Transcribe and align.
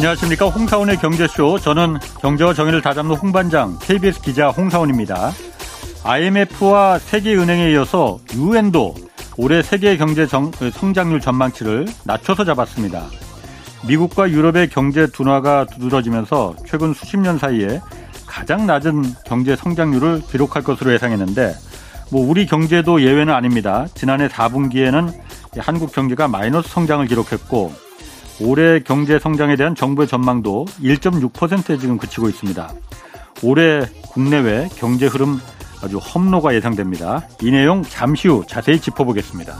안녕하십니까. 0.00 0.46
홍사원의 0.46 0.96
경제쇼. 0.96 1.58
저는 1.58 1.98
경제와 2.22 2.54
정의를 2.54 2.80
다잡는 2.80 3.16
홍반장, 3.16 3.78
KBS 3.82 4.22
기자 4.22 4.48
홍사원입니다. 4.48 5.30
IMF와 6.04 6.98
세계은행에 6.98 7.70
이어서 7.72 8.18
UN도 8.34 8.94
올해 9.36 9.60
세계 9.60 9.98
경제 9.98 10.26
정, 10.26 10.50
성장률 10.52 11.20
전망치를 11.20 11.86
낮춰서 12.04 12.46
잡았습니다. 12.46 13.08
미국과 13.86 14.30
유럽의 14.30 14.70
경제 14.70 15.06
둔화가 15.06 15.66
두드러지면서 15.66 16.56
최근 16.66 16.94
수십 16.94 17.18
년 17.18 17.36
사이에 17.36 17.82
가장 18.26 18.64
낮은 18.66 19.02
경제 19.26 19.54
성장률을 19.54 20.22
기록할 20.30 20.62
것으로 20.62 20.94
예상했는데 20.94 21.52
뭐 22.10 22.26
우리 22.26 22.46
경제도 22.46 23.02
예외는 23.02 23.34
아닙니다. 23.34 23.86
지난해 23.92 24.28
4분기에는 24.28 25.12
한국 25.58 25.92
경제가 25.92 26.26
마이너스 26.26 26.70
성장을 26.70 27.04
기록했고 27.06 27.89
올해 28.40 28.80
경제 28.80 29.18
성장에 29.18 29.56
대한 29.56 29.74
정부의 29.74 30.08
전망도 30.08 30.66
1.6%에 30.82 31.78
지금 31.78 31.98
그치고 31.98 32.28
있습니다. 32.28 32.70
올해 33.42 33.82
국내외 34.12 34.68
경제 34.76 35.06
흐름 35.06 35.38
아주 35.82 35.98
험로가 35.98 36.54
예상됩니다. 36.54 37.26
이 37.42 37.50
내용 37.50 37.82
잠시 37.82 38.28
후 38.28 38.44
자세히 38.46 38.78
짚어보겠습니다. 38.80 39.54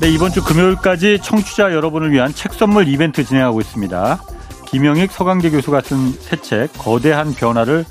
네, 0.00 0.10
이번 0.10 0.30
주 0.30 0.44
금요일까지 0.44 1.20
청취자 1.22 1.72
여러분을 1.72 2.12
위한 2.12 2.32
책 2.32 2.52
선물 2.52 2.86
이벤트 2.88 3.24
진행하고 3.24 3.60
있습니다. 3.60 4.20
김영익 4.66 5.10
서강대 5.10 5.50
교수가 5.50 5.80
쓴 5.80 6.12
새 6.20 6.36
책 6.42 6.72
거대한 6.78 7.32
변화를 7.34 7.84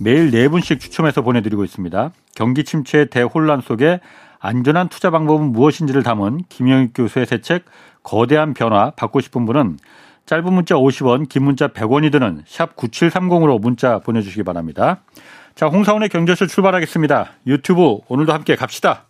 매일 0.00 0.30
네 0.30 0.48
분씩 0.48 0.80
추첨해서 0.80 1.20
보내드리고 1.22 1.64
있습니다. 1.64 2.10
경기 2.34 2.64
침체의 2.64 3.10
대혼란 3.10 3.60
속에 3.60 4.00
안전한 4.40 4.88
투자 4.88 5.10
방법은 5.10 5.52
무엇인지를 5.52 6.02
담은 6.02 6.40
김영익 6.48 6.92
교수의 6.94 7.26
새 7.26 7.38
책 7.38 7.64
거대한 8.02 8.54
변화 8.54 8.90
받고 8.90 9.20
싶은 9.20 9.44
분은 9.44 9.78
짧은 10.26 10.52
문자 10.52 10.76
50원, 10.76 11.28
긴 11.28 11.44
문자 11.44 11.68
100원이 11.68 12.10
드는 12.12 12.42
샵 12.46 12.76
9730으로 12.76 13.60
문자 13.60 13.98
보내주시기 13.98 14.42
바랍니다. 14.42 15.02
자, 15.54 15.66
홍사원의 15.66 16.08
경제실 16.08 16.46
출발하겠습니다. 16.48 17.30
유튜브 17.46 17.98
오늘도 18.08 18.32
함께 18.32 18.56
갑시다. 18.56 19.06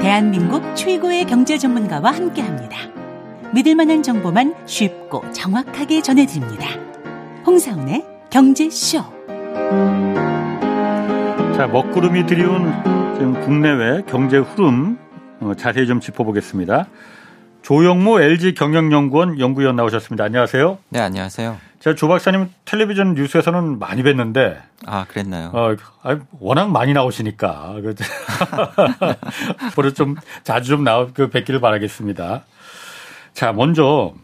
대한민국 0.00 0.62
최고의 0.76 1.24
경제 1.24 1.58
전문가와 1.58 2.12
함께합니다. 2.12 2.76
믿을 3.52 3.74
만한 3.74 4.02
정보만 4.02 4.54
쉽고 4.66 5.30
정확하게 5.32 6.02
전해드립니다. 6.02 6.85
홍사운의 7.46 8.04
경제쇼. 8.28 8.98
자, 11.56 11.68
먹구름이 11.68 12.26
드리운 12.26 12.72
지금 13.14 13.40
국내외 13.40 14.02
경제 14.08 14.38
흐름 14.38 14.98
어, 15.40 15.52
자세히 15.56 15.86
좀 15.86 16.00
짚어보겠습니다. 16.00 16.88
조영무 17.62 18.20
LG 18.20 18.54
경영연구원 18.54 19.38
연구위원 19.38 19.76
나오셨습니다. 19.76 20.24
안녕하세요. 20.24 20.78
네, 20.88 20.98
안녕하세요. 21.00 21.56
제가 21.78 21.94
조 21.94 22.08
박사님 22.08 22.50
텔레비전 22.64 23.14
뉴스에서는 23.14 23.78
많이 23.78 24.02
뵀는데 24.02 24.58
아 24.84 25.04
그랬나요? 25.08 25.50
어, 25.52 25.76
워낙 26.40 26.70
많이 26.70 26.92
나오시니까 26.94 27.76
앞으로 29.68 29.92
좀 29.92 30.16
자주 30.42 30.70
좀 30.70 30.82
나오 30.84 31.10
그 31.14 31.30
뵙기를 31.30 31.60
바라겠습니다. 31.60 32.44
자, 33.34 33.52
먼저 33.52 34.14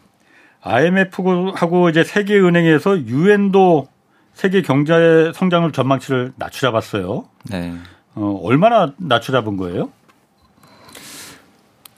IMF하고 0.63 1.91
이제 1.91 2.05
세계은행에서 2.05 3.01
유엔도 3.01 3.89
세계 4.35 4.63
경제 4.63 5.33
성장을 5.35 5.71
전망치를 5.73 6.33
낮춰잡았어요. 6.37 7.25
네. 7.51 7.75
어, 8.15 8.41
얼마나 8.43 8.93
낮춰잡은 8.97 9.57
거예요? 9.57 9.91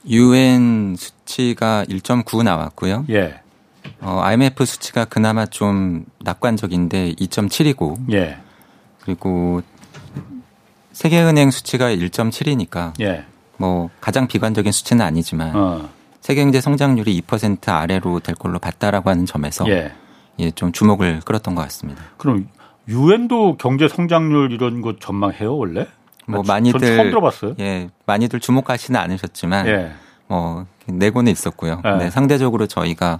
유엔 0.07 0.95
수치가 0.97 1.85
1.9 1.85 2.43
나왔고요. 2.43 3.05
예. 3.09 3.41
어, 4.01 4.19
IMF 4.23 4.65
수치가 4.65 5.05
그나마 5.05 5.45
좀 5.45 6.05
낙관적인데 6.19 7.13
2.7이고. 7.13 8.11
예. 8.13 8.37
그리고 9.01 9.61
세계은행 10.91 11.51
수치가 11.51 11.89
1.7이니까. 11.89 12.99
예. 13.01 13.25
뭐 13.57 13.89
가장 14.01 14.27
비관적인 14.27 14.71
수치는 14.71 15.05
아니지만 15.05 15.55
어. 15.55 15.89
세계 16.25 16.41
경제 16.41 16.59
성장률이 16.59 17.21
2% 17.21 17.69
아래로 17.69 18.19
될 18.19 18.33
걸로 18.33 18.57
봤다라고 18.57 19.11
하는 19.11 19.27
점에서 19.27 19.69
예. 19.69 19.91
예, 20.39 20.49
좀 20.49 20.71
주목을 20.71 21.19
끌었던 21.23 21.53
것 21.53 21.61
같습니다. 21.61 22.01
그럼 22.17 22.49
유엔도 22.87 23.57
경제 23.57 23.87
성장률 23.87 24.51
이런 24.51 24.81
거 24.81 24.95
전망해요 24.99 25.55
원래? 25.55 25.85
뭐 26.25 26.41
많이들 26.41 26.79
처음 26.79 27.11
들어봤어요. 27.11 27.53
예, 27.59 27.89
많이들 28.07 28.39
주목하지는 28.39 28.99
않으셨지만 28.99 29.67
예. 29.67 29.91
뭐 30.25 30.65
내고는 30.87 31.31
있었고요. 31.31 31.83
예. 31.85 31.91
네, 32.05 32.09
상대적으로 32.09 32.65
저희가 32.65 33.19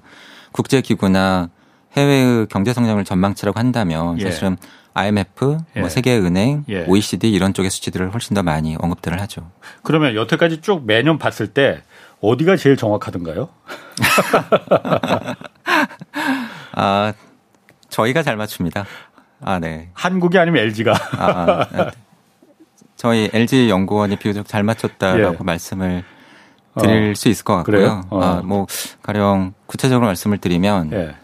국제 0.52 0.82
기구나 0.82 1.50
해외의 1.96 2.48
경제 2.48 2.74
성장률 2.74 3.06
전망치라고 3.06 3.60
한다면 3.60 4.20
예. 4.20 4.24
사실은 4.24 4.58
IMF, 4.96 5.60
예. 5.76 5.80
뭐 5.82 5.90
세계은행, 5.90 6.66
예. 6.70 6.86
OECD 6.86 7.32
이런 7.32 7.54
쪽의 7.54 7.70
수치들을 7.70 8.16
훨씬 8.16 8.34
더 8.34 8.42
많이 8.42 8.76
언급들을 8.80 9.22
하죠. 9.22 9.52
그러면 9.84 10.16
여태까지 10.16 10.62
쭉 10.62 10.88
매년 10.88 11.20
봤을 11.20 11.50
때 11.50 11.84
어디가 12.22 12.58
제일 12.58 12.78
정확하던가요? 12.78 13.50
아, 16.74 17.14
저희가 17.90 18.24
잘 18.24 18.38
맞춥니다. 18.38 18.86
아, 19.42 19.60
네. 19.60 19.90
한국이 19.94 20.38
아니면 20.38 20.64
LG가. 20.64 20.94
아, 21.18 21.68
아, 21.72 21.92
저희 22.96 23.30
LG 23.32 23.70
연구원이 23.70 24.18
비교적 24.18 24.48
잘 24.48 24.64
맞췄다라고 24.64 25.38
예. 25.40 25.44
말씀을 25.44 26.04
드릴 26.80 27.12
어. 27.12 27.16
수 27.16 27.30
있을 27.30 27.44
것 27.44 27.56
같고요. 27.58 28.04
어. 28.10 28.22
아, 28.22 28.42
뭐 28.42 28.66
가령 29.02 29.54
구체적으로 29.66 30.08
말씀을 30.08 30.38
드리면 30.40 30.92
예. 30.94 31.16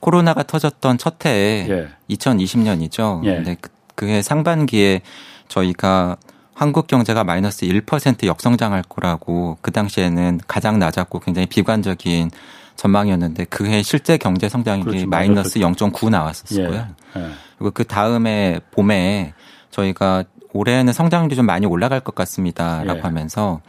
코로나가 0.00 0.42
터졌던 0.42 0.98
첫 0.98 1.24
해에 1.24 1.66
예. 1.68 2.14
2020년이죠. 2.14 3.24
예. 3.24 3.34
근데 3.36 3.56
그, 3.60 3.70
그해 3.94 4.22
상반기에 4.22 5.00
저희가 5.48 6.16
한국 6.54 6.86
경제가 6.86 7.24
마이너스 7.24 7.66
1% 7.66 8.26
역성장할 8.26 8.82
거라고 8.88 9.58
그 9.60 9.70
당시에는 9.72 10.40
가장 10.46 10.78
낮았고 10.78 11.20
굉장히 11.20 11.46
비관적인 11.46 12.30
전망이었는데 12.76 13.44
그해 13.46 13.82
실제 13.82 14.16
경제 14.16 14.48
성장률이 14.48 14.90
그렇죠. 14.90 15.08
마이너스 15.08 15.58
0.9 15.58 16.10
나왔었고요. 16.10 16.72
예. 16.72 17.20
예. 17.20 17.28
그리고 17.58 17.70
그 17.72 17.84
다음에 17.84 18.60
봄에 18.72 19.32
저희가 19.70 20.24
올해는 20.52 20.92
성장률이 20.92 21.36
좀 21.36 21.46
많이 21.46 21.66
올라갈 21.66 22.00
것 22.00 22.14
같습니다라고 22.14 22.98
예. 22.98 23.02
하면서 23.02 23.60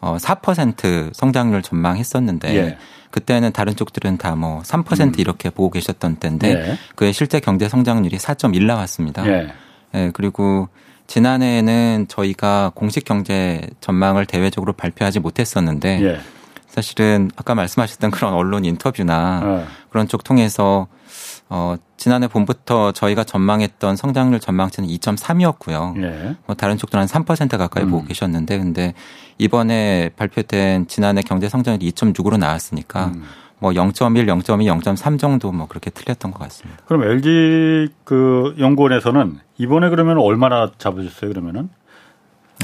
어, 0.00 0.16
4% 0.18 1.14
성장률 1.14 1.62
전망했었는데 1.62 2.56
예. 2.56 2.78
그때는 3.10 3.52
다른 3.52 3.76
쪽들은 3.76 4.16
다 4.16 4.34
뭐 4.34 4.62
3% 4.62 5.00
음. 5.00 5.12
이렇게 5.18 5.50
보고 5.50 5.70
계셨던 5.70 6.16
때인데 6.16 6.48
예. 6.50 6.78
그의 6.96 7.12
실제 7.12 7.40
경제 7.40 7.68
성장률이 7.68 8.16
4.1 8.16 8.64
나왔습니다. 8.64 9.26
예. 9.26 9.52
예. 9.94 10.10
그리고 10.14 10.68
지난해에는 11.12 12.06
저희가 12.08 12.72
공식 12.74 13.04
경제 13.04 13.68
전망을 13.80 14.24
대외적으로 14.24 14.72
발표하지 14.72 15.20
못했었는데 15.20 16.02
예. 16.02 16.20
사실은 16.68 17.30
아까 17.36 17.54
말씀하셨던 17.54 18.10
그런 18.10 18.32
언론 18.32 18.64
인터뷰나 18.64 19.40
어. 19.44 19.66
그런 19.90 20.08
쪽 20.08 20.24
통해서 20.24 20.86
어, 21.50 21.76
지난해 21.98 22.28
봄부터 22.28 22.92
저희가 22.92 23.24
전망했던 23.24 23.96
성장률 23.96 24.40
전망치는 24.40 24.88
2.3이었고요. 24.88 26.02
예. 26.02 26.36
뭐 26.46 26.56
다른 26.56 26.78
쪽들은 26.78 27.06
한 27.06 27.24
3% 27.24 27.58
가까이 27.58 27.84
음. 27.84 27.90
보고 27.90 28.06
계셨는데 28.06 28.56
근데 28.56 28.94
이번에 29.36 30.12
발표된 30.16 30.86
지난해 30.86 31.20
경제 31.20 31.50
성장률이 31.50 31.92
2.6으로 31.92 32.38
나왔으니까 32.38 33.08
음. 33.08 33.24
뭐 33.62 33.70
0.1, 33.70 34.26
0.2, 34.26 34.82
0.3 34.82 35.20
정도 35.20 35.52
뭐 35.52 35.68
그렇게 35.68 35.88
틀렸던 35.88 36.32
것 36.32 36.40
같습니다. 36.40 36.82
그럼 36.84 37.04
LG 37.04 37.90
그 38.02 38.56
연구원에서는 38.58 39.38
이번에 39.56 39.88
그러면 39.88 40.18
얼마나 40.18 40.72
잡으셨어요 40.78 41.30
그러면은? 41.30 41.70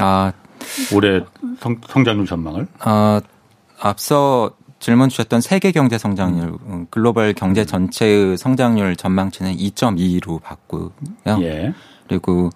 아 0.01 0.33
올해 0.93 1.21
성, 1.61 1.81
성장률 1.87 2.27
전망을? 2.27 2.67
아 2.81 3.21
앞서 3.81 4.51
질문 4.81 5.09
주셨던 5.09 5.41
세계 5.41 5.71
경제 5.71 5.99
성장률, 5.99 6.57
음, 6.67 6.87
글로벌 6.91 7.33
경제 7.33 7.65
전체의 7.65 8.37
성장률 8.37 8.97
전망치는 8.97 9.57
2.2로 9.57 10.43
봤고요. 10.43 10.91
예. 11.43 11.75
그리고 12.09 12.51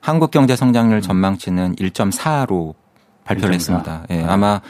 한국 0.00 0.30
경제 0.30 0.54
성장률 0.54 1.02
전망치는 1.02 1.74
1.4로 1.74 2.74
발표를 3.24 3.50
1.4. 3.50 3.54
했습니다. 3.54 4.04
예, 4.10 4.22
아. 4.22 4.34
아마 4.34 4.60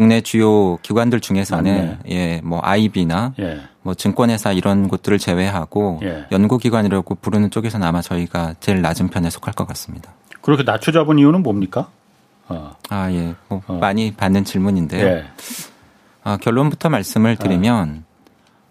국내 0.00 0.22
주요 0.22 0.78
기관들 0.78 1.20
중에서는. 1.20 1.98
예, 2.08 2.40
뭐 2.42 2.58
IB나 2.62 3.34
예. 3.38 3.60
뭐 3.82 3.92
증권회사 3.92 4.52
이런 4.52 4.88
곳들을 4.88 5.18
제외하고 5.18 6.00
예. 6.02 6.24
연구기관이라고 6.32 7.16
부르는 7.16 7.50
쪽에서는 7.50 7.86
아마 7.86 8.00
저희가 8.00 8.54
제일 8.60 8.80
낮은 8.80 9.08
편에 9.08 9.28
속할 9.28 9.52
것 9.52 9.66
같습니다. 9.68 10.10
그렇게 10.40 10.62
낮춰 10.62 10.90
잡은 10.90 11.18
이유는 11.18 11.42
뭡니까? 11.42 11.90
어. 12.48 12.76
아, 12.88 13.12
예. 13.12 13.34
뭐 13.48 13.60
어. 13.66 13.74
많이 13.74 14.14
받는 14.14 14.44
질문인데요. 14.44 15.06
예. 15.06 15.24
아, 16.24 16.38
결론부터 16.38 16.88
말씀을 16.88 17.36
드리면 17.36 18.04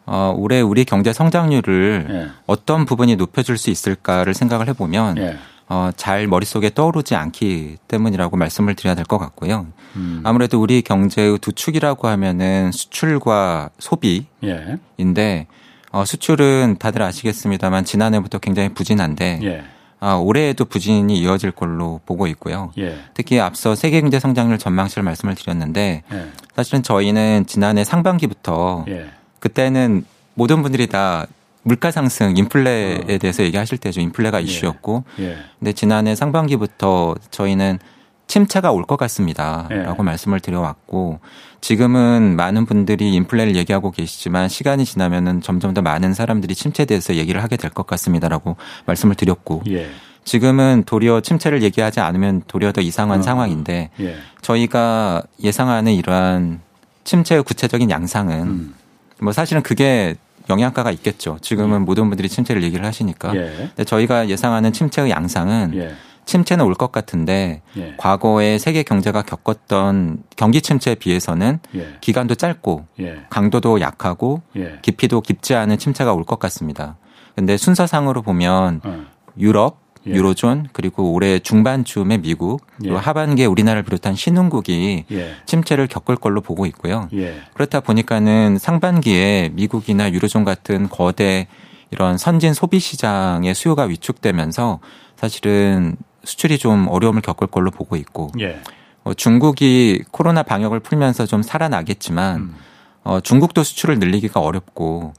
어, 0.08 0.34
올해 0.36 0.62
우리 0.62 0.84
경제 0.84 1.14
성장률을 1.14 2.08
예. 2.10 2.28
어떤 2.48 2.86
부분이 2.86 3.18
높여줄 3.18 3.60
수 3.60 3.70
있을까를 3.70 4.34
생각을 4.34 4.68
해보면 4.70 5.20
예. 5.20 5.38
어, 5.72 5.92
잘 5.96 6.26
머릿속에 6.28 6.72
떠오르지 6.74 7.16
않기 7.16 7.78
때문이라고 7.88 8.36
말씀을 8.38 8.76
드려야 8.76 8.96
될 8.96 9.06
것 9.06 9.20
같고요. 9.20 9.68
음. 9.96 10.22
아무래도 10.24 10.60
우리 10.62 10.82
경제의 10.82 11.38
두 11.40 11.52
축이라고 11.52 12.08
하면은 12.08 12.72
수출과 12.72 13.70
소비인데 13.78 14.28
예. 14.46 15.48
어, 15.92 16.06
수출은 16.06 16.78
다들 16.80 17.02
아시겠습니다만 17.04 17.86
지난해부터 17.86 18.40
굉장히 18.40 18.70
부진한데 18.70 19.40
예. 19.44 19.64
아, 20.00 20.14
올해에도 20.16 20.66
부진이 20.66 21.20
이어질 21.20 21.52
걸로 21.52 22.00
보고 22.06 22.26
있고요. 22.28 22.72
예. 22.78 22.98
특히 23.14 23.40
앞서 23.40 23.76
세계 23.76 24.00
경제 24.02 24.20
성장률 24.20 24.58
전망치를 24.58 25.04
말씀을 25.04 25.36
드렸는데 25.36 26.04
예. 26.12 26.26
사실은 26.56 26.82
저희는 26.84 27.46
지난해 27.48 27.84
상반기부터 27.84 28.86
예. 28.88 29.10
그때는 29.40 30.06
모든 30.36 30.62
분들이 30.64 30.88
다 30.88 31.28
물가 31.70 31.92
상승, 31.92 32.36
인플레에 32.36 33.16
어. 33.16 33.18
대해서 33.20 33.44
얘기하실 33.44 33.78
때죠. 33.78 34.02
인플레가 34.02 34.40
예. 34.40 34.44
이슈였고. 34.44 35.04
예. 35.20 35.38
근데 35.60 35.72
지난해 35.74 36.16
상반기부터 36.16 37.16
저희는 37.30 37.78
침체가 38.26 38.72
올 38.72 38.84
것 38.86 38.98
같습니다. 38.98 39.68
예. 39.72 39.76
라고 39.84 40.02
말씀을 40.04 40.40
드려왔고 40.40 41.20
지금은 41.62 42.36
많은 42.36 42.66
분들이 42.66 43.14
인플레를 43.14 43.56
얘기하고 43.56 43.92
계시지만 43.92 44.50
시간이 44.50 44.84
지나면은 44.86 45.42
점점 45.42 45.74
더 45.76 45.82
많은 45.84 46.14
사람들이 46.16 46.56
침체에 46.56 46.86
대해서 46.88 47.16
얘기를 47.16 47.44
하게 47.44 47.56
될 47.58 47.70
것 47.70 47.86
같습니다라고 47.86 48.56
말씀을 48.88 49.14
드렸고 49.16 49.62
예. 49.70 49.90
지금은 50.26 50.84
도리어 50.86 51.22
침체를 51.22 51.62
얘기하지 51.64 52.00
않으면 52.00 52.42
도리어 52.48 52.72
더 52.72 52.82
이상한 52.82 53.20
어. 53.20 53.22
상황인데 53.24 53.92
예. 54.00 54.16
저희가 54.42 55.22
예상하는 55.44 55.94
이러한 55.94 56.62
침체의 57.04 57.44
구체적인 57.44 57.90
양상은 57.92 58.42
음. 58.48 58.74
뭐 59.22 59.34
사실은 59.34 59.62
그게 59.64 60.16
영양가가 60.50 60.92
있겠죠. 60.92 61.38
지금은 61.42 61.78
음. 61.78 61.86
모든 61.86 62.10
분들이 62.10 62.28
침체를 62.30 62.64
얘기를 62.64 62.86
하시니까. 62.86 63.36
예. 63.36 63.54
근데 63.76 63.84
저희가 63.84 64.30
예상하는 64.30 64.74
침체의 64.74 65.10
양상은 65.12 65.72
예. 65.76 65.94
침체는 66.26 66.64
올 66.66 66.76
것 66.76 66.92
같은데 66.92 67.62
예. 67.78 67.96
과거에 67.98 68.58
세계 68.60 68.84
경제가 68.84 69.24
겪었던 69.24 70.24
경기 70.36 70.62
침체에 70.62 70.96
비해서는 70.96 71.60
예. 71.76 71.88
기간도 72.02 72.36
짧고 72.36 72.86
예. 73.00 73.22
강도도 73.30 73.82
약하고 73.82 74.42
예. 74.56 74.78
깊이도 74.82 75.22
깊지 75.22 75.56
않은 75.56 75.78
침체가 75.78 76.14
올 76.14 76.24
것 76.26 76.40
같습니다. 76.40 76.98
근데 77.36 77.58
순서상으로 77.58 78.22
보면 78.22 78.82
어. 78.84 79.06
유럽, 79.40 79.80
예. 80.08 80.12
유로존 80.12 80.70
그리고 80.72 81.12
올해 81.14 81.40
중반쯤에 81.40 82.20
미국 82.20 82.66
그리고 82.78 82.96
예. 82.96 83.00
하반기에 83.00 83.46
우리나라를 83.46 83.84
비롯한 83.84 84.16
신흥국이 84.16 85.06
예. 85.12 85.36
침체를 85.46 85.88
겪을 85.88 86.16
걸로 86.16 86.42
보고 86.42 86.66
있고요. 86.66 87.10
예. 87.14 87.42
그렇다 87.54 87.82
보니까는 87.82 88.58
상반기에 88.58 89.52
미국이나 89.54 90.12
유로존 90.12 90.46
같은 90.46 90.90
거대 90.90 91.48
이런 91.92 92.18
선진 92.18 92.54
소비 92.54 92.80
시장의 92.80 93.54
수요가 93.56 93.84
위축되면서 93.84 94.80
사실은 95.16 95.98
수출이 96.24 96.58
좀 96.58 96.88
어려움을 96.88 97.22
겪을 97.22 97.48
걸로 97.48 97.72
보고 97.72 97.96
있고 97.96 98.32
예. 98.40 98.60
어, 99.04 99.14
중국이 99.14 100.04
코로나 100.12 100.44
방역을 100.44 100.80
풀면서 100.82 101.26
좀 101.26 101.42
살아나겠지만 101.42 102.38
음. 102.38 102.56
어, 103.04 103.20
중국도 103.20 103.64
수출을 103.64 104.00
늘리기가 104.00 104.40
어렵고 104.40 105.14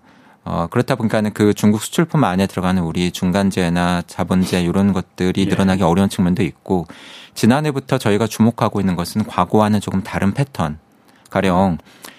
어, 0.45 0.67
그렇다 0.71 0.95
보니까는 0.95 1.33
그 1.35 1.53
중국 1.55 1.83
수출품 1.83 2.25
안에 2.25 2.47
들어가는 2.47 2.83
우리 2.83 3.11
중간재나 3.11 4.03
자본재 4.07 4.63
이런 4.63 4.93
것들이 4.93 5.43
예. 5.43 5.45
늘어나기 5.45 5.83
어려운 5.83 6.09
측면도 6.09 6.43
있고 6.43 6.87
지난해부터 7.35 7.99
저희가 7.99 8.27
주목하고 8.27 8.81
있는 8.81 8.97
것은 8.97 9.25
과거와는 9.25 9.81
조금 9.81 10.03
다른 10.03 10.33
패턴. 10.33 10.79
가령 11.29 11.79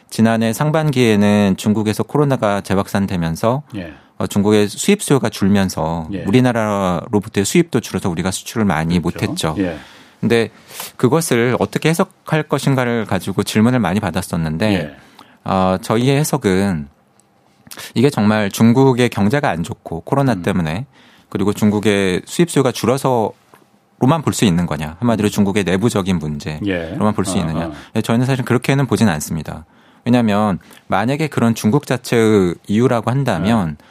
지난해 0.09 0.53
상반기에는 0.53 1.55
중국에서 1.57 2.03
코로나가 2.03 2.61
재확산되면서 2.61 3.63
예. 3.75 3.93
어, 4.17 4.27
중국의 4.27 4.67
수입 4.67 5.01
수요가 5.01 5.29
줄면서 5.29 6.07
예. 6.13 6.23
우리나라로부터의 6.23 7.43
수입도 7.43 7.79
줄어서 7.79 8.09
우리가 8.09 8.29
수출을 8.29 8.65
많이 8.65 8.99
그렇죠. 9.01 9.27
못했죠. 9.27 9.55
예. 9.57 9.77
근데 10.19 10.51
그것을 10.97 11.55
어떻게 11.59 11.89
해석할 11.89 12.43
것인가를 12.43 13.05
가지고 13.05 13.41
질문을 13.41 13.79
많이 13.79 13.99
받았었는데 13.99 14.73
예. 14.73 14.95
어, 15.43 15.77
저희의 15.81 16.17
해석은 16.17 16.87
이게 17.93 18.09
정말 18.09 18.49
중국의 18.49 19.09
경제가 19.09 19.49
안 19.49 19.63
좋고 19.63 20.01
코로나 20.01 20.33
음. 20.33 20.41
때문에 20.43 20.85
그리고 21.29 21.53
중국의 21.53 22.23
수입 22.25 22.51
수요가 22.51 22.71
줄어서 22.71 23.31
로만 23.99 24.23
볼 24.23 24.33
수 24.33 24.45
있는 24.45 24.65
거냐 24.65 24.97
한마디로 24.99 25.29
중국의 25.29 25.63
내부적인 25.63 26.17
문제로만 26.17 26.67
예. 26.67 27.15
볼수 27.15 27.37
어, 27.37 27.39
있느냐 27.39 27.67
어. 27.67 27.73
예, 27.95 28.01
저희는 28.01 28.25
사실 28.25 28.43
그렇게는 28.43 28.87
보진 28.87 29.07
않습니다. 29.07 29.65
왜냐하면 30.05 30.57
만약에 30.87 31.27
그런 31.27 31.53
중국 31.53 31.85
자체의 31.85 32.55
이유라고 32.67 33.11
한다면 33.11 33.77
예. 33.79 33.85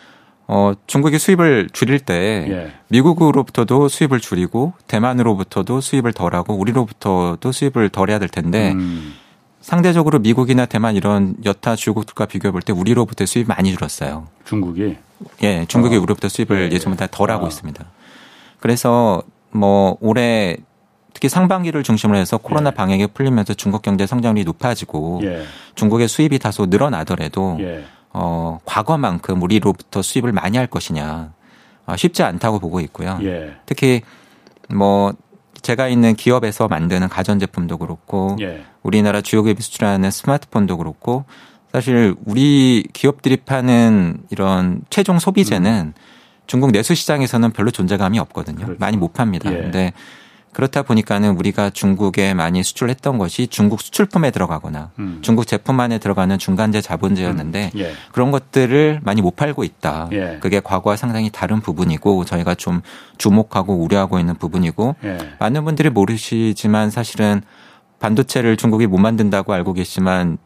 어, 0.49 0.73
중국이 0.89 1.17
수입을 1.21 1.69
줄일 1.73 2.01
때 2.01 2.47
예. 2.51 2.73
미국으로부터도 2.89 3.87
수입을 3.89 4.19
줄이고 4.19 4.73
대만으로부터도 4.89 5.81
수입을 5.81 6.13
덜하고 6.13 6.55
우리로부터도 6.55 7.53
수입을 7.53 7.91
덜해야 7.91 8.19
될 8.19 8.29
텐데 8.29 8.73
음. 8.73 9.15
상대적으로 9.61 10.19
미국이나 10.19 10.67
대만 10.67 10.97
이런 10.97 11.35
여타 11.45 11.77
주요국들과 11.77 12.27
비교해 12.27 12.51
볼 12.53 12.63
때 12.63 12.73
우리로부터 12.73 13.27
수입이 13.27 13.47
많이 13.47 13.73
줄었어요. 13.73 14.29
중국이? 14.45 14.97
예, 15.43 15.65
중국이 15.67 15.97
어. 15.97 15.99
우리로부터 16.01 16.29
수입을 16.29 16.71
예. 16.71 16.75
예전보다 16.75 17.09
덜하고 17.11 17.45
아. 17.45 17.49
있습니다. 17.49 17.85
그래서 18.59 19.23
뭐 19.51 19.97
올해 20.01 20.57
특히 21.13 21.29
상반기를 21.29 21.83
중심으로 21.83 22.19
해서 22.19 22.39
코로나 22.39 22.71
예. 22.71 22.75
방역이 22.75 23.09
풀리면서 23.09 23.55
중국 23.55 23.83
경제 23.83 24.07
성장률이 24.07 24.45
높아지고 24.45 25.21
예. 25.25 25.43
중국의 25.75 26.09
수입이 26.09 26.39
다소 26.39 26.67
늘어나더라도 26.67 27.59
예. 27.61 27.85
어, 28.13 28.59
과거만큼 28.65 29.43
우리로부터 29.43 30.03
수입을 30.03 30.33
많이 30.33 30.57
할 30.57 30.67
것이냐 30.67 31.33
어, 31.87 31.97
쉽지 31.97 32.23
않다고 32.23 32.59
보고 32.61 32.81
있고요. 32.81 33.19
예. 33.23 33.53
특히 33.67 34.03
뭐 34.69 35.13
제가 35.63 35.89
있는 35.89 36.15
기업에서 36.15 36.69
만드는 36.69 37.09
가전제품도 37.09 37.79
그렇고 37.79 38.37
예. 38.41 38.65
우리나라 38.83 39.21
주요 39.21 39.43
기업이 39.43 39.63
수출하는 39.63 40.11
스마트폰도 40.11 40.77
그렇고 40.79 41.25
사실 41.73 42.15
우리 42.25 42.85
기업들이 42.93 43.37
파는 43.37 44.23
이런 44.31 44.83
최종 44.91 45.19
소비재는 45.19 45.93
음. 45.97 46.01
중국 46.47 46.73
내수 46.73 46.95
시장에서는 46.95 47.53
별로 47.53 47.71
존재감이 47.71 48.19
없거든요. 48.19 48.65
그렇죠. 48.65 48.77
많이 48.81 48.97
못 48.97 49.13
팝니다. 49.13 49.53
예. 49.53 49.57
근데 49.57 49.93
그렇다 50.53 50.83
보니까는 50.83 51.37
우리가 51.37 51.71
중국에 51.71 52.35
많이 52.35 52.63
수출했던 52.63 53.19
것이 53.19 53.47
중국 53.47 53.81
수출품에 53.81 54.31
들어가거나 54.31 54.91
음. 54.99 55.19
중국 55.23 55.47
제품 55.47 55.79
안에 55.79 55.99
들어가는 55.99 56.39
중간재 56.39 56.81
자본재였는데 56.81 57.71
음. 57.75 57.79
예. 57.79 57.93
그런 58.13 58.31
것들을 58.31 59.01
많이 59.03 59.23
못 59.23 59.37
팔고 59.37 59.63
있다. 59.63 60.09
예. 60.13 60.39
그게 60.41 60.61
과거와 60.61 60.97
상당히 60.97 61.31
다른 61.31 61.61
부분이고 61.61 62.25
저희가 62.25 62.57
좀 62.57 62.83
주목하고 63.19 63.75
우려하고 63.77 64.19
있는 64.19 64.35
부분이고 64.35 64.97
예. 65.05 65.19
많은 65.39 65.65
분들이 65.65 65.89
모르시지만 65.89 66.91
사실은 66.91 67.43
반도체를 68.01 68.57
중국이 68.57 68.87
못 68.87 68.99
만든다고 68.99 69.53
알고 69.53 69.75
계시지만 69.75 70.39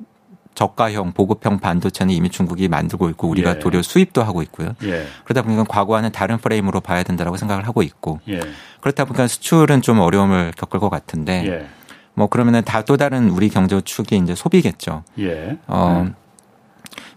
저가형 0.54 1.12
보급형 1.12 1.58
반도체는 1.58 2.14
이미 2.14 2.30
중국이 2.30 2.68
만들고 2.68 3.08
있고 3.10 3.28
우리가 3.28 3.56
예. 3.56 3.58
도료 3.58 3.82
수입도 3.82 4.22
하고 4.22 4.42
있고요. 4.42 4.74
예. 4.84 5.04
그러다 5.24 5.42
보니까 5.42 5.64
과거와는 5.64 6.12
다른 6.12 6.38
프레임으로 6.38 6.80
봐야 6.80 7.02
된다고 7.02 7.36
생각을 7.36 7.66
하고 7.66 7.82
있고 7.82 8.20
예. 8.28 8.40
그렇다 8.80 9.04
보니까 9.04 9.26
수출은 9.26 9.82
좀 9.82 9.98
어려움을 10.00 10.52
겪을 10.56 10.78
것 10.80 10.90
같은데 10.90 11.44
예. 11.46 11.66
뭐 12.14 12.28
그러면은 12.28 12.62
다 12.64 12.82
또 12.82 12.96
다른 12.96 13.30
우리 13.30 13.48
경제 13.48 13.80
축이 13.80 14.16
이제 14.16 14.34
소비겠죠. 14.34 15.02
예. 15.18 15.56
어, 15.66 16.06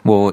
뭐 0.03 0.31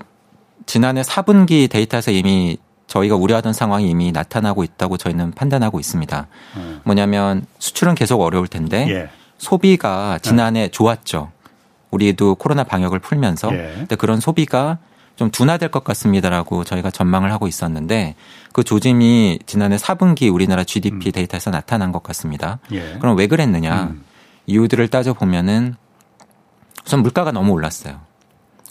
지난해 0.67 1.03
4분기 1.03 1.69
데이터에서 1.69 2.11
이미 2.11 2.57
저희가 2.87 3.17
우려하던 3.17 3.53
상황이 3.53 3.91
이미 3.91 4.13
나타나고 4.13 4.63
있다고 4.65 4.97
저희는 4.97 5.33
판단하고 5.33 5.81
있습니다. 5.81 6.27
음. 6.57 6.81
뭐냐면 6.85 7.45
수출은 7.59 7.95
계속 7.97 8.21
어려울 8.21 8.47
텐데 8.47 8.87
예. 8.89 9.09
소비가 9.39 10.19
지난해 10.23 10.69
좋았죠. 10.69 11.33
우리도 11.95 12.35
코로나 12.37 12.65
방역을 12.65 12.99
풀면서 12.99 13.53
예. 13.55 13.87
그런 13.99 14.21
소비가 14.21 14.79
좀 15.17 15.31
둔화될 15.31 15.71
것 15.71 15.85
같습니다라고 15.85 16.65
저희가 16.65 16.91
전망을 16.91 17.31
하고 17.33 17.47
있었는데 17.47 18.17
그 18.53 18.65
조짐이 18.65 19.39
지난해 19.47 19.77
4분기 19.77 20.33
우리나라 20.33 20.65
GDP 20.65 21.09
음. 21.09 21.13
데이터에서 21.13 21.51
나타난 21.51 21.93
것 21.93 22.03
같습니다. 22.03 22.59
예. 22.73 22.99
그럼 23.01 23.17
왜 23.17 23.27
그랬느냐? 23.29 23.85
음. 23.85 24.05
이유들을 24.47 24.89
따져 24.89 25.13
보면은 25.15 25.77
우선 26.85 27.01
물가가 27.03 27.31
너무 27.33 27.53
올랐어요. 27.53 28.01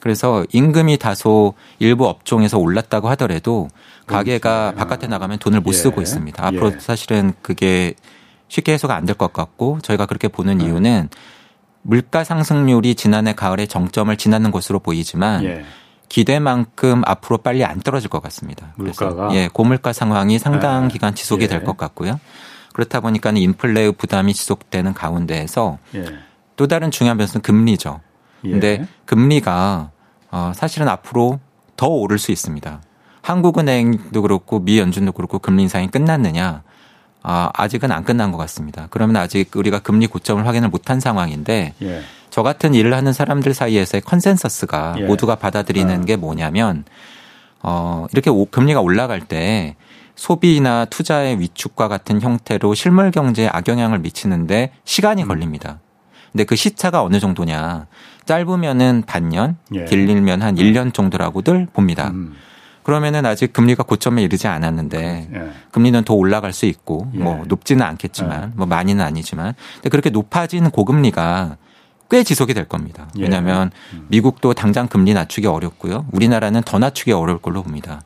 그래서 0.02 0.46
임금이 0.52 0.98
다소 0.98 1.54
일부 1.80 2.08
업종에서 2.08 2.60
올랐다고 2.60 3.08
하더라도 3.12 3.70
가게가 4.06 4.72
그렇죠. 4.72 4.78
바깥에 4.78 5.08
나가면 5.08 5.40
돈을 5.40 5.62
못 5.62 5.70
예. 5.74 5.78
쓰고 5.78 6.02
있습니다. 6.02 6.46
앞으로 6.46 6.74
예. 6.74 6.80
사실은 6.80 7.34
그게 7.42 7.94
쉽게 8.50 8.74
해소가 8.74 8.96
안 8.96 9.06
될 9.06 9.16
것 9.16 9.32
같고 9.32 9.80
저희가 9.82 10.06
그렇게 10.06 10.28
보는 10.28 10.58
네. 10.58 10.66
이유는 10.66 11.10
물가 11.84 12.24
상승률이 12.24 12.96
지난해 12.96 13.34
가을에 13.34 13.66
정점을 13.68 14.16
지나는 14.18 14.52
것으로 14.52 14.80
보이지만 14.80 15.44
예. 15.44 15.66
기대만큼 16.10 17.04
앞으로 17.06 17.38
빨리 17.40 17.64
안 17.64 17.80
떨어질 17.82 18.10
것 18.10 18.22
같습니다. 18.24 18.74
물가가 18.78 19.28
그래서 19.28 19.36
예, 19.36 19.50
고물가 19.52 19.94
상황이 19.94 20.40
상당 20.40 20.86
예. 20.86 20.88
기간 20.88 21.14
지속이 21.14 21.44
예. 21.44 21.48
될것 21.48 21.78
같고요. 21.78 22.20
그렇다 22.74 23.02
보니까는 23.02 23.42
인플레의 23.42 23.94
부담이 23.94 24.34
지속되는 24.34 24.94
가운데에서 24.94 25.78
예. 25.96 26.06
또 26.56 26.68
다른 26.68 26.92
중요한 26.92 27.18
변수는 27.18 27.42
금리죠. 27.42 28.00
예. 28.46 28.52
근데 28.52 28.88
금리가 29.06 29.92
어, 30.32 30.52
사실은 30.56 30.88
앞으로 30.88 31.40
더 31.76 31.88
오를 31.88 32.18
수 32.18 32.32
있습니다. 32.32 32.82
한국은행도 33.22 34.22
그렇고 34.22 34.60
미 34.60 34.80
연준도 34.80 35.14
그렇고 35.14 35.40
금리 35.40 35.64
인상이 35.64 35.88
끝났느냐? 35.90 36.64
아, 37.24 37.50
아직은 37.54 37.92
안 37.92 38.04
끝난 38.04 38.32
것 38.32 38.38
같습니다. 38.38 38.88
그러면 38.90 39.16
아직 39.16 39.56
우리가 39.56 39.80
금리 39.80 40.08
고점을 40.08 40.46
확인을 40.46 40.68
못한 40.68 41.00
상황인데 41.00 41.74
예. 41.82 42.02
저 42.30 42.44
같은 42.44 42.74
일을 42.74 42.94
하는 42.94 43.14
사람들 43.14 43.54
사이에서의 43.54 44.02
consensus가 44.02 44.96
예. 45.00 45.04
모두가 45.06 45.36
받아들이는 45.36 46.02
어. 46.02 46.06
게 46.06 46.18
뭐냐면 46.18 46.84
어, 47.62 48.08
이렇게 48.12 48.30
오, 48.30 48.46
금리가 48.46 48.82
올라갈 48.82 49.22
때 49.22 49.78
소비나 50.16 50.86
투자의 50.86 51.40
위축과 51.40 51.88
같은 51.88 52.22
형태로 52.22 52.74
실물 52.76 53.10
경제에 53.10 53.48
악영향을 53.48 54.00
미치는데 54.00 54.72
시간이 54.84 55.24
음. 55.24 55.28
걸립니다. 55.30 55.80
근데 56.34 56.44
그 56.44 56.56
시차가 56.56 57.04
어느 57.04 57.20
정도냐. 57.20 57.88
짧으면은 58.26 59.04
반년, 59.06 59.58
예. 59.76 59.86
길면 59.86 60.42
한 60.42 60.56
1년 60.56 60.94
정도라고들 60.94 61.68
봅니다. 61.74 62.10
음. 62.10 62.36
그러면은 62.84 63.26
아직 63.26 63.54
금리가 63.54 63.84
고점에 63.84 64.22
이르지 64.24 64.48
않았는데 64.48 65.30
예. 65.34 65.52
금리는 65.72 66.04
더 66.04 66.14
올라갈 66.14 66.54
수 66.54 66.66
있고 66.66 67.08
예. 67.16 67.20
뭐 67.20 67.44
높지는 67.48 67.86
않겠지만 67.86 68.44
예. 68.44 68.52
뭐 68.56 68.66
많이는 68.66 69.04
아니지만 69.04 69.54
근데 69.76 69.90
그렇게 69.90 70.10
높아진 70.10 70.70
고금리가 70.70 71.58
꽤 72.10 72.24
지속이 72.24 72.54
될 72.54 72.66
겁니다. 72.66 73.08
예. 73.18 73.24
왜냐하면 73.24 73.72
음. 73.94 74.06
미국도 74.10 74.54
당장 74.54 74.88
금리 74.88 75.14
낮추기 75.14 75.48
어렵고요. 75.48 76.06
우리나라는 76.12 76.62
더 76.64 76.78
낮추기 76.78 77.12
어려울 77.12 77.40
걸로 77.40 77.64
봅니다. 77.64 78.02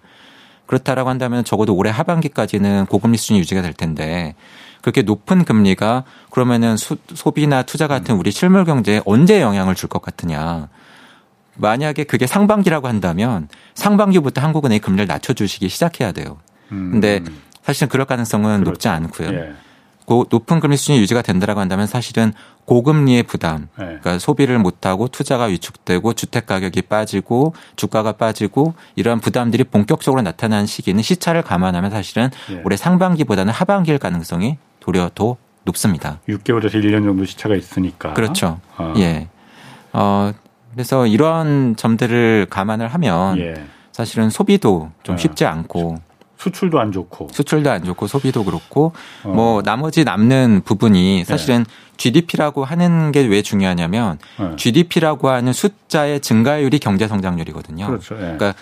그렇다라고 0.67 1.09
한다면 1.09 1.43
적어도 1.43 1.73
올해 1.75 1.89
하반기까지는 1.91 2.85
고금리 2.87 3.17
수준이 3.17 3.39
유지가 3.39 3.61
될 3.61 3.73
텐데 3.73 4.35
그렇게 4.81 5.01
높은 5.01 5.43
금리가 5.43 6.03
그러면은 6.29 6.77
수, 6.77 6.97
소비나 7.13 7.63
투자 7.63 7.87
같은 7.87 8.15
우리 8.15 8.31
실물 8.31 8.63
경제에 8.63 9.01
언제 9.05 9.41
영향을 9.41 9.75
줄 9.75 9.89
것 9.89 10.01
같으냐. 10.01 10.69
만약에 11.57 12.03
그게 12.03 12.27
상반기라고 12.27 12.87
한다면 12.87 13.49
상반기부터 13.73 14.41
한국은행 14.41 14.79
금리를 14.79 15.05
낮춰주시기 15.07 15.69
시작해야 15.69 16.11
돼요. 16.11 16.37
근데 16.69 17.19
음. 17.19 17.41
사실은 17.63 17.89
그럴 17.89 18.05
가능성은 18.05 18.63
그렇죠. 18.63 18.69
높지 18.69 18.87
않고요. 18.87 19.29
예. 19.29 19.53
고 20.07 20.25
높은 20.29 20.61
금리 20.61 20.77
수준이 20.77 20.99
유지가 20.99 21.21
된다라고 21.21 21.59
한다면 21.59 21.85
사실은 21.85 22.31
고금리의 22.63 23.23
부담, 23.23 23.67
네. 23.77 23.85
그러니까 23.85 24.19
소비를 24.19 24.57
못하고 24.57 25.09
투자가 25.09 25.45
위축되고 25.45 26.13
주택 26.13 26.45
가격이 26.45 26.83
빠지고 26.83 27.53
주가가 27.75 28.13
빠지고 28.13 28.73
이러한 28.95 29.19
부담들이 29.19 29.65
본격적으로 29.65 30.21
나타나는 30.21 30.65
시기는 30.65 31.01
시차를 31.01 31.41
감안하면 31.41 31.91
사실은 31.91 32.29
네. 32.49 32.61
올해 32.63 32.77
상반기보다는 32.77 33.51
하반기일 33.51 33.97
가능성이 33.97 34.57
도려 34.79 35.11
더 35.13 35.35
높습니다. 35.65 36.21
6개월에서 36.29 36.75
1년 36.75 37.03
정도 37.03 37.25
시차가 37.25 37.55
있으니까. 37.57 38.13
그렇죠. 38.13 38.61
어. 38.77 38.93
예. 38.95 39.27
어, 39.91 40.31
그래서 40.77 41.07
이러한 41.07 41.75
점들을 41.75 42.45
감안을 42.51 42.87
하면 42.89 43.39
예. 43.39 43.55
사실은 43.91 44.29
소비도 44.29 44.91
좀 45.01 45.15
어. 45.15 45.17
쉽지 45.17 45.43
않고 45.43 45.97
수출도 46.37 46.79
안 46.79 46.91
좋고 46.91 47.29
수출도 47.31 47.71
안 47.71 47.83
좋고 47.83 48.05
소비도 48.05 48.45
그렇고 48.45 48.93
어. 49.23 49.29
뭐 49.29 49.63
나머지 49.63 50.03
남는 50.03 50.61
부분이 50.65 51.25
사실은 51.25 51.63
네. 51.63 51.97
GDP라고 51.97 52.63
하는 52.63 53.11
게 53.11 53.23
왜 53.23 53.41
중요하냐면 53.41 54.19
네. 54.39 54.55
GDP라고 54.55 55.29
하는 55.29 55.51
숫자의 55.51 56.19
증가율이 56.19 56.77
경제 56.77 57.07
성장률이거든요. 57.07 57.87
그렇죠. 57.87 58.13
네. 58.13 58.21
그러니까 58.21 58.53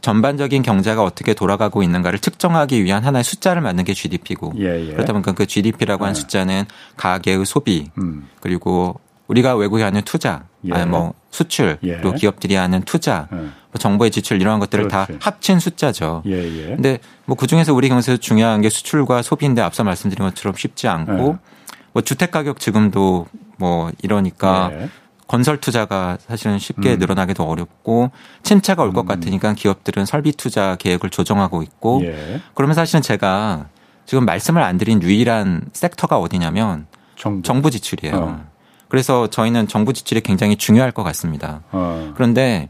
전반적인 0.00 0.62
경제가 0.62 1.02
어떻게 1.02 1.34
돌아가고 1.34 1.82
있는가를 1.82 2.20
측정하기 2.20 2.84
위한 2.84 3.04
하나의 3.04 3.24
숫자를 3.24 3.62
만든 3.62 3.82
게 3.82 3.94
GDP고 3.94 4.52
예, 4.58 4.90
예. 4.90 4.92
그렇다 4.92 5.12
보니까 5.12 5.32
그 5.32 5.44
GDP라고 5.44 6.04
하는 6.04 6.14
네. 6.14 6.20
숫자는 6.20 6.64
가계의 6.96 7.44
소비 7.44 7.90
음. 7.98 8.28
그리고 8.38 9.00
우리가 9.26 9.56
외국에 9.56 9.82
하는 9.82 10.02
투자, 10.02 10.44
예. 10.64 10.72
아니 10.72 10.86
뭐 10.86 11.14
수출, 11.30 11.78
예. 11.82 11.96
그리고 11.96 12.14
기업들이 12.14 12.54
하는 12.54 12.82
투자, 12.82 13.28
예. 13.32 13.36
뭐 13.36 13.52
정부의 13.78 14.10
지출 14.10 14.40
이러한 14.40 14.60
것들을 14.60 14.88
그렇지. 14.88 15.12
다 15.12 15.18
합친 15.20 15.60
숫자죠. 15.60 16.22
예, 16.26 16.32
예. 16.32 16.66
근데 16.68 16.98
뭐 17.26 17.36
그 17.36 17.46
중에서 17.46 17.72
우리 17.74 17.88
경제에서 17.88 18.18
중요한 18.20 18.60
게 18.60 18.70
수출과 18.70 19.22
소비인데 19.22 19.62
앞서 19.62 19.84
말씀드린 19.84 20.26
것처럼 20.26 20.54
쉽지 20.56 20.88
않고 20.88 21.38
예. 21.42 21.48
뭐 21.92 22.02
주택 22.02 22.30
가격 22.30 22.58
지금도 22.58 23.26
뭐 23.58 23.90
이러니까 24.02 24.70
예. 24.72 24.88
건설 25.26 25.58
투자가 25.58 26.16
사실은 26.26 26.58
쉽게 26.58 26.94
음. 26.94 26.98
늘어나기도 26.98 27.44
어렵고 27.44 28.10
침체가 28.42 28.82
올것 28.82 29.04
음. 29.04 29.06
같으니까 29.08 29.52
기업들은 29.52 30.06
설비 30.06 30.32
투자 30.32 30.74
계획을 30.76 31.10
조정하고 31.10 31.62
있고 31.62 32.00
예. 32.04 32.40
그러면 32.54 32.74
사실은 32.74 33.02
제가 33.02 33.66
지금 34.06 34.24
말씀을 34.24 34.62
안 34.62 34.78
드린 34.78 35.02
유일한 35.02 35.66
섹터가 35.74 36.18
어디냐면 36.18 36.86
정부, 37.16 37.42
정부 37.42 37.70
지출이에요. 37.70 38.16
어. 38.16 38.47
그래서 38.88 39.28
저희는 39.28 39.68
정부 39.68 39.92
지출이 39.92 40.22
굉장히 40.22 40.56
중요할 40.56 40.92
것 40.92 41.02
같습니다. 41.02 41.62
어. 41.72 42.12
그런데 42.14 42.68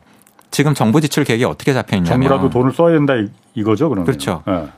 지금 0.50 0.74
정부 0.74 1.00
지출 1.00 1.24
계획이 1.24 1.44
어떻게 1.44 1.72
잡혀 1.72 1.96
있냐면 1.96 2.28
정부라도 2.28 2.50
돈을 2.50 2.72
써야 2.72 2.94
된다 2.94 3.14
이거죠, 3.54 3.88
그러면. 3.88 4.06
그렇죠. 4.06 4.42
어. 4.46 4.68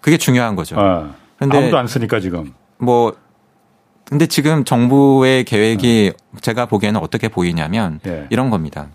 그게 0.00 0.16
중요한 0.16 0.56
거죠. 0.56 0.76
어. 0.78 1.14
근데 1.38 1.58
아무도 1.58 1.78
안 1.78 1.86
쓰니까 1.86 2.20
지금. 2.20 2.54
뭐 2.78 3.14
근데 4.04 4.26
지금 4.26 4.64
정부의 4.64 5.44
계획이 5.44 6.12
어. 6.14 6.38
제가 6.40 6.66
보기에는 6.66 7.00
어떻게 7.00 7.28
보이냐면 7.28 8.00
예. 8.06 8.26
이런 8.30 8.48
겁니다. 8.50 8.88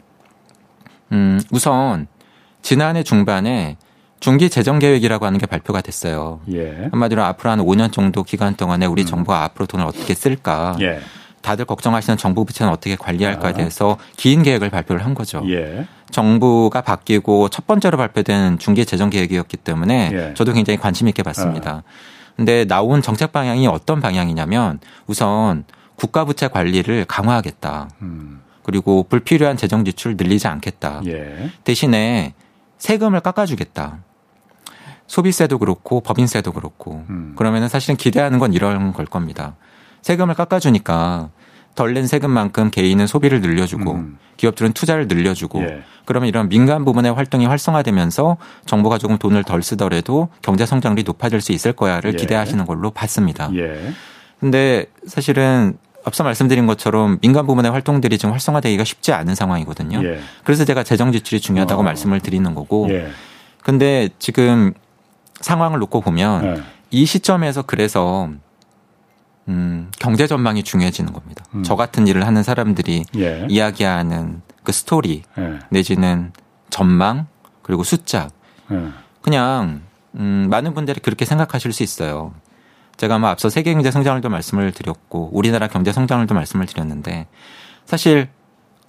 음, 1.11 1.39
우선 1.51 2.07
지난해 2.61 3.03
중반에 3.03 3.77
중기 4.19 4.49
재정 4.49 4.79
계획이라고 4.79 5.25
하는 5.25 5.37
게 5.37 5.45
발표가 5.45 5.81
됐어요. 5.81 6.39
예. 6.51 6.87
한마디로 6.91 7.21
앞으로 7.23 7.51
한 7.51 7.59
5년 7.59 7.91
정도 7.91 8.23
기간 8.23 8.55
동안에 8.55 8.85
우리 8.85 9.03
음. 9.03 9.05
정부가 9.05 9.43
앞으로 9.43 9.65
돈을 9.65 9.85
어떻게 9.85 10.13
쓸까. 10.13 10.77
예. 11.43 11.47
다들 11.47 11.65
걱정하시는 11.65 12.17
정부 12.17 12.45
부채는 12.45 12.71
어떻게 12.71 12.95
관리할까에 12.95 13.51
아. 13.51 13.53
대해서 13.53 13.97
긴 14.17 14.43
계획을 14.43 14.69
발표를 14.69 15.05
한 15.05 15.13
거죠. 15.13 15.43
예. 15.49 15.85
정부가 16.09 16.81
바뀌고 16.81 17.49
첫 17.49 17.67
번째로 17.67 17.97
발표된 17.97 18.59
중기 18.59 18.85
재정 18.85 19.09
계획이었기 19.09 19.57
때문에 19.57 20.09
예. 20.13 20.33
저도 20.35 20.53
굉장히 20.53 20.77
관심 20.77 21.07
있게 21.07 21.21
봤습니다. 21.23 21.71
아. 21.71 21.83
근데 22.35 22.65
나온 22.65 23.01
정책 23.01 23.31
방향이 23.31 23.67
어떤 23.67 24.01
방향이냐면 24.01 24.79
우선 25.05 25.65
국가 25.95 26.25
부채 26.25 26.47
관리를 26.47 27.05
강화하겠다. 27.05 27.89
음. 28.01 28.41
그리고 28.63 29.03
불필요한 29.03 29.57
재정 29.57 29.85
지출 29.85 30.15
늘리지 30.17 30.47
않겠다. 30.47 31.01
예. 31.05 31.51
대신에 31.63 32.33
세금을 32.77 33.19
깎아주겠다. 33.19 33.99
소비세도 35.07 35.59
그렇고 35.59 36.01
법인세도 36.01 36.53
그렇고 36.53 37.05
음. 37.09 37.33
그러면은 37.37 37.67
사실은 37.67 37.97
기대하는 37.97 38.39
건 38.39 38.53
이런 38.53 38.93
걸 38.93 39.05
겁니다. 39.05 39.55
세금을 40.03 40.35
깎아주니까 40.35 41.29
덜 41.75 41.93
낸 41.93 42.05
세금만큼 42.05 42.69
개인은 42.69 43.07
소비를 43.07 43.41
늘려주고 43.41 43.93
음. 43.93 44.17
기업들은 44.37 44.73
투자를 44.73 45.07
늘려주고 45.07 45.61
예. 45.63 45.81
그러면 46.05 46.29
이런 46.29 46.49
민간 46.49 46.85
부분의 46.85 47.13
활동이 47.13 47.47
활성화되면서 47.47 48.37
정부가 48.67 48.99
조금 48.99 49.17
돈을 49.17 49.43
덜 49.43 49.63
쓰더라도 49.63 50.27
경제 50.43 50.67
성장률이 50.67 51.03
높아질 51.03 51.41
수 51.41 51.51
있을 51.51 51.73
거야를 51.73 52.13
예. 52.13 52.17
기대하시는 52.17 52.63
걸로 52.65 52.91
봤습니다. 52.91 53.49
예. 53.55 53.91
근데 54.39 54.85
사실은 55.07 55.77
앞서 56.05 56.23
말씀드린 56.23 56.67
것처럼 56.67 57.17
민간 57.21 57.47
부문의 57.47 57.71
활동들이 57.71 58.17
지금 58.17 58.33
활성화되기가 58.33 58.83
쉽지 58.83 59.13
않은 59.13 59.33
상황이거든요. 59.33 60.03
예. 60.03 60.19
그래서 60.43 60.65
제가 60.65 60.83
재정 60.83 61.11
지출이 61.11 61.39
중요하다고 61.39 61.81
어. 61.81 61.83
말씀을 61.83 62.19
드리는 62.19 62.53
거고. 62.53 62.87
예. 62.91 63.07
근데 63.63 64.09
지금 64.19 64.73
상황을 65.39 65.79
놓고 65.79 66.01
보면 66.01 66.45
예. 66.45 66.61
이 66.91 67.05
시점에서 67.05 67.63
그래서 67.63 68.29
음, 69.49 69.91
경제 69.99 70.27
전망이 70.27 70.63
중요해지는 70.63 71.11
겁니다. 71.13 71.43
음. 71.53 71.63
저 71.63 71.75
같은 71.75 72.07
일을 72.07 72.25
하는 72.25 72.43
사람들이 72.43 73.05
예. 73.17 73.45
이야기하는 73.49 74.41
그 74.63 74.71
스토리 74.71 75.23
예. 75.37 75.59
내지는 75.69 76.31
전망 76.69 77.27
그리고 77.61 77.83
숫자 77.83 78.29
예. 78.71 78.89
그냥 79.21 79.81
음, 80.15 80.47
많은 80.49 80.73
분들이 80.73 80.99
그렇게 80.99 81.25
생각하실 81.25 81.73
수 81.73 81.83
있어요. 81.83 82.33
제가 82.97 83.17
뭐 83.17 83.29
앞서 83.29 83.49
세계 83.49 83.73
경제 83.73 83.91
성장률도 83.91 84.29
말씀을 84.29 84.71
드렸고 84.71 85.29
우리나라 85.33 85.67
경제 85.67 85.91
성장률도 85.91 86.35
말씀을 86.35 86.65
드렸는데 86.67 87.27
사실 87.85 88.29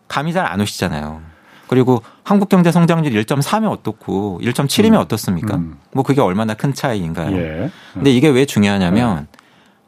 감이 0.08 0.32
잘 0.32 0.46
안 0.46 0.60
오시잖아요. 0.60 1.22
그리고 1.66 2.02
한국 2.22 2.50
경제 2.50 2.70
성장률 2.70 3.12
1.3이 3.24 3.68
어떻고 3.70 4.38
1.7이면 4.42 4.94
음. 4.94 4.98
어떻습니까? 4.98 5.56
음. 5.56 5.78
뭐 5.92 6.04
그게 6.04 6.20
얼마나 6.20 6.54
큰 6.54 6.74
차이인가요? 6.74 7.34
예. 7.36 7.70
근데 7.94 8.12
이게 8.12 8.28
왜 8.28 8.44
중요하냐면 8.44 9.26
예. 9.32 9.33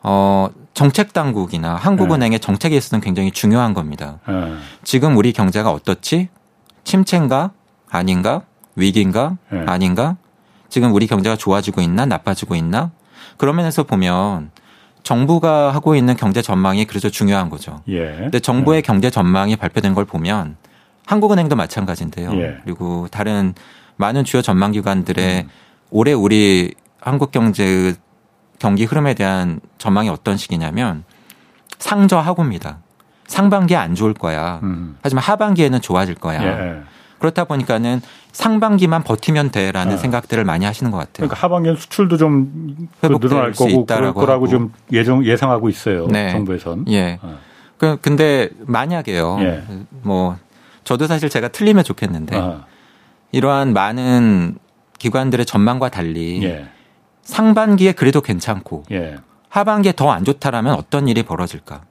어, 0.09 0.51
정책 0.73 1.13
당국이나 1.13 1.75
한국은행의 1.75 2.39
네. 2.39 2.41
정책에 2.41 2.77
있어서는 2.77 3.03
굉장히 3.03 3.33
중요한 3.33 3.75
겁니다. 3.75 4.21
네. 4.29 4.55
지금 4.85 5.17
우리 5.17 5.33
경제가 5.33 5.73
어떻지? 5.73 6.29
침체인가? 6.85 7.51
아닌가? 7.91 8.43
위기인가? 8.77 9.37
네. 9.51 9.65
아닌가? 9.67 10.17
지금 10.69 10.95
우리 10.95 11.09
경제가 11.09 11.35
좋아지고 11.35 11.81
있나? 11.81 12.07
나빠지고 12.07 12.55
있나? 12.55 12.93
그런 13.37 13.57
면에서 13.57 13.83
보면 13.83 14.53
정부가 15.03 15.75
하고 15.75 15.97
있는 15.97 16.15
경제 16.17 16.41
전망이 16.41 16.85
그래서 16.85 17.09
중요한 17.11 17.51
거죠. 17.51 17.81
예. 17.89 18.15
근데 18.19 18.39
정부의 18.39 18.83
네. 18.83 18.87
경제 18.87 19.11
전망이 19.11 19.57
발표된 19.57 19.93
걸 19.93 20.05
보면 20.05 20.57
한국은행도 21.05 21.57
마찬가지인데요. 21.57 22.33
예. 22.35 22.59
그리고 22.63 23.09
다른 23.11 23.55
많은 23.97 24.23
주요 24.23 24.41
전망 24.41 24.71
기관들의 24.71 25.43
음. 25.43 25.49
올해 25.91 26.13
우리 26.13 26.75
한국 27.01 27.33
경제 27.33 27.97
경기 28.59 28.85
흐름에 28.85 29.15
대한 29.15 29.61
전망이 29.79 30.09
어떤 30.09 30.37
식이냐면 30.37 31.05
상저하고입니다. 31.79 32.79
상반기에 33.27 33.77
안 33.77 33.95
좋을 33.95 34.15
거야. 34.15 34.61
음. 34.63 34.97
하지만 35.03 35.25
하반기에는 35.25 35.81
좋아질 35.81 36.15
거야. 36.15 36.43
예. 36.43 36.83
그렇다 37.19 37.45
보니까는 37.45 38.03
상반기만 38.33 39.03
버티면 39.03 39.51
돼라는 39.51 39.97
네. 39.97 39.99
생각들을 39.99 40.45
많이 40.45 40.65
하시는 40.65 40.91
것 40.91 40.99
같아요. 40.99 41.27
그러니까 41.27 41.37
하반기엔 41.37 41.77
수출도 41.77 42.19
좀 42.19 42.89
늘어날 43.01 43.53
거고 43.53 43.87
그럴 43.87 44.13
거라고 44.13 44.47
좀 44.47 44.73
예정 44.93 45.25
예상하고 45.25 45.69
있어요. 45.69 46.07
네. 46.09 46.33
정부에선. 46.33 46.85
예. 46.89 47.19
어. 47.23 47.39
그 47.79 47.99
근데 48.01 48.51
만약에요. 48.67 49.39
예. 49.41 49.63
뭐 50.03 50.37
저도 50.85 51.07
사실 51.07 51.29
제가 51.29 51.49
틀리면 51.49 51.85
좋겠는데 51.85 52.37
어. 52.37 52.65
이러한 53.33 53.73
많은 53.73 54.59
기관들의 54.99 55.47
전망과 55.47 55.89
달리 55.89 56.43
예. 56.45 56.69
상반기에 57.27 57.93
그래도 57.93 58.21
괜찮고 58.21 58.85
예. 58.93 59.17
하반기에 59.49 59.93
더 59.97 60.11
안 60.11 60.25
좋다라면 60.25 60.75
어떤 60.75 61.09
일이 61.09 61.23
벌어질까? 61.23 61.83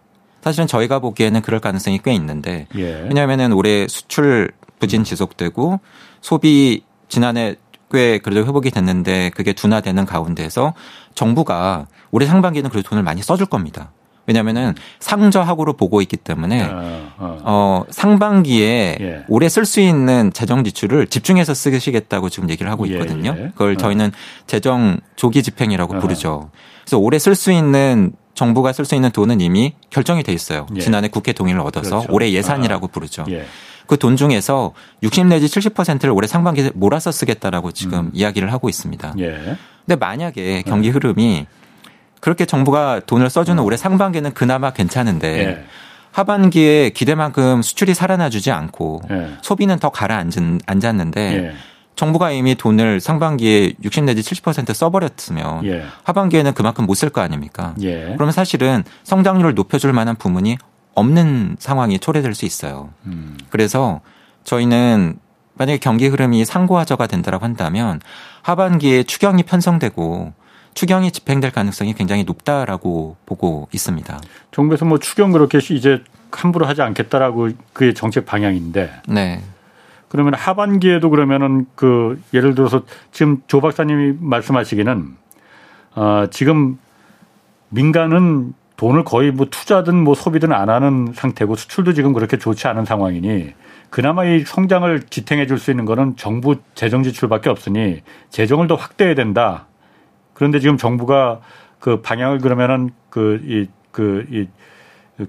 사실은 0.41 0.67
저희가 0.67 0.99
보기에는 0.99 1.41
그럴 1.41 1.59
가능성이 1.59 1.99
꽤 2.03 2.13
있는데 2.13 2.67
예. 2.75 3.01
왜냐하면은 3.07 3.53
올해 3.53 3.87
수출 3.87 4.51
부진 4.79 5.03
지속되고 5.03 5.79
소비 6.21 6.83
지난해 7.07 7.55
꽤 7.91 8.17
그래도 8.19 8.45
회복이 8.47 8.71
됐는데 8.71 9.31
그게 9.35 9.53
둔화되는 9.53 10.05
가운데서 10.05 10.73
정부가 11.13 11.87
올해 12.11 12.25
상반기에는 12.27 12.69
그래도 12.69 12.89
돈을 12.89 13.03
많이 13.03 13.21
써줄 13.21 13.47
겁니다. 13.47 13.91
왜냐면은 14.27 14.73
상저하고로 14.99 15.73
보고 15.73 16.01
있기 16.01 16.17
때문에 16.17 16.63
어, 16.63 17.11
어. 17.17 17.37
어 17.43 17.83
상반기에 17.89 18.97
예. 18.99 19.23
올해 19.27 19.49
쓸 19.49 19.65
수 19.65 19.79
있는 19.79 20.31
재정 20.33 20.63
지출을 20.63 21.07
집중해서 21.07 21.53
쓰시겠다고 21.53 22.29
지금 22.29 22.49
얘기를 22.49 22.71
하고 22.71 22.87
예, 22.87 22.93
있거든요. 22.93 23.35
예, 23.37 23.43
예. 23.43 23.47
그걸 23.49 23.73
어. 23.73 23.77
저희는 23.77 24.11
재정 24.47 24.97
조기 25.15 25.43
집행이라고 25.43 25.95
어. 25.95 25.99
부르죠. 25.99 26.49
그래서 26.83 26.97
올해 26.97 27.19
쓸 27.19 27.35
수 27.35 27.51
있는 27.51 28.13
정부가 28.33 28.73
쓸 28.73 28.85
수 28.85 28.95
있는 28.95 29.11
돈은 29.11 29.41
이미 29.41 29.73
결정이 29.89 30.23
돼 30.23 30.33
있어요. 30.33 30.67
예. 30.75 30.81
지난해 30.81 31.07
국회 31.07 31.31
동의를 31.31 31.61
얻어서 31.61 31.99
그렇죠. 31.99 32.13
올해 32.13 32.31
예산이라고 32.31 32.87
아. 32.87 32.89
부르죠. 32.91 33.25
예. 33.29 33.45
그돈 33.87 34.15
중에서 34.15 34.73
60 35.03 35.27
내지 35.27 35.45
70%를 35.47 36.09
올해 36.11 36.27
상반기에 36.27 36.71
몰아서 36.73 37.11
쓰겠다라고 37.11 37.71
지금 37.71 37.99
음. 37.99 38.11
이야기를 38.13 38.51
하고 38.51 38.67
있습니다. 38.67 39.13
예. 39.19 39.57
근데 39.85 39.95
만약에 39.95 40.63
경기 40.63 40.89
흐름이 40.89 41.45
그렇게 42.25 42.47
정부가 42.47 43.01
돈을 43.05 43.29
써주는 43.29 43.61
음. 43.61 43.63
올해 43.63 43.77
상반기는 43.77 44.33
그나마 44.33 44.71
괜찮은데 44.71 45.27
예. 45.37 45.65
하반기에 46.11 46.89
기대만큼 46.89 47.61
수출이 47.61 47.93
살아나주지 47.93 48.49
않고 48.49 49.03
예. 49.11 49.33
소비는 49.43 49.77
더 49.77 49.89
가라앉았는데 49.91 51.21
예. 51.21 51.53
정부가 51.95 52.31
이미 52.31 52.55
돈을 52.55 52.99
상반기에 52.99 53.73
60 53.83 54.05
내지 54.05 54.23
70% 54.23 54.73
써버렸으면 54.73 55.65
예. 55.67 55.85
하반기에는 56.01 56.55
그만큼 56.55 56.87
못 56.87 56.95
쓸 56.95 57.11
거 57.11 57.21
아닙니까? 57.21 57.75
예. 57.81 58.13
그러면 58.15 58.31
사실은 58.31 58.83
성장률을 59.03 59.53
높여줄 59.53 59.93
만한 59.93 60.15
부문이 60.15 60.57
없는 60.95 61.57
상황이 61.59 61.99
초래될 61.99 62.33
수 62.33 62.45
있어요. 62.45 62.89
음. 63.05 63.37
그래서 63.51 64.01
저희는 64.45 65.19
만약에 65.53 65.77
경기 65.77 66.07
흐름이 66.07 66.43
상고하저가 66.43 67.05
된다고 67.05 67.43
한다면 67.43 68.01
하반기에 68.41 69.03
추경이 69.03 69.43
편성되고 69.43 70.33
추경이 70.75 71.11
집행될 71.11 71.51
가능성이 71.51 71.93
굉장히 71.93 72.23
높다라고 72.25 73.15
보고 73.25 73.67
있습니다. 73.73 74.19
정부에서 74.51 74.85
뭐 74.85 74.99
추경 74.99 75.31
그렇게 75.31 75.57
이제 75.57 76.03
함부로 76.31 76.65
하지 76.67 76.81
않겠다라고 76.81 77.49
그게 77.73 77.93
정책 77.93 78.25
방향인데. 78.25 78.91
네. 79.07 79.41
그러면 80.09 80.33
하반기에도 80.33 81.09
그러면은 81.09 81.65
그 81.75 82.21
예를 82.33 82.55
들어서 82.55 82.83
지금 83.11 83.41
조 83.47 83.61
박사님이 83.61 84.17
말씀하시기는 84.19 85.15
어 85.95 86.27
지금 86.29 86.77
민간은 87.69 88.53
돈을 88.75 89.05
거의 89.05 89.31
뭐 89.31 89.47
투자든 89.49 89.95
뭐 89.95 90.13
소비든 90.13 90.51
안 90.51 90.69
하는 90.69 91.13
상태고 91.15 91.55
수출도 91.55 91.93
지금 91.93 92.11
그렇게 92.11 92.37
좋지 92.37 92.67
않은 92.67 92.83
상황이니 92.83 93.53
그나마 93.89 94.25
이 94.25 94.41
성장을 94.41 95.03
지탱해 95.09 95.47
줄 95.47 95.57
수 95.57 95.71
있는 95.71 95.85
거는 95.85 96.17
정부 96.17 96.57
재정 96.75 97.03
지출밖에 97.03 97.49
없으니 97.49 98.01
재정을 98.29 98.67
더 98.67 98.75
확대해야 98.75 99.15
된다. 99.15 99.67
그런데 100.35 100.59
지금 100.59 100.77
정부가 100.77 101.39
그 101.79 102.01
방향을 102.01 102.37
그러면은 102.39 102.91
그 103.09 103.41
이 103.43 103.67
그 103.91 104.25
이 104.31 104.47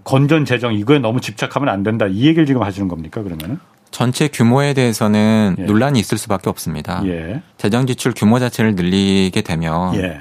건전 0.05 0.45
재정 0.45 0.75
이거에 0.75 0.99
너무 0.99 1.21
집착하면 1.21 1.69
안 1.69 1.83
된다. 1.85 2.07
이 2.07 2.27
얘기를 2.27 2.45
지금 2.45 2.63
하시는 2.63 2.89
겁니까? 2.89 3.23
그러면은? 3.23 3.59
전체 3.93 4.27
규모에 4.29 4.75
대해서는 4.75 5.55
예. 5.59 5.63
논란이 5.63 6.01
있을 6.01 6.19
수밖에 6.19 6.51
없습니다. 6.51 7.03
예. 7.07 7.41
재정 7.57 7.87
지출 7.87 8.13
규모 8.15 8.39
자체를 8.41 8.75
늘리게 8.75 9.43
되면 9.43 9.95
예. 9.95 10.19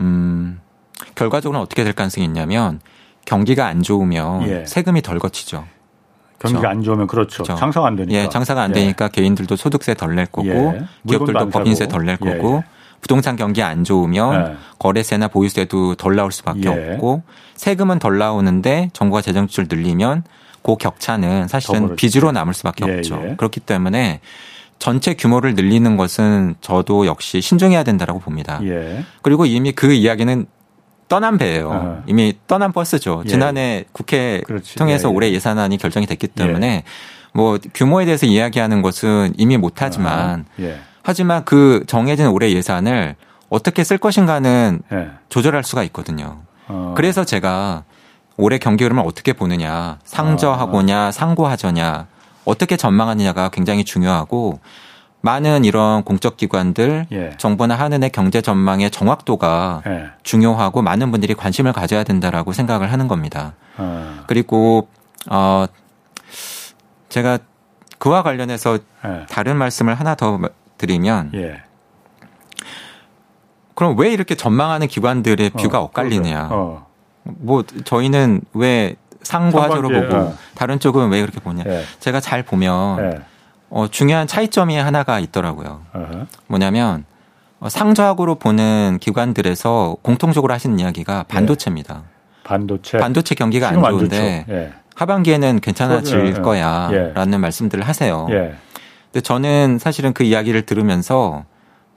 음 0.00 0.60
결과적으로 1.14 1.60
어떻게 1.60 1.84
될 1.84 1.92
가능성이 1.92 2.26
있냐면 2.26 2.80
경기가 3.24 3.66
안 3.66 3.82
좋으면 3.82 4.48
예. 4.48 4.64
세금이 4.66 5.00
덜 5.02 5.20
거치죠. 5.20 5.64
경기가 6.40 6.60
그렇죠? 6.60 6.68
안 6.68 6.82
좋으면 6.82 7.06
그렇죠. 7.06 7.44
그렇죠. 7.44 7.58
장사가 7.58 7.86
안 7.86 7.96
되니까. 7.96 8.18
예, 8.18 8.28
장사가 8.28 8.62
안 8.62 8.70
예. 8.70 8.74
되니까 8.80 9.08
개인들도 9.08 9.54
소득세 9.56 9.94
덜 9.94 10.16
낼 10.16 10.26
거고 10.26 10.48
예. 10.48 10.84
기업들도 11.06 11.48
법인세 11.50 11.86
덜 11.86 12.04
낼 12.04 12.16
거고 12.16 12.64
부동산 13.04 13.36
경기 13.36 13.62
안 13.62 13.84
좋으면 13.84 14.44
네. 14.44 14.56
거래세나 14.78 15.28
보유세도 15.28 15.96
덜 15.96 16.16
나올 16.16 16.32
수밖에 16.32 16.62
예. 16.64 16.94
없고 16.94 17.22
세금은 17.54 17.98
덜 17.98 18.16
나오는데 18.16 18.88
정부가 18.94 19.20
재정 19.20 19.46
지출 19.46 19.66
늘리면 19.68 20.24
그 20.62 20.76
격차는 20.76 21.48
사실은 21.48 21.96
빚으로 21.96 22.32
남을 22.32 22.54
수밖에 22.54 22.86
예, 22.88 22.96
없죠. 22.96 23.22
예. 23.22 23.34
그렇기 23.36 23.60
때문에 23.60 24.20
전체 24.78 25.12
규모를 25.12 25.54
늘리는 25.54 25.98
것은 25.98 26.54
저도 26.62 27.04
역시 27.04 27.42
신중해야 27.42 27.84
된다라고 27.84 28.20
봅니다. 28.20 28.58
예. 28.62 29.04
그리고 29.20 29.44
이미 29.44 29.72
그 29.72 29.92
이야기는 29.92 30.46
떠난 31.06 31.36
배예요. 31.36 31.68
어. 31.70 32.02
이미 32.06 32.32
떠난 32.46 32.72
버스죠. 32.72 33.24
예. 33.26 33.28
지난해 33.28 33.84
국회 33.92 34.40
그렇지. 34.46 34.76
통해서 34.76 35.08
예, 35.08 35.12
예. 35.12 35.14
올해 35.14 35.30
예산안이 35.32 35.76
결정이 35.76 36.06
됐기 36.06 36.28
때문에 36.28 36.84
뭐 37.34 37.58
규모에 37.74 38.06
대해서 38.06 38.24
이야기하는 38.24 38.80
것은 38.80 39.34
이미 39.36 39.58
못하지만 39.58 40.46
어. 40.58 40.64
하지만 41.04 41.44
그 41.44 41.84
정해진 41.86 42.26
올해 42.28 42.50
예산을 42.50 43.14
어떻게 43.50 43.84
쓸 43.84 43.98
것인가는 43.98 44.80
네. 44.90 45.10
조절할 45.28 45.62
수가 45.62 45.84
있거든요. 45.84 46.38
어. 46.66 46.94
그래서 46.96 47.24
제가 47.24 47.84
올해 48.38 48.58
경기 48.58 48.84
흐름을 48.84 49.04
어떻게 49.06 49.34
보느냐, 49.34 49.98
상저하고냐, 50.04 51.08
어. 51.08 51.12
상고하저냐, 51.12 52.06
어떻게 52.46 52.76
전망하느냐가 52.76 53.50
굉장히 53.50 53.84
중요하고 53.84 54.60
많은 55.20 55.64
이런 55.64 56.02
공적 56.04 56.38
기관들, 56.38 57.06
예. 57.12 57.30
정부나 57.36 57.76
하는의 57.76 58.10
경제 58.10 58.40
전망의 58.40 58.90
정확도가 58.90 59.82
예. 59.86 60.06
중요하고 60.22 60.82
많은 60.82 61.10
분들이 61.10 61.34
관심을 61.34 61.72
가져야 61.72 62.02
된다라고 62.02 62.52
생각을 62.52 62.90
하는 62.92 63.08
겁니다. 63.08 63.52
어. 63.76 64.24
그리고 64.26 64.88
어 65.30 65.66
제가 67.10 67.38
그와 67.98 68.22
관련해서 68.22 68.78
예. 69.04 69.26
다른 69.28 69.56
말씀을 69.56 69.94
하나 69.94 70.14
더 70.14 70.38
드리면 70.78 71.32
예. 71.34 71.62
그럼 73.74 73.98
왜 73.98 74.12
이렇게 74.12 74.34
전망하는 74.34 74.86
기관들의 74.86 75.50
어, 75.54 75.58
뷰가 75.58 75.80
어, 75.80 75.84
엇갈리느냐. 75.84 76.48
어. 76.50 76.86
뭐 77.24 77.64
저희는 77.84 78.42
왜 78.52 78.96
상고하저로 79.22 79.88
보고 79.88 80.16
어. 80.16 80.34
다른 80.54 80.78
쪽은 80.78 81.10
왜 81.10 81.20
그렇게 81.20 81.40
보냐. 81.40 81.64
예. 81.66 81.82
제가 81.98 82.20
잘 82.20 82.42
보면 82.42 82.98
예. 83.00 83.20
어, 83.70 83.88
중요한 83.88 84.26
차이점이 84.26 84.76
하나가 84.76 85.18
있더라고요. 85.18 85.82
어허. 85.92 86.26
뭐냐면 86.46 87.04
어, 87.58 87.68
상저하고로 87.68 88.36
보는 88.36 88.98
기관들에서 89.00 89.96
공통적으로 90.02 90.52
하시는 90.52 90.78
이야기가 90.78 91.24
반도체입니다. 91.28 92.02
예. 92.04 92.14
반도체. 92.44 92.98
반도체 92.98 93.34
경기가 93.34 93.68
안 93.68 93.82
좋은데 93.82 94.44
예. 94.48 94.72
하반기에는 94.94 95.60
괜찮아질 95.60 96.34
예. 96.36 96.40
거야라는 96.40 97.40
말씀들을 97.40 97.88
하세요. 97.88 98.28
근데 99.14 99.22
저는 99.22 99.78
사실은 99.78 100.12
그 100.12 100.24
이야기를 100.24 100.66
들으면서 100.66 101.44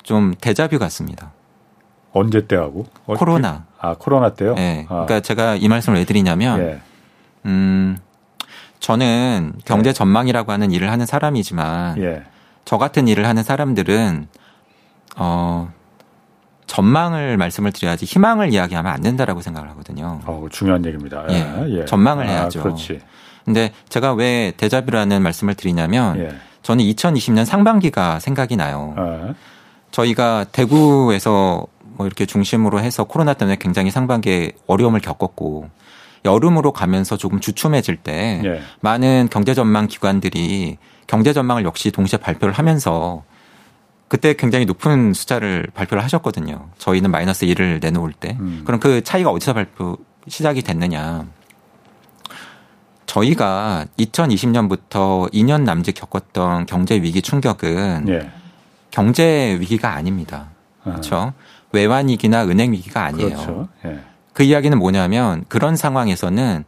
좀 0.03 0.35
대자뷰 0.39 0.77
같습니다. 0.77 1.31
언제 2.13 2.45
때 2.45 2.55
하고? 2.55 2.85
코로나. 3.07 3.65
아, 3.79 3.95
코로나 3.95 4.35
때요? 4.35 4.53
네. 4.53 4.85
아. 4.87 5.05
그러니까 5.05 5.21
제가 5.21 5.55
이 5.55 5.67
말씀을 5.67 5.97
왜 5.97 6.05
드리냐면, 6.05 6.59
예. 6.59 6.81
음, 7.47 7.97
저는 8.79 9.53
경제 9.65 9.89
예. 9.89 9.93
전망이라고 9.93 10.51
하는 10.51 10.71
일을 10.71 10.91
하는 10.91 11.07
사람이지만, 11.07 11.99
예. 12.03 12.23
저 12.65 12.77
같은 12.77 13.07
일을 13.07 13.25
하는 13.25 13.41
사람들은, 13.41 14.27
어, 15.15 15.71
전망을 16.67 17.37
말씀을 17.37 17.71
드려야지 17.71 18.05
희망을 18.05 18.53
이야기하면 18.53 18.91
안 18.91 19.01
된다라고 19.01 19.41
생각을 19.41 19.71
하거든요. 19.71 20.21
어, 20.25 20.45
중요한 20.51 20.85
얘기입니다. 20.85 21.25
예. 21.31 21.79
예. 21.79 21.85
전망을 21.85 22.27
아, 22.27 22.29
해야죠. 22.29 22.61
그렇지. 22.61 22.99
근데 23.43 23.71
제가 23.89 24.13
왜 24.13 24.53
대자뷰라는 24.55 25.23
말씀을 25.23 25.55
드리냐면, 25.55 26.19
예. 26.19 26.35
저는 26.67 26.83
2020년 26.83 27.45
상반기가 27.45 28.19
생각이 28.19 28.57
나요. 28.57 28.93
네. 28.97 29.33
저희가 29.91 30.43
대구에서 30.51 31.65
뭐 31.95 32.05
이렇게 32.05 32.25
중심으로 32.25 32.81
해서 32.81 33.05
코로나 33.05 33.33
때문에 33.33 33.55
굉장히 33.57 33.89
상반기에 33.89 34.51
어려움을 34.67 34.99
겪었고 34.99 35.69
여름으로 36.25 36.73
가면서 36.73 37.15
조금 37.15 37.39
주춤해질 37.39 37.95
때 37.95 38.41
네. 38.43 38.61
많은 38.81 39.29
경제 39.31 39.53
전망 39.53 39.87
기관들이 39.87 40.77
경제 41.07 41.31
전망을 41.31 41.63
역시 41.63 41.89
동시에 41.89 42.19
발표를 42.19 42.53
하면서 42.53 43.23
그때 44.09 44.33
굉장히 44.33 44.65
높은 44.65 45.13
숫자를 45.13 45.67
발표를 45.73 46.03
하셨거든요. 46.03 46.67
저희는 46.79 47.11
마이너스 47.11 47.45
1을 47.45 47.81
내놓을 47.81 48.11
때. 48.11 48.35
음. 48.41 48.63
그럼 48.65 48.81
그 48.81 49.01
차이가 49.05 49.29
어디서 49.29 49.53
발표 49.53 49.97
시작이 50.27 50.63
됐느냐. 50.63 51.27
저희가 53.17 53.85
2020년부터 53.97 55.31
2년 55.33 55.63
남짓 55.63 55.95
겪었던 55.95 56.65
경제 56.65 56.95
위기 56.95 57.21
충격은 57.21 58.05
예. 58.09 58.29
경제 58.91 59.57
위기가 59.59 59.93
아닙니다. 59.93 60.49
그렇죠? 60.83 61.33
외환 61.71 62.09
위기나 62.09 62.43
은행 62.45 62.73
위기가 62.73 63.03
아니에요. 63.03 63.29
그렇죠. 63.29 63.67
예. 63.85 63.99
그 64.33 64.43
이야기는 64.43 64.77
뭐냐면 64.77 65.45
그런 65.47 65.75
상황에서는 65.75 66.63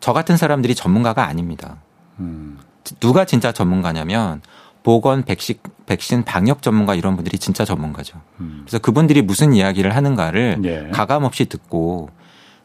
저 0.00 0.12
같은 0.12 0.36
사람들이 0.36 0.74
전문가가 0.74 1.26
아닙니다. 1.26 1.76
음. 2.18 2.58
누가 3.00 3.24
진짜 3.24 3.52
전문가냐면 3.52 4.42
보건, 4.82 5.22
백신, 5.22 5.56
백신 5.86 6.24
방역 6.24 6.60
전문가 6.60 6.94
이런 6.94 7.14
분들이 7.16 7.38
진짜 7.38 7.64
전문가죠. 7.64 8.20
음. 8.40 8.62
그래서 8.64 8.78
그분들이 8.80 9.22
무슨 9.22 9.54
이야기를 9.54 9.96
하는가를 9.96 10.60
예. 10.64 10.90
가감 10.92 11.24
없이 11.24 11.46
듣고 11.46 12.10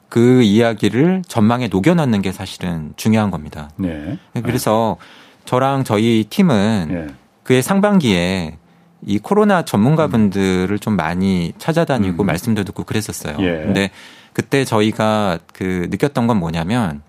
그 0.09 0.41
이야기를 0.41 1.23
전망에 1.27 1.67
녹여넣는 1.67 2.21
게 2.21 2.31
사실은 2.31 2.93
중요한 2.97 3.31
겁니다. 3.31 3.69
네. 3.75 4.17
그래서 4.33 4.97
저랑 5.45 5.83
저희 5.83 6.25
팀은 6.29 6.87
예. 6.91 7.13
그의 7.43 7.61
상반기에 7.61 8.57
이 9.05 9.17
코로나 9.19 9.63
전문가분들을 9.63 10.77
좀 10.79 10.95
많이 10.95 11.53
찾아다니고 11.57 12.23
음. 12.23 12.25
말씀도 12.25 12.63
듣고 12.63 12.83
그랬었어요. 12.83 13.37
예. 13.39 13.63
근데 13.63 13.91
그때 14.33 14.65
저희가 14.65 15.39
그 15.53 15.87
느꼈던 15.89 16.27
건 16.27 16.37
뭐냐면 16.37 17.01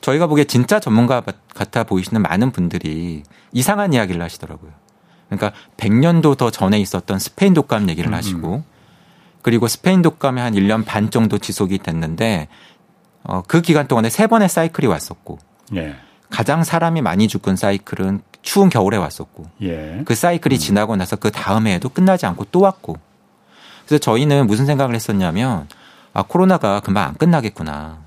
저희가 0.00 0.26
보기에 0.26 0.44
진짜 0.44 0.80
전문가 0.80 1.22
같아 1.54 1.84
보이시는 1.84 2.22
많은 2.22 2.52
분들이 2.52 3.22
이상한 3.52 3.92
이야기를 3.92 4.20
하시더라고요. 4.22 4.72
그러니까 5.28 5.52
100년도 5.76 6.36
더 6.36 6.50
전에 6.50 6.80
있었던 6.80 7.18
스페인 7.18 7.54
독감 7.54 7.88
얘기를 7.90 8.10
음. 8.10 8.14
하시고 8.14 8.64
그리고 9.42 9.68
스페인 9.68 10.02
독감이 10.02 10.40
한 10.40 10.54
1년 10.54 10.84
반 10.84 11.10
정도 11.10 11.38
지속이 11.38 11.78
됐는데 11.78 12.48
어, 13.22 13.42
그 13.46 13.60
기간 13.60 13.86
동안에 13.86 14.10
세 14.10 14.26
번의 14.26 14.48
사이클이 14.48 14.86
왔었고 14.86 15.38
예. 15.76 15.96
가장 16.30 16.64
사람이 16.64 17.02
많이 17.02 17.28
죽은 17.28 17.56
사이클은 17.56 18.22
추운 18.42 18.70
겨울에 18.70 18.96
왔었고 18.96 19.44
예. 19.62 20.02
그 20.04 20.14
사이클이 20.14 20.56
음. 20.56 20.58
지나고 20.58 20.96
나서 20.96 21.16
그 21.16 21.30
다음 21.30 21.66
해에도 21.66 21.88
끝나지 21.88 22.26
않고 22.26 22.46
또 22.50 22.60
왔고 22.60 22.96
그래서 23.86 24.00
저희는 24.00 24.46
무슨 24.46 24.66
생각을 24.66 24.94
했었냐면 24.94 25.68
아 26.12 26.22
코로나가 26.22 26.80
금방 26.80 27.08
안 27.08 27.14
끝나겠구나 27.14 27.98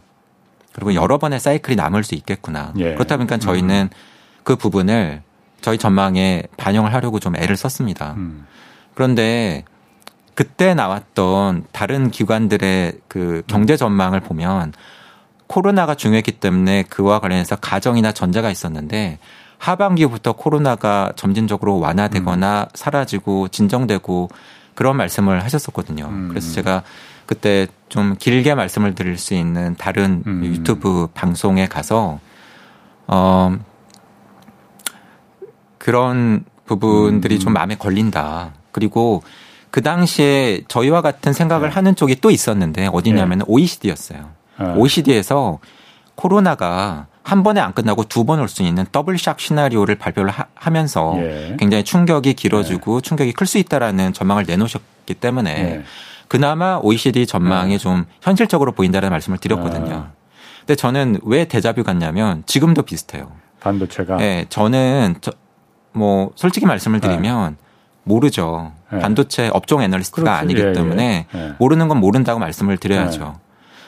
그리고 0.72 0.96
여러 0.96 1.18
번의 1.18 1.40
사이클이 1.40 1.76
남을 1.76 2.04
수 2.04 2.16
있겠구나 2.16 2.74
예. 2.78 2.94
그렇다 2.94 3.18
보니까 3.18 3.38
저희는 3.38 3.90
음. 3.92 3.98
그 4.44 4.56
부분을 4.56 5.22
저희 5.62 5.78
전망에 5.78 6.44
반영을 6.58 6.94
하려고 6.94 7.20
좀 7.20 7.36
애를 7.36 7.56
썼습니다. 7.56 8.16
음. 8.18 8.46
그런데 8.94 9.64
그때 10.36 10.74
나왔던 10.74 11.66
다른 11.72 12.10
기관들의 12.10 13.00
그 13.08 13.44
경제 13.48 13.78
전망을 13.78 14.20
보면 14.20 14.74
코로나가 15.48 15.96
중요했기 15.96 16.34
때문에 16.34 16.84
그와 16.84 17.20
관련해서 17.20 17.56
가정이나 17.58 18.12
전제가 18.12 18.50
있었는데 18.50 19.20
하반기부터 19.60 20.34
코로나가 20.34 21.14
점진적으로 21.16 21.80
완화되거나 21.80 22.62
음. 22.62 22.66
사라지고 22.74 23.48
진정되고 23.50 24.30
그런 24.76 24.98
말씀을 24.98 25.44
하셨었거든요. 25.44 26.06
음. 26.06 26.28
그래서 26.30 26.52
제가 26.52 26.84
그때 27.26 27.68
좀 27.88 28.16
길게 28.18 28.56
말씀을 28.56 28.96
드릴 28.96 29.18
수 29.18 29.34
있는 29.34 29.76
다른 29.78 30.24
음. 30.26 30.44
유튜브 30.44 31.08
방송에 31.14 31.68
가서 31.68 32.20
어 33.08 33.56
그런 35.78 36.44
부분들이 36.66 37.40
좀 37.40 37.52
음. 37.52 37.54
마음에 37.54 37.76
걸린다. 37.76 38.54
그리고 38.72 39.24
그 39.74 39.82
당시에 39.82 40.62
저희와 40.68 41.02
같은 41.02 41.34
생각을 41.34 41.70
네. 41.70 41.74
하는 41.74 41.96
쪽이 41.96 42.18
또 42.22 42.30
있었는데 42.30 42.90
어디냐면 42.94 43.40
네. 43.40 43.46
OECD였어요. 43.48 44.30
네. 44.60 44.66
OECD에서 44.76 45.58
코로나가 46.14 47.08
한 47.24 47.42
번에 47.42 47.60
안 47.60 47.74
끝나고 47.74 48.04
두 48.04 48.24
번 48.24 48.40
올 48.40 48.48
수 48.48 48.62
있는 48.62 48.84
더블샥 48.86 49.40
시나리오를 49.40 49.96
발표를 49.96 50.30
하, 50.30 50.70
면서 50.70 51.16
예. 51.18 51.58
굉장히 51.58 51.84
충격이 51.84 52.36
길어지고 52.36 53.02
네. 53.02 53.02
충격이 53.02 53.32
클 53.34 53.48
수 53.48 53.58
있다라는 53.58 54.14
전망을 54.14 54.44
내놓으셨기 54.46 55.16
때문에 55.16 55.54
네. 55.56 55.84
그나마 56.28 56.78
OECD 56.80 57.26
전망이 57.26 57.72
네. 57.72 57.78
좀 57.80 58.06
현실적으로 58.22 58.74
보인다는 58.74 59.10
말씀을 59.10 59.40
드렸거든요. 59.40 59.96
아. 59.96 60.12
근데 60.60 60.76
저는 60.76 61.20
왜 61.24 61.46
대자뷰 61.46 61.84
같냐면 61.84 62.44
지금도 62.46 62.84
비슷해요. 62.84 63.32
반도체가. 63.60 64.18
네, 64.18 64.46
저는 64.50 65.16
저, 65.22 65.32
뭐 65.94 66.32
솔직히 66.36 66.68
말씀을 66.68 67.00
네. 67.00 67.08
드리면 67.08 67.58
네. 67.58 67.63
모르죠. 68.04 68.72
네. 68.92 69.00
반도체 69.00 69.50
업종 69.54 69.82
애널리스트가 69.82 70.24
그렇지. 70.24 70.42
아니기 70.42 70.62
예, 70.62 70.74
때문에 70.74 71.28
예. 71.34 71.40
예. 71.40 71.54
모르는 71.58 71.88
건 71.88 72.00
모른다고 72.00 72.40
말씀을 72.40 72.78
드려야죠. 72.78 73.24
네. 73.24 73.34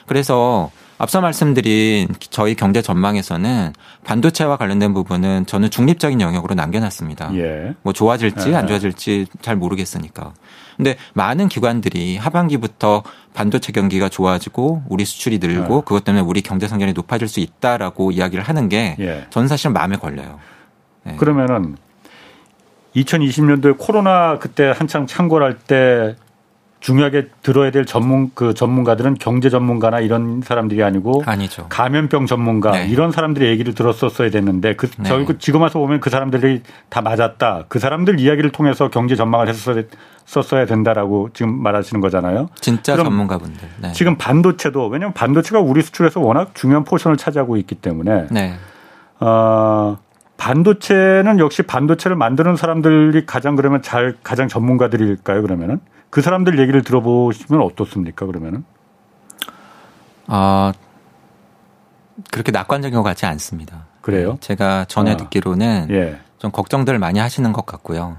그래서 0.06 0.70
앞서 0.98 1.20
말씀드린 1.20 2.08
저희 2.30 2.54
경제 2.54 2.80
전망에서는 2.80 3.74
반도체와 4.04 4.56
관련된 4.56 4.94
부분은 4.94 5.44
저는 5.44 5.70
중립적인 5.70 6.20
영역으로 6.20 6.54
남겨놨습니다. 6.54 7.34
예. 7.34 7.74
뭐 7.82 7.92
좋아질지 7.92 8.54
안 8.54 8.66
좋아질지 8.66 9.26
잘 9.42 9.56
모르겠으니까. 9.56 10.32
근데 10.76 10.96
많은 11.14 11.48
기관들이 11.48 12.16
하반기부터 12.16 13.02
반도체 13.34 13.72
경기가 13.72 14.08
좋아지고 14.08 14.84
우리 14.88 15.04
수출이 15.04 15.38
늘고 15.38 15.82
그것 15.82 16.04
때문에 16.04 16.22
우리 16.22 16.40
경제 16.40 16.68
성장이 16.68 16.92
높아질 16.92 17.28
수 17.28 17.40
있다라고 17.40 18.12
이야기를 18.12 18.44
하는 18.44 18.68
게 18.68 19.26
저는 19.30 19.48
사실 19.48 19.70
마음에 19.70 19.96
걸려요. 19.96 20.38
네. 21.04 21.16
그러면은 21.16 21.76
2020년도에 22.96 23.76
코로나 23.78 24.38
그때 24.38 24.72
한창 24.74 25.06
창궐할 25.06 25.58
때 25.58 26.16
중요하게 26.80 27.28
들어야 27.42 27.70
될 27.70 27.84
전문 27.84 28.30
그 28.34 28.54
전문가들은 28.54 29.14
경제 29.14 29.50
전문가나 29.50 29.98
이런 30.00 30.40
사람들이 30.42 30.84
아니고 30.84 31.22
아니죠. 31.26 31.66
감염병 31.68 32.26
전문가 32.26 32.72
네. 32.72 32.86
이런 32.86 33.12
사람들의 33.12 33.48
얘기를 33.48 33.74
들었었어야 33.74 34.30
됐는데 34.30 34.76
그 34.76 34.88
네. 34.98 35.08
저희 35.08 35.26
지금 35.38 35.62
와서 35.62 35.78
보면 35.78 36.00
그 36.00 36.10
사람들이 36.10 36.62
다 36.88 37.00
맞았다. 37.00 37.64
그 37.68 37.78
사람들 37.78 38.20
이야기를 38.20 38.52
통해서 38.52 38.88
경제 38.88 39.16
전망을 39.16 39.48
했었어야 39.48 40.66
된다라고 40.66 41.30
지금 41.32 41.60
말하시는 41.60 42.00
거잖아요. 42.00 42.50
진짜 42.60 42.96
전문가분들. 42.96 43.68
네. 43.82 43.92
지금 43.92 44.16
반도체도 44.16 44.86
왜냐하면 44.86 45.12
반도체가 45.14 45.58
우리 45.58 45.82
수출에서 45.82 46.20
워낙 46.20 46.54
중요한 46.54 46.84
포션을 46.84 47.16
차지하고 47.16 47.56
있기 47.56 47.74
때문에 47.76 48.26
네. 48.30 48.54
어, 49.18 49.96
반도체는 50.36 51.38
역시 51.38 51.62
반도체를 51.62 52.16
만드는 52.16 52.56
사람들이 52.56 53.26
가장 53.26 53.56
그러면 53.56 53.82
잘 53.82 54.16
가장 54.22 54.48
전문가들일까요? 54.48 55.42
그러면은 55.42 55.80
그 56.10 56.20
사람들 56.20 56.58
얘기를 56.58 56.82
들어보시면 56.82 57.62
어떻습니까? 57.62 58.26
그러면은 58.26 58.64
아 60.26 60.72
그렇게 62.30 62.52
낙관적인 62.52 62.96
것 62.96 63.02
같지 63.02 63.26
않습니다. 63.26 63.86
그래요? 64.00 64.32
네, 64.32 64.38
제가 64.40 64.84
전에 64.86 65.12
아, 65.12 65.16
듣기로는 65.16 65.88
예. 65.90 66.18
좀 66.38 66.50
걱정들 66.50 66.98
많이 66.98 67.18
하시는 67.18 67.52
것 67.52 67.66
같고요. 67.66 68.16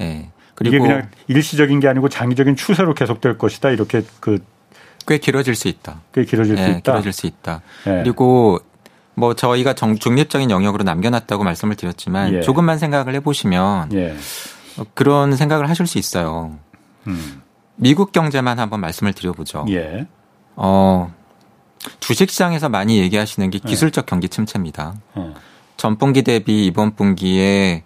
예. 0.00 0.30
그리고 0.54 0.76
이게 0.76 0.84
그냥 0.84 1.08
일시적인 1.28 1.80
게 1.80 1.88
아니고 1.88 2.08
장기적인 2.08 2.56
추세로 2.56 2.94
계속될 2.94 3.38
것이다. 3.38 3.70
이렇게 3.70 4.02
그 4.20 4.38
꽤 5.08 5.16
길어질 5.16 5.54
수 5.54 5.68
있다. 5.68 6.02
꽤 6.12 6.24
길어질 6.24 6.58
예, 6.58 6.62
수 6.62 6.70
있다. 6.70 6.80
길어질 6.92 7.12
수 7.14 7.26
있다. 7.26 7.62
예. 7.86 8.02
그리고 8.02 8.58
뭐 9.18 9.34
저희가 9.34 9.74
정, 9.74 9.98
중립적인 9.98 10.50
영역으로 10.50 10.84
남겨놨다고 10.84 11.44
말씀을 11.44 11.74
드렸지만 11.76 12.34
예. 12.34 12.40
조금만 12.40 12.78
생각을 12.78 13.14
해보시면 13.16 13.92
예. 13.92 14.16
어, 14.78 14.84
그런 14.94 15.36
생각을 15.36 15.68
하실 15.68 15.86
수 15.86 15.98
있어요. 15.98 16.56
음. 17.06 17.42
미국 17.76 18.12
경제만 18.12 18.58
한번 18.58 18.80
말씀을 18.80 19.12
드려보죠. 19.12 19.66
예. 19.70 20.06
어, 20.56 21.12
주식시장에서 22.00 22.68
많이 22.68 22.98
얘기하시는 22.98 23.50
게 23.50 23.60
예. 23.64 23.68
기술적 23.68 24.06
경기 24.06 24.28
침체입니다. 24.28 24.94
어. 25.14 25.34
전분기 25.76 26.22
대비 26.22 26.66
이번 26.66 26.94
분기에 26.94 27.84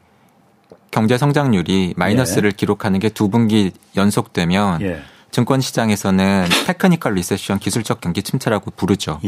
경제 0.91 1.17
성장률이 1.19 1.95
마이너스를 1.97 2.51
예. 2.53 2.57
기록하는 2.57 2.99
게 3.01 3.09
두 3.09 3.29
분기 3.29 3.73
연속되면 3.97 4.83
예. 4.83 5.03
증권 5.31 5.63
시장에서는 5.63 6.45
technical 6.67 7.15
recession 7.15 7.59
기술적 7.59 8.03
경기 8.03 8.23
침체라고 8.23 8.71
부르죠. 8.73 9.19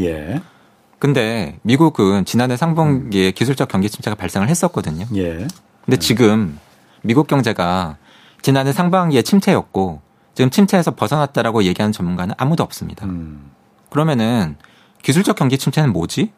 예. 0.95 0.99
근데 0.99 1.59
미국은 1.61 2.25
지난해 2.25 2.57
상반기에 2.57 3.29
음. 3.29 3.31
기술적 3.33 3.67
경기 3.67 3.89
침체가 3.89 4.15
발생을 4.15 4.49
했었거든요. 4.49 5.05
예. 5.15 5.47
근데 5.85 5.97
지금 5.97 6.59
미국 7.01 7.27
경제가 7.27 7.97
지난해 8.41 8.71
상반기에 8.73 9.21
침체였고 9.21 10.01
지금 10.33 10.49
침체에서 10.49 10.95
벗어났다라고 10.95 11.63
얘기하는 11.63 11.91
전문가는 11.91 12.33
아무도 12.37 12.63
없습니다. 12.63 13.05
음. 13.05 13.51
그러면은 13.89 14.57
기술적 15.01 15.35
경기 15.35 15.57
침체는 15.57 15.93
뭐지? 15.93 16.31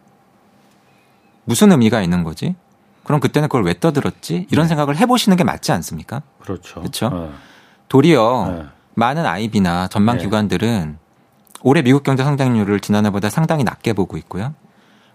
무슨 1.46 1.72
의미가 1.72 2.02
있는 2.02 2.24
거지? 2.24 2.56
그럼 3.04 3.22
그때는 3.22 3.48
그걸 3.48 3.63
왜 3.63 3.80
떠들었지? 3.80 4.48
이런 4.52 4.65
네. 4.65 4.67
생각을 4.67 4.98
해보시는 4.98 5.38
게 5.38 5.46
맞지 5.46 5.72
않습니까? 5.72 6.22
그렇죠. 6.41 6.82
그렇죠. 6.82 7.10
네. 7.10 7.30
도리어 7.88 8.52
네. 8.52 8.65
많은 8.96 9.26
아이비나 9.26 9.88
전망 9.88 10.17
네. 10.17 10.24
기관들은 10.24 10.98
올해 11.62 11.82
미국 11.82 12.04
경제 12.04 12.24
성장률을 12.24 12.80
지난해보다 12.80 13.30
상당히 13.30 13.63
낮게 13.63 13.93
보고 13.93 14.17
있고요. 14.17 14.54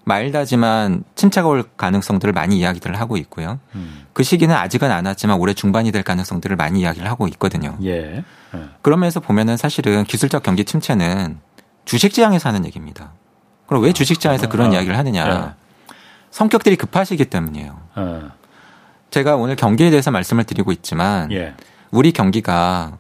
마일다지만 0.05 1.05
침체가 1.15 1.47
올 1.47 1.63
가능성들을 1.77 2.33
많이 2.35 2.59
이야기들을 2.59 2.99
하고 2.99 3.17
있고요. 3.19 3.61
음. 3.77 4.05
그 4.13 4.25
시기는 4.25 4.53
아직은 4.55 4.91
안 4.91 5.07
왔지만 5.07 5.39
올해 5.39 5.55
중반이 5.55 5.93
될 5.93 6.03
가능성들을 6.03 6.57
많이 6.57 6.81
이야기를 6.81 7.09
하고 7.09 7.29
있거든요. 7.29 7.77
예. 7.85 8.17
예. 8.17 8.25
그러면서 8.83 9.21
보면은 9.21 9.57
사실은 9.57 10.03
기술적 10.05 10.43
경기 10.43 10.65
침체는 10.65 11.39
주식시장에서 11.85 12.49
하는 12.49 12.65
얘기입니다. 12.67 13.13
그럼 13.69 13.85
왜 13.85 13.93
주식시장에서 13.93 14.49
그런 14.49 14.71
아, 14.71 14.75
이야기를 14.75 14.99
하느냐? 14.99 15.55
예. 15.57 15.95
성격들이 16.33 16.77
급하시기 16.77 17.25
때문이에요. 17.27 17.81
어. 17.95 18.31
제가 19.11 19.37
오늘 19.37 19.55
경기에 19.55 19.91
대해서 19.91 20.11
말씀을 20.11 20.43
드리고 20.45 20.73
있지만 20.73 21.31
예. 21.31 21.55
우리 21.93 22.11
경기가 22.13 22.99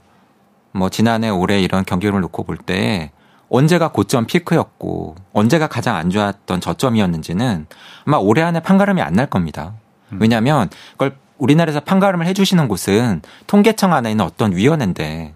뭐 0.71 0.89
지난해 0.89 1.31
올해 1.31 1.61
이런 1.61 1.85
경기를 1.85 2.21
놓고 2.21 2.45
볼 2.45 2.59
때 2.59 3.11
언제가 3.53 3.89
고점 3.89 4.25
피크였고 4.27 5.15
언제가 5.35 5.67
가장 5.67 5.95
안 5.97 6.09
좋았던 6.09 6.61
저점이었는지는 6.63 7.67
아마 8.07 8.17
올해 8.17 8.43
안에 8.43 8.61
판가름이 8.61 9.01
안 9.03 9.13
날 9.13 9.27
겁니다. 9.27 9.75
음. 10.11 10.19
왜냐하면 10.23 10.71
그걸 10.93 11.17
우리나라에서 11.37 11.81
판가름을 11.81 12.25
해주시는 12.27 12.67
곳은 12.67 13.21
통계청 13.47 13.93
안에 13.93 14.11
있는 14.11 14.25
어떤 14.25 14.57
위원회인데 14.57 15.35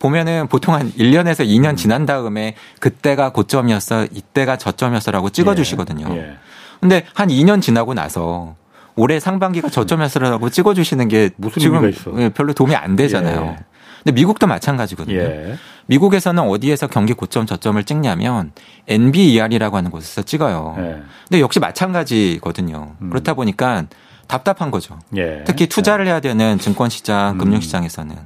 보면은 0.00 0.48
보통 0.48 0.74
한 0.74 0.90
1년에서 0.90 1.46
2년 1.46 1.70
음. 1.70 1.76
지난 1.76 2.06
다음에 2.06 2.56
그때가 2.80 3.30
고점이었어, 3.30 4.06
이때가 4.10 4.56
저점이었어라고 4.58 5.30
찍어주시거든요. 5.30 6.06
예. 6.10 6.18
예. 6.18 6.36
근데 6.80 7.06
한 7.14 7.28
2년 7.28 7.62
지나고 7.62 7.94
나서 7.94 8.56
올해 8.96 9.20
상반기가 9.20 9.68
저점이었어라고 9.68 10.50
찍어주시는 10.50 11.06
게 11.06 11.30
지금 11.60 12.20
예, 12.20 12.30
별로 12.30 12.52
도움이 12.52 12.74
안 12.74 12.96
되잖아요. 12.96 13.56
예. 13.60 13.64
근데 14.02 14.12
미국도 14.12 14.46
마찬가지거든요. 14.46 15.16
예. 15.16 15.58
미국에서는 15.86 16.42
어디에서 16.42 16.86
경기 16.88 17.12
고점 17.12 17.46
저점을 17.46 17.82
찍냐면 17.84 18.52
NBER이라고 18.88 19.76
하는 19.76 19.90
곳에서 19.90 20.22
찍어요. 20.22 20.74
예. 20.78 21.02
근데 21.28 21.40
역시 21.40 21.60
마찬가지거든요. 21.60 22.96
음. 23.00 23.10
그렇다 23.10 23.34
보니까 23.34 23.84
답답한 24.26 24.70
거죠. 24.70 24.98
예. 25.16 25.44
특히 25.44 25.68
투자를 25.68 26.06
해야 26.06 26.20
되는 26.20 26.58
증권시장, 26.58 27.34
음. 27.34 27.38
금융시장에서는. 27.38 28.16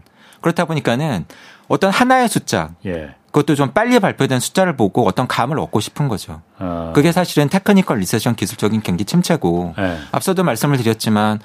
그렇다 0.41 0.65
보니까는 0.65 1.27
어떤 1.69 1.91
하나의 1.91 2.29
숫자, 2.29 2.71
예. 2.87 3.15
그것도 3.27 3.55
좀 3.55 3.73
빨리 3.73 3.99
발표된 3.99 4.41
숫자를 4.41 4.77
보고 4.77 5.07
어떤 5.07 5.27
감을 5.27 5.59
얻고 5.59 5.81
싶은 5.81 6.09
거죠. 6.09 6.41
어. 6.59 6.93
그게 6.95 7.12
사실은 7.12 7.49
technical 7.51 7.99
recession 7.99 8.35
기술적인 8.35 8.83
경기 8.83 9.05
침체고 9.05 9.75
예. 9.79 9.99
앞서도 10.12 10.43
말씀을 10.43 10.79
드렸지만 10.79 11.41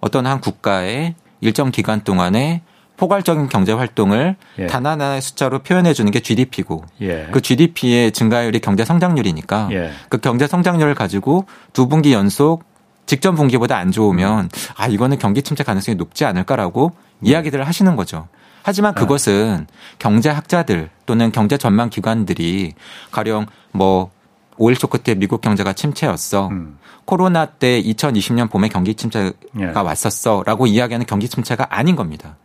어떤 0.00 0.26
한 0.26 0.40
국가의 0.40 1.16
일정 1.40 1.70
기간 1.70 2.02
동안에 2.02 2.62
포괄적인 2.96 3.48
경제 3.48 3.72
활동을 3.72 4.36
예. 4.58 4.66
단 4.66 4.86
하나의 4.86 5.20
숫자로 5.20 5.60
표현해 5.60 5.94
주는 5.94 6.10
게 6.10 6.20
GDP고 6.20 6.84
예. 7.00 7.28
그 7.32 7.40
GDP의 7.40 8.12
증가율이 8.12 8.60
경제 8.60 8.84
성장률이니까 8.84 9.68
예. 9.72 9.90
그 10.08 10.18
경제 10.18 10.46
성장률을 10.46 10.94
가지고 10.94 11.46
두 11.72 11.88
분기 11.88 12.12
연속 12.12 12.64
직전 13.06 13.34
분기보다 13.34 13.76
안 13.76 13.90
좋으면 13.90 14.48
아 14.76 14.86
이거는 14.86 15.18
경기 15.18 15.42
침체 15.42 15.64
가능성이 15.64 15.96
높지 15.96 16.24
않을까라고 16.24 16.92
음. 16.94 17.26
이야기들을 17.26 17.66
하시는 17.66 17.96
거죠. 17.96 18.28
하지만 18.62 18.94
네. 18.94 19.00
그것은 19.00 19.66
경제학자들 19.98 20.88
또는 21.04 21.32
경제 21.32 21.58
전망 21.58 21.90
기관들이 21.90 22.72
가령 23.10 23.46
뭐 23.72 24.10
오일 24.56 24.76
쇼크 24.76 24.98
때 24.98 25.14
미국 25.14 25.40
경제가 25.40 25.72
침체였어. 25.74 26.48
음. 26.48 26.78
코로나 27.04 27.44
때 27.44 27.82
2020년 27.82 28.50
봄에 28.50 28.68
경기 28.68 28.94
침체가 28.94 29.32
예. 29.60 29.66
왔었어 29.66 30.42
라고 30.46 30.66
이야기하는 30.66 31.04
경기 31.06 31.28
침체가 31.28 31.66
아닌 31.68 31.96
겁니다. 31.96 32.36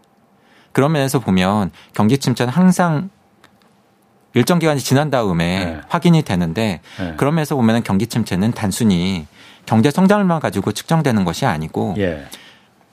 그런 0.71 0.91
면에서 0.91 1.19
보면 1.19 1.71
경기 1.93 2.17
침체는 2.17 2.51
항상 2.53 3.09
일정 4.33 4.59
기간이 4.59 4.79
지난 4.79 5.09
다음에 5.09 5.65
네. 5.65 5.81
확인이 5.87 6.21
되는데 6.21 6.81
네. 6.99 7.13
그런 7.17 7.35
면에서 7.35 7.55
보면 7.55 7.83
경기 7.83 8.07
침체는 8.07 8.51
단순히 8.51 9.25
경제 9.65 9.91
성장률만 9.91 10.39
가지고 10.39 10.71
측정되는 10.71 11.25
것이 11.25 11.45
아니고 11.45 11.95
예. 11.97 12.25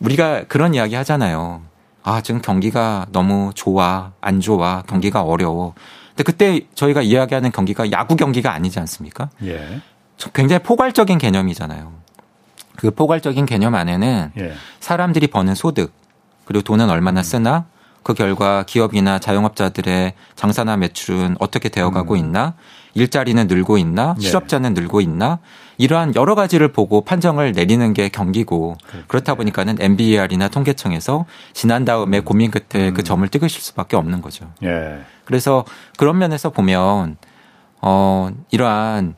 우리가 0.00 0.44
그런 0.44 0.74
이야기 0.74 0.94
하잖아요. 0.94 1.62
아, 2.02 2.20
지금 2.20 2.40
경기가 2.40 3.06
너무 3.10 3.50
좋아, 3.54 4.12
안 4.20 4.40
좋아, 4.40 4.82
경기가 4.86 5.22
어려워. 5.22 5.74
근데 6.08 6.22
그때 6.22 6.60
저희가 6.74 7.02
이야기하는 7.02 7.50
경기가 7.50 7.90
야구 7.90 8.16
경기가 8.16 8.52
아니지 8.52 8.78
않습니까? 8.78 9.28
예. 9.44 9.80
굉장히 10.32 10.62
포괄적인 10.62 11.18
개념이잖아요. 11.18 11.92
그 12.76 12.90
포괄적인 12.90 13.44
개념 13.46 13.74
안에는 13.74 14.32
예. 14.38 14.52
사람들이 14.80 15.26
버는 15.26 15.54
소득, 15.54 15.92
그리고 16.46 16.62
돈은 16.62 16.88
얼마나 16.88 17.20
음. 17.20 17.22
쓰나, 17.22 17.66
그 18.02 18.14
결과 18.14 18.62
기업이나 18.62 19.18
자영업자들의 19.18 20.14
장사나 20.36 20.76
매출은 20.76 21.36
어떻게 21.40 21.68
되어가고 21.68 22.14
음. 22.14 22.18
있나, 22.18 22.54
일자리는 22.94 23.46
늘고 23.46 23.76
있나, 23.76 24.14
네. 24.14 24.22
실업자는 24.22 24.72
늘고 24.72 25.02
있나, 25.02 25.40
이러한 25.76 26.14
여러 26.14 26.34
가지를 26.34 26.68
보고 26.72 27.02
판정을 27.02 27.52
내리는 27.52 27.92
게 27.92 28.08
경기고 28.08 28.76
그렇죠. 28.86 29.06
그렇다 29.08 29.34
보니까는 29.34 29.76
MBER이나 29.78 30.48
통계청에서 30.48 31.26
지난 31.52 31.84
다음에 31.84 32.20
고민 32.20 32.50
끝에 32.50 32.88
음. 32.88 32.94
그 32.94 33.02
점을 33.02 33.28
찍으실 33.28 33.60
수밖에 33.60 33.96
없는 33.96 34.22
거죠. 34.22 34.50
예. 34.62 35.00
그래서 35.24 35.64
그런 35.98 36.16
면에서 36.16 36.50
보면 36.50 37.16
어 37.82 38.30
이러한 38.50 39.16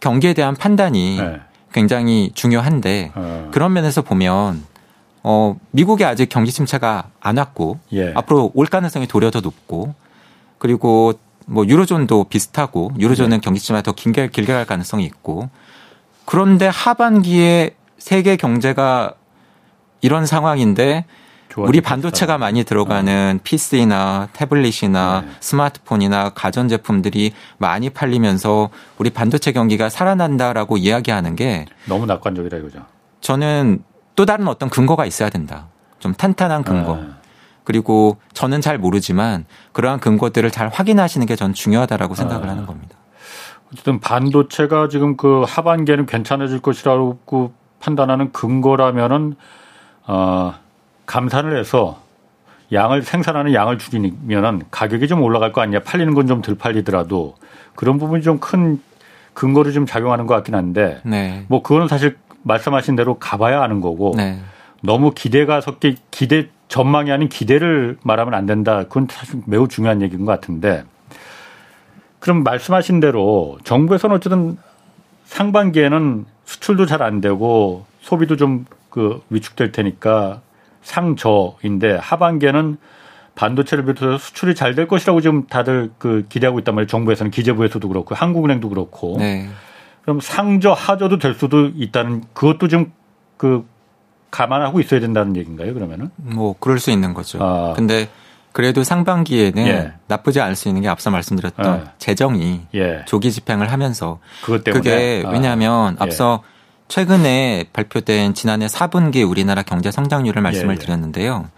경기에 0.00 0.34
대한 0.34 0.56
판단이 0.56 1.20
예. 1.20 1.40
굉장히 1.72 2.32
중요한데 2.34 3.12
어. 3.14 3.48
그런 3.52 3.72
면에서 3.72 4.02
보면 4.02 4.64
어 5.22 5.56
미국에 5.70 6.04
아직 6.04 6.28
경기 6.28 6.50
침체가 6.50 7.10
안 7.20 7.36
왔고 7.36 7.78
예. 7.92 8.12
앞으로 8.14 8.52
올 8.54 8.66
가능성이 8.66 9.06
도려 9.06 9.30
더 9.30 9.40
높고 9.40 9.94
그리고 10.58 11.12
뭐 11.46 11.66
유로존도 11.66 12.24
비슷하고 12.24 12.92
유로존은 12.98 13.38
네. 13.38 13.40
경기 13.42 13.60
침체가 13.60 13.82
더 13.82 13.92
길게 13.92 14.28
길게 14.28 14.52
갈 14.52 14.64
가능성이 14.64 15.04
있고 15.04 15.50
그런데 16.24 16.68
하반기에 16.68 17.76
세계 17.98 18.36
경제가 18.36 19.14
이런 20.00 20.26
상황인데 20.26 21.04
우리 21.56 21.80
반도체가 21.80 22.38
많이 22.38 22.64
들어가는 22.64 23.38
어. 23.38 23.40
PC나 23.42 24.28
태블릿이나 24.32 25.22
네. 25.26 25.32
스마트폰이나 25.40 26.30
가전제품들이 26.30 27.32
많이 27.58 27.90
팔리면서 27.90 28.70
우리 28.98 29.10
반도체 29.10 29.52
경기가 29.52 29.88
살아난다라고 29.88 30.76
이야기하는 30.76 31.36
게 31.36 31.66
너무 31.86 32.06
낙관적이다 32.06 32.58
이거죠. 32.58 32.86
저는 33.20 33.82
또 34.20 34.26
다른 34.26 34.48
어떤 34.48 34.68
근거가 34.68 35.06
있어야 35.06 35.30
된다. 35.30 35.68
좀 35.98 36.12
탄탄한 36.12 36.62
근거. 36.62 36.96
네. 36.96 37.06
그리고 37.64 38.18
저는 38.34 38.60
잘 38.60 38.76
모르지만 38.76 39.46
그러한 39.72 39.98
근거들을 39.98 40.50
잘 40.50 40.68
확인하시는 40.68 41.26
게 41.26 41.36
전 41.36 41.54
중요하다라고 41.54 42.14
생각을 42.14 42.42
네. 42.42 42.48
하는 42.50 42.66
겁니다. 42.66 42.96
어쨌든 43.72 43.98
반도체가 43.98 44.88
지금 44.88 45.16
그 45.16 45.44
하반기에는 45.48 46.04
괜찮아질 46.04 46.60
것이라고 46.60 47.54
판단하는 47.80 48.30
근거라면은 48.32 49.36
어 50.06 50.52
감산을 51.06 51.58
해서 51.58 52.02
양을 52.74 53.02
생산하는 53.02 53.54
양을 53.54 53.78
줄이면은 53.78 54.64
가격이 54.70 55.08
좀 55.08 55.22
올라갈 55.22 55.50
거 55.54 55.62
아니냐 55.62 55.80
팔리는 55.80 56.12
건 56.12 56.26
좀 56.26 56.42
덜 56.42 56.56
팔리더라도 56.56 57.36
그런 57.74 57.96
부분이 57.96 58.22
좀 58.22 58.38
큰 58.38 58.82
근거로 59.32 59.72
좀 59.72 59.86
작용하는 59.86 60.26
것 60.26 60.34
같긴 60.34 60.54
한데 60.54 61.00
네. 61.06 61.46
뭐 61.48 61.62
그거는 61.62 61.88
사실 61.88 62.18
말씀하신 62.42 62.96
대로 62.96 63.18
가봐야 63.18 63.62
아는 63.62 63.80
거고 63.80 64.14
네. 64.16 64.40
너무 64.82 65.12
기대가 65.12 65.60
섞여 65.60 65.92
기대 66.10 66.48
전망이 66.68 67.10
아닌 67.12 67.28
기대를 67.28 67.98
말하면 68.02 68.34
안 68.34 68.46
된다 68.46 68.84
그건 68.84 69.08
사실 69.10 69.42
매우 69.46 69.68
중요한 69.68 70.02
얘기인 70.02 70.24
것 70.24 70.32
같은데 70.32 70.84
그럼 72.18 72.42
말씀하신 72.42 73.00
대로 73.00 73.58
정부에서는 73.64 74.16
어쨌든 74.16 74.56
상반기에는 75.24 76.26
수출도 76.44 76.86
잘 76.86 77.02
안 77.02 77.20
되고 77.20 77.84
소비도 78.00 78.36
좀 78.36 78.64
그 78.90 79.22
위축될 79.30 79.72
테니까 79.72 80.42
상저인데 80.82 81.96
하반기에는 82.00 82.76
반도체를 83.34 83.84
비롯해서 83.84 84.18
수출이 84.18 84.54
잘 84.54 84.74
될 84.74 84.86
것이라고 84.86 85.20
지금 85.20 85.46
다들 85.46 85.90
그 85.98 86.26
기대하고 86.28 86.58
있단 86.58 86.74
말이에요. 86.74 86.88
정부에서는 86.88 87.30
기재부에서도 87.30 87.86
그렇고 87.88 88.14
한국은행도 88.14 88.68
그렇고. 88.68 89.16
네. 89.18 89.48
그럼 90.02 90.20
상저 90.20 90.72
하저도 90.72 91.18
될 91.18 91.34
수도 91.34 91.66
있다는 91.66 92.24
그것도 92.32 92.68
좀그 92.68 93.66
감안하고 94.30 94.80
있어야 94.80 95.00
된다는 95.00 95.36
얘기인가요? 95.36 95.74
그러면은? 95.74 96.10
뭐 96.16 96.54
그럴 96.58 96.78
수 96.78 96.90
있는 96.90 97.14
거죠. 97.14 97.38
아. 97.42 97.72
근데 97.74 98.08
그래도 98.52 98.82
상반기에는 98.82 99.66
예. 99.66 99.92
나쁘지 100.08 100.40
않을 100.40 100.56
수 100.56 100.68
있는 100.68 100.82
게 100.82 100.88
앞서 100.88 101.10
말씀드렸던 101.10 101.80
예. 101.80 101.90
재정이 101.98 102.62
예. 102.74 103.04
조기 103.06 103.30
집행을 103.30 103.70
하면서 103.70 104.18
그것 104.42 104.64
때문에 104.64 104.82
그게 104.82 105.22
아. 105.24 105.30
왜냐하면 105.30 105.96
예. 106.00 106.04
앞서 106.04 106.42
최근에 106.88 107.66
발표된 107.72 108.34
지난해 108.34 108.66
4분기 108.66 109.28
우리나라 109.28 109.62
경제 109.62 109.92
성장률을 109.92 110.42
말씀을 110.42 110.74
예, 110.74 110.78
예. 110.80 110.84
드렸는데요. 110.84 111.48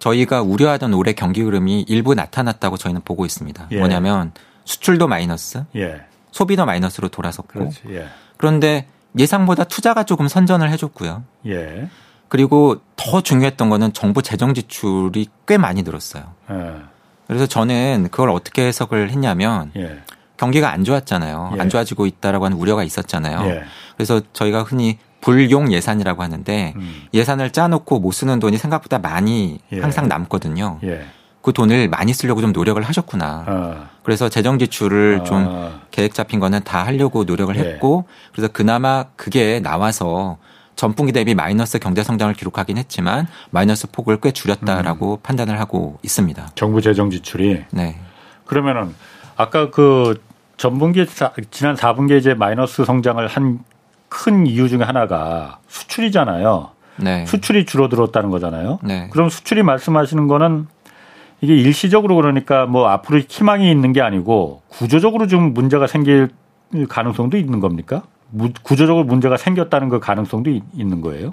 저희가 0.00 0.42
우려하던 0.42 0.92
올해 0.94 1.12
경기 1.12 1.40
흐름이 1.40 1.86
일부 1.88 2.14
나타났다고 2.14 2.76
저희는 2.76 3.02
보고 3.02 3.24
있습니다. 3.24 3.68
뭐냐면 3.72 4.32
수출도 4.64 5.08
마이너스, 5.08 5.64
소비도 6.36 6.66
마이너스로 6.66 7.08
돌아섰고 7.08 7.70
그런데 8.36 8.86
예상보다 9.18 9.64
투자가 9.64 10.04
조금 10.04 10.28
선전을 10.28 10.70
해줬고요. 10.70 11.24
그리고 12.28 12.76
더 12.96 13.22
중요했던 13.22 13.70
거는 13.70 13.94
정부 13.94 14.20
재정 14.20 14.52
지출이 14.52 15.28
꽤 15.46 15.56
많이 15.56 15.82
늘었어요. 15.82 16.24
예. 16.50 16.72
그래서 17.26 17.46
저는 17.46 18.08
그걸 18.10 18.30
어떻게 18.30 18.66
해석을 18.66 19.10
했냐면 19.10 19.72
예. 19.76 20.02
경기가 20.36 20.70
안 20.70 20.84
좋았잖아요. 20.84 21.52
예. 21.56 21.60
안 21.60 21.70
좋아지고 21.70 22.04
있다라고 22.04 22.44
하는 22.44 22.58
우려가 22.58 22.84
있었잖아요. 22.84 23.48
예. 23.48 23.62
그래서 23.96 24.20
저희가 24.34 24.62
흔히 24.62 24.98
불용 25.22 25.72
예산이라고 25.72 26.22
하는데 26.22 26.74
음. 26.76 27.06
예산을 27.14 27.50
짜놓고 27.50 28.00
못 28.00 28.12
쓰는 28.12 28.38
돈이 28.38 28.58
생각보다 28.58 28.98
많이 28.98 29.60
예. 29.72 29.80
항상 29.80 30.08
남거든요. 30.08 30.80
예. 31.46 31.50
그 31.50 31.52
돈을 31.52 31.88
많이 31.88 32.12
쓰려고 32.12 32.40
좀 32.40 32.52
노력을 32.52 32.82
하셨구나. 32.82 33.44
아. 33.46 33.88
그래서 34.02 34.28
재정 34.28 34.58
지출을 34.58 35.20
아. 35.20 35.24
좀 35.24 35.80
계획 35.90 36.12
잡힌 36.14 36.40
거는 36.40 36.64
다 36.64 36.84
하려고 36.84 37.24
노력을 37.24 37.54
예. 37.56 37.60
했고 37.60 38.06
그래서 38.32 38.52
그나마 38.52 39.04
그게 39.14 39.60
나와서 39.60 40.38
전분기 40.74 41.12
대비 41.12 41.34
마이너스 41.34 41.78
경제 41.78 42.02
성장을 42.02 42.34
기록하긴 42.34 42.76
했지만 42.76 43.26
마이너스 43.50 43.90
폭을 43.90 44.18
꽤 44.20 44.32
줄였다라고 44.32 45.14
음. 45.14 45.18
판단을 45.22 45.58
하고 45.58 45.98
있습니다. 46.02 46.50
정부 46.54 46.82
재정 46.82 47.10
지출이. 47.10 47.64
네. 47.70 47.98
그러면은 48.44 48.94
아까 49.36 49.70
그 49.70 50.20
전분기 50.56 51.06
지난 51.50 51.76
4분기에 51.76 52.18
이제 52.18 52.34
마이너스 52.34 52.84
성장을 52.84 53.26
한 53.26 53.60
큰 54.08 54.46
이유 54.46 54.68
중에 54.68 54.82
하나가 54.82 55.58
수출이잖아요. 55.68 56.70
네. 56.96 57.26
수출이 57.26 57.66
줄어들었다는 57.66 58.30
거잖아요. 58.30 58.78
네. 58.82 59.08
그럼 59.12 59.28
수출이 59.28 59.62
말씀하시는 59.62 60.26
거는 60.26 60.66
이게 61.40 61.54
일시적으로 61.54 62.16
그러니까 62.16 62.66
뭐 62.66 62.88
앞으로 62.88 63.20
희망이 63.28 63.70
있는 63.70 63.92
게 63.92 64.00
아니고 64.00 64.62
구조적으로 64.68 65.26
좀 65.26 65.52
문제가 65.52 65.86
생길 65.86 66.30
가능성도 66.88 67.36
있는 67.36 67.60
겁니까? 67.60 68.02
구조적으로 68.62 69.04
문제가 69.04 69.36
생겼다는 69.36 69.88
그 69.88 70.00
가능성도 70.00 70.50
있는 70.74 71.00
거예요? 71.00 71.32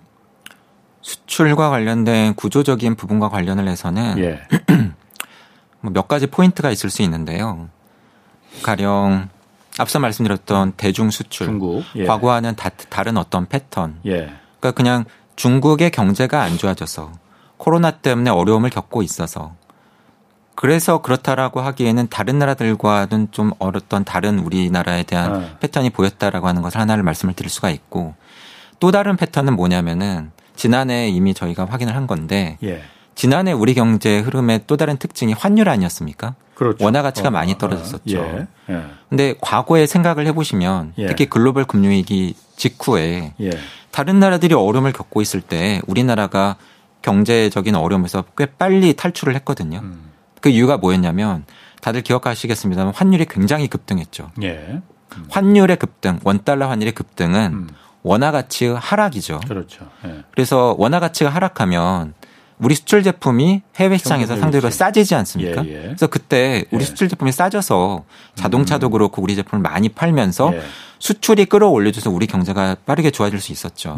수출과 1.01 1.69
관련된 1.69 2.33
구조적인 2.35 2.95
부분과 2.95 3.29
관련을 3.29 3.67
해서는 3.67 4.17
예. 4.19 4.41
뭐몇 5.81 6.07
가지 6.07 6.27
포인트가 6.27 6.71
있을 6.71 6.89
수 6.89 7.01
있는데요. 7.01 7.67
가령 8.61 9.29
앞서 9.79 9.99
말씀드렸던 9.99 10.73
대중 10.77 11.09
수출, 11.09 11.47
중국, 11.47 11.83
예. 11.95 12.05
과거와는 12.05 12.55
다, 12.55 13.03
른 13.03 13.17
어떤 13.17 13.47
패턴. 13.47 13.99
예. 14.05 14.31
그러니까 14.59 14.71
그냥 14.71 15.05
중국의 15.35 15.91
경제가 15.91 16.41
안 16.41 16.57
좋아져서 16.57 17.11
코로나 17.57 17.91
때문에 17.91 18.29
어려움을 18.29 18.69
겪고 18.69 19.01
있어서 19.01 19.55
그래서 20.55 21.01
그렇다라고 21.01 21.61
하기에는 21.61 22.07
다른 22.09 22.39
나라들과는 22.39 23.29
좀 23.31 23.51
어렸던 23.59 24.05
다른 24.05 24.39
우리나라에 24.39 25.03
대한 25.03 25.39
네. 25.39 25.57
패턴이 25.59 25.89
보였다라고 25.89 26.47
하는 26.47 26.61
것을 26.61 26.79
하나를 26.79 27.03
말씀을 27.03 27.33
드릴 27.33 27.49
수가 27.49 27.69
있고 27.71 28.15
또 28.79 28.91
다른 28.91 29.17
패턴은 29.17 29.55
뭐냐면은 29.55 30.31
지난해 30.55 31.09
이미 31.09 31.33
저희가 31.33 31.65
확인을 31.65 31.95
한 31.95 32.05
건데 32.05 32.57
예. 32.63 32.83
지난해 33.15 33.51
우리 33.51 33.73
경제 33.73 34.19
흐름의 34.19 34.61
또 34.67 34.77
다른 34.77 34.97
특징이 34.97 35.33
환율 35.33 35.69
아니었습니까? 35.69 36.35
그렇죠. 36.55 36.83
원화 36.85 37.01
가치가 37.01 37.29
어, 37.29 37.31
많이 37.31 37.57
떨어졌었죠. 37.57 38.17
예. 38.17 38.47
예. 38.69 38.83
근데 39.09 39.35
과거에 39.41 39.87
생각을 39.87 40.27
해보시면 40.27 40.93
예. 40.99 41.07
특히 41.07 41.25
글로벌 41.25 41.65
금융위기 41.65 42.35
직후에 42.55 43.33
예. 43.41 43.51
다른 43.91 44.19
나라들이 44.19 44.53
어려움을 44.53 44.93
겪고 44.93 45.21
있을 45.21 45.41
때 45.41 45.81
우리나라가 45.87 46.55
경제적인 47.01 47.75
어려움에서 47.75 48.23
꽤 48.37 48.45
빨리 48.45 48.93
탈출을 48.93 49.35
했거든요. 49.35 49.79
음. 49.83 50.12
그 50.43 50.49
이유가 50.49 50.75
뭐였냐면 50.75 51.45
다들 51.81 52.01
기억하시겠습니다만 52.01 52.93
환율이 52.93 53.27
굉장히 53.29 53.69
급등했죠. 53.69 54.29
예. 54.43 54.81
음. 55.15 55.25
환율의 55.29 55.77
급등, 55.77 56.19
원달러 56.25 56.67
환율의 56.69 56.91
급등은 56.91 57.53
음. 57.53 57.69
원화 58.01 58.31
가치의 58.31 58.75
하락이죠. 58.75 59.39
그렇죠. 59.47 59.89
예. 60.05 60.23
그래서 60.31 60.75
원화 60.77 60.99
가치가 60.99 61.29
하락하면 61.29 62.13
우리 62.59 62.75
수출 62.75 63.03
제품이 63.03 63.61
해외 63.77 63.97
시장에서 63.97 64.35
상대로 64.35 64.69
싸지지 64.69 65.15
않습니까? 65.15 65.65
예, 65.65 65.69
예. 65.69 65.81
그래서 65.83 66.07
그때 66.07 66.65
우리 66.71 66.81
예. 66.81 66.85
수출 66.85 67.07
제품이 67.07 67.31
싸져서 67.31 68.03
자동차도 68.35 68.89
음. 68.89 68.91
그렇고 68.91 69.21
우리 69.21 69.35
제품을 69.35 69.61
많이 69.61 69.87
팔면서 69.87 70.53
예. 70.55 70.61
수출이 70.99 71.45
끌어올려줘서 71.45 72.09
우리 72.09 72.27
경제가 72.27 72.75
빠르게 72.85 73.11
좋아질 73.11 73.39
수 73.39 73.53
있었죠. 73.53 73.95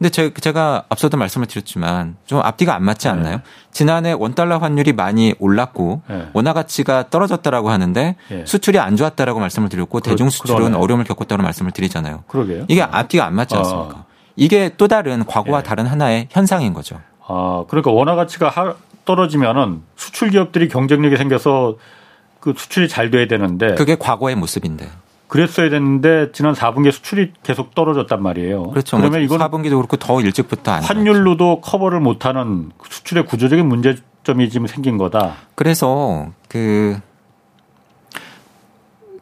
예. 0.00 0.08
근데 0.08 0.10
제, 0.10 0.32
제가 0.32 0.84
앞서도 0.88 1.16
말씀을 1.16 1.46
드렸지만 1.46 2.16
좀 2.24 2.40
앞뒤가 2.40 2.74
안 2.74 2.84
맞지 2.84 3.08
않나요? 3.08 3.36
네. 3.36 3.42
지난해 3.72 4.12
원달러 4.12 4.58
환율이 4.58 4.92
많이 4.92 5.34
올랐고 5.38 6.02
네. 6.08 6.28
원화 6.32 6.52
가치가 6.52 7.10
떨어졌다라고 7.10 7.70
하는데 7.70 8.16
네. 8.28 8.44
수출이 8.46 8.78
안 8.78 8.96
좋았다라고 8.96 9.40
말씀을 9.40 9.68
드렸고 9.68 10.00
그, 10.00 10.08
대중 10.08 10.30
수출은 10.30 10.56
그러네. 10.56 10.76
어려움을 10.76 11.04
겪었다고 11.04 11.42
말씀을 11.42 11.72
드리잖아요. 11.72 12.24
그러게요. 12.28 12.64
이게 12.68 12.82
앞뒤가 12.82 13.26
안 13.26 13.34
맞지 13.34 13.56
아. 13.56 13.58
않습니까? 13.58 13.94
어. 13.96 14.04
이게 14.36 14.70
또 14.76 14.86
다른 14.86 15.24
과거와 15.26 15.58
예. 15.58 15.62
다른 15.64 15.86
하나의 15.86 16.28
현상인 16.30 16.72
거죠. 16.72 17.00
아, 17.26 17.64
그러니까 17.68 17.90
원화 17.90 18.14
가치가 18.14 18.48
하, 18.48 18.74
떨어지면은 19.04 19.82
수출 19.96 20.30
기업들이 20.30 20.68
경쟁력이 20.68 21.16
생겨서 21.16 21.76
그 22.38 22.54
수출이 22.56 22.88
잘 22.88 23.10
돼야 23.10 23.26
되는데 23.26 23.74
그게 23.74 23.96
과거의 23.96 24.36
모습인데. 24.36 24.88
그랬어야 25.28 25.68
됐는데 25.68 26.32
지난 26.32 26.54
4분기 26.54 26.90
수출이 26.90 27.32
계속 27.42 27.74
떨어졌단 27.74 28.22
말이에요. 28.22 28.70
그렇죠. 28.70 28.96
뭐 28.96 29.08
그러면 29.08 29.24
이건 29.24 29.38
4분기도 29.40 29.76
그렇고 29.76 29.96
더 29.98 30.20
일찍부터 30.20 30.72
안 30.72 30.82
환율로도 30.82 31.60
커버를 31.60 32.00
못하는 32.00 32.72
수출의 32.88 33.26
구조적인 33.26 33.66
문제점이 33.66 34.48
지금 34.48 34.66
생긴 34.66 34.96
거다. 34.96 35.34
그래서 35.54 36.28
그 36.48 36.98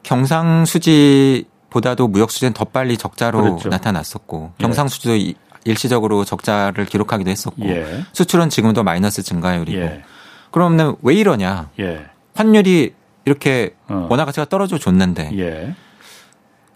경상 0.05 0.65
수지보다도 0.65 2.07
무역 2.07 2.31
수지는 2.31 2.53
더 2.53 2.65
빨리 2.65 2.97
적자로 2.97 3.43
그렇죠. 3.43 3.69
나타났었고 3.69 4.53
예. 4.61 4.63
경상 4.63 4.87
수지도 4.87 5.17
일시적으로 5.65 6.25
적자를 6.25 6.87
기록하기도 6.87 7.29
했었고 7.29 7.67
예. 7.67 8.05
수출은 8.13 8.49
지금도 8.49 8.85
마이너스 8.85 9.25
증가율이고 9.25 9.81
예. 9.81 10.05
그러면 10.53 10.95
왜 11.03 11.15
이러냐? 11.17 11.71
예. 11.81 12.07
환율이 12.37 12.95
이렇게 13.25 13.75
어. 13.89 14.07
원화 14.09 14.25
가치가 14.25 14.45
떨어져 14.45 14.79
줬는데 14.79 15.31
예. 15.37 15.75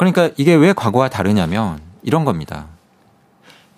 그러니까 0.00 0.30
이게 0.38 0.54
왜 0.54 0.72
과거와 0.72 1.10
다르냐면 1.10 1.78
이런 2.02 2.24
겁니다. 2.24 2.68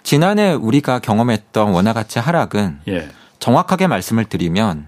지난해 0.05 0.53
우리가 0.53 1.01
경험했던 1.01 1.73
원화 1.73 1.93
가치 1.93 2.21
하락은 2.21 2.79
예. 2.87 3.09
정확하게 3.41 3.89
말씀을 3.89 4.27
드리면 4.27 4.87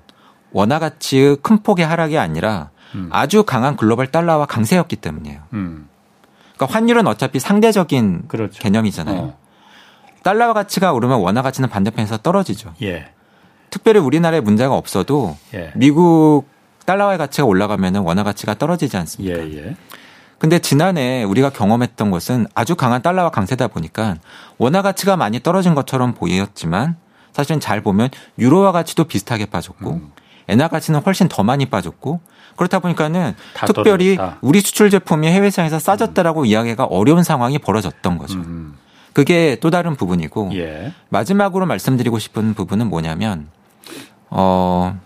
원화 0.52 0.78
가치의 0.78 1.38
큰 1.42 1.60
폭의 1.60 1.84
하락이 1.84 2.18
아니라 2.18 2.70
음. 2.94 3.08
아주 3.10 3.42
강한 3.42 3.74
글로벌 3.74 4.12
달러와 4.12 4.46
강세였기 4.46 4.94
때문이에요. 4.94 5.40
음. 5.54 5.88
그러니까 6.54 6.72
환율은 6.72 7.08
어차피 7.08 7.40
상대적인 7.40 8.28
그렇죠. 8.28 8.62
개념이잖아요. 8.62 9.18
어. 9.18 9.38
달러 10.22 10.52
가치가 10.52 10.92
오르면 10.92 11.18
원화 11.18 11.42
가치는 11.42 11.68
반대편에서 11.68 12.18
떨어지죠. 12.18 12.74
예. 12.82 13.10
특별히 13.70 13.98
우리나라에 13.98 14.38
문제가 14.38 14.76
없어도 14.76 15.36
예. 15.52 15.72
미국 15.74 16.44
달러의 16.86 17.18
가치가 17.18 17.44
올라가면 17.44 17.96
원화 17.96 18.22
가치가 18.22 18.54
떨어지지 18.54 18.96
않습니까? 18.96 19.40
예, 19.40 19.56
예. 19.56 19.76
근데 20.38 20.58
지난해 20.58 21.22
우리가 21.24 21.50
경험했던 21.50 22.10
것은 22.10 22.46
아주 22.54 22.76
강한 22.76 23.02
달러와 23.02 23.30
강세다 23.30 23.68
보니까 23.68 24.16
원화 24.58 24.82
가치가 24.82 25.16
많이 25.16 25.40
떨어진 25.40 25.74
것처럼 25.74 26.14
보였지만 26.14 26.96
사실은 27.32 27.60
잘 27.60 27.80
보면 27.80 28.10
유로화 28.38 28.72
가치도 28.72 29.04
비슷하게 29.04 29.46
빠졌고 29.46 29.90
음. 29.90 30.12
엔화 30.48 30.68
가치는 30.68 31.00
훨씬 31.00 31.28
더 31.28 31.42
많이 31.42 31.66
빠졌고 31.66 32.20
그렇다 32.56 32.78
보니까는 32.78 33.34
특별히 33.66 34.16
떨어졌다. 34.16 34.38
우리 34.42 34.60
수출 34.60 34.90
제품이 34.90 35.26
해외 35.28 35.50
시장에서 35.50 35.78
싸졌다라고 35.78 36.42
음. 36.42 36.46
이야기가 36.46 36.84
어려운 36.84 37.22
상황이 37.22 37.58
벌어졌던 37.58 38.18
거죠. 38.18 38.38
음. 38.38 38.76
그게 39.12 39.56
또 39.60 39.70
다른 39.70 39.94
부분이고 39.96 40.50
예. 40.54 40.92
마지막으로 41.08 41.66
말씀드리고 41.66 42.18
싶은 42.18 42.54
부분은 42.54 42.88
뭐냐면 42.88 43.48
어 44.28 44.98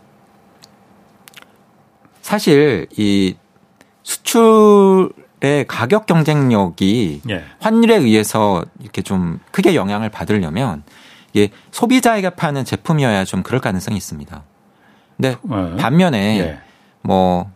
사실 2.23 2.87
이 2.97 3.37
수출 4.09 5.11
의 5.41 5.67
가격 5.69 6.07
경쟁력이 6.07 7.21
예. 7.31 7.45
환율에 7.61 7.95
의해서 7.95 8.65
이렇게 8.81 9.03
좀 9.03 9.39
크게 9.53 9.77
영향을 9.77 10.09
받으려면 10.09 10.83
이게 11.33 11.51
소비자에게 11.71 12.31
파는 12.31 12.65
제품이어야 12.65 13.25
좀 13.25 13.45
그럴 13.45 13.61
가능성이 13.61 13.97
있습니다. 13.99 14.43
근데 15.17 15.29
예. 15.29 15.77
반면에 15.77 16.41
예. 16.41 16.59
뭐 17.03 17.53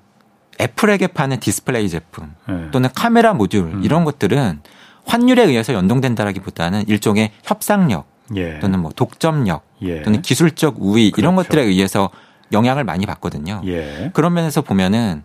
애플에게 0.61 1.09
파는 1.09 1.41
디스플레이 1.41 1.89
제품 1.89 2.35
예. 2.51 2.71
또는 2.71 2.89
카메라 2.95 3.33
모듈 3.33 3.65
음. 3.65 3.81
이런 3.83 4.05
것들은 4.05 4.61
환율에 5.07 5.43
의해서 5.43 5.73
연동된다라기보다는 5.73 6.85
일종의 6.87 7.33
협상력 7.43 8.07
예. 8.37 8.61
또는 8.61 8.79
뭐 8.79 8.93
독점력 8.95 9.65
예. 9.83 10.03
또는 10.03 10.23
기술적 10.23 10.77
우위 10.79 11.11
그렇죠. 11.11 11.21
이런 11.21 11.35
것들에 11.35 11.63
의해서 11.65 12.11
영향을 12.53 12.85
많이 12.85 13.07
받거든요. 13.07 13.63
그런 14.13 14.35
면에서 14.35 14.61
보면은 14.61 15.25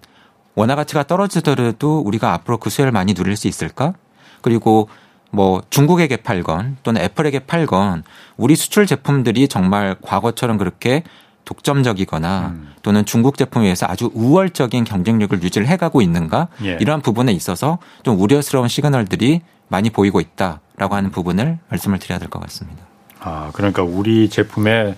원화 0.58 0.74
가치가 0.74 1.04
떨어지더라도 1.04 2.00
우리가 2.00 2.34
앞으로 2.34 2.58
그 2.58 2.72
수혜를 2.72 2.92
많이 2.92 3.14
누릴 3.14 3.38
수 3.38 3.48
있을까? 3.48 3.94
그리고 4.42 4.90
뭐 5.30 5.62
중국에게 5.70 6.18
팔건 6.18 6.78
또는 6.82 7.00
애플에게 7.02 7.40
팔건 7.40 8.02
우리 8.38 8.56
수출 8.56 8.88
제품들이 8.88 9.50
정말 9.50 9.96
과거처럼 10.02 10.58
그렇게 10.58 11.04
독점적이거나 11.46 12.54
음. 12.56 12.74
또는 12.82 13.06
중국 13.06 13.38
제품에 13.38 13.66
의해서 13.66 13.86
아주 13.88 14.10
우월적인 14.16 14.84
경쟁력을 14.84 15.44
유지를 15.44 15.68
해가고 15.68 16.02
있는가 16.02 16.48
예. 16.64 16.78
이러한 16.82 17.02
부분에 17.02 17.32
있어서 17.34 17.78
좀 18.02 18.20
우려스러운 18.20 18.68
시그널들이 18.68 19.42
많이 19.68 19.92
보이고 19.92 20.20
있다라고 20.20 20.96
하는 20.96 21.12
부분을 21.12 21.60
말씀을 21.70 22.00
드려야 22.00 22.18
될 22.18 22.30
것 22.30 22.40
같습니다. 22.42 22.84
아 23.20 23.52
그러니까 23.54 23.84
우리 23.84 24.28
제품의 24.28 24.96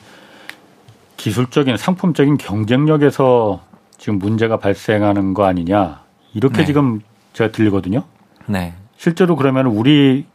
기술적인 1.17 1.75
상품적인 1.75 2.37
경쟁력에서 2.37 3.67
지금 3.99 4.17
문제가 4.17 4.57
발생하는 4.57 5.35
거 5.35 5.45
아니냐 5.45 6.01
이렇게 6.33 6.59
네. 6.59 6.65
지금 6.65 7.01
제가 7.33 7.51
들리거든요. 7.51 8.03
네. 8.47 8.73
실제로 8.97 9.35
그러면 9.35 9.67
우리 9.67 10.25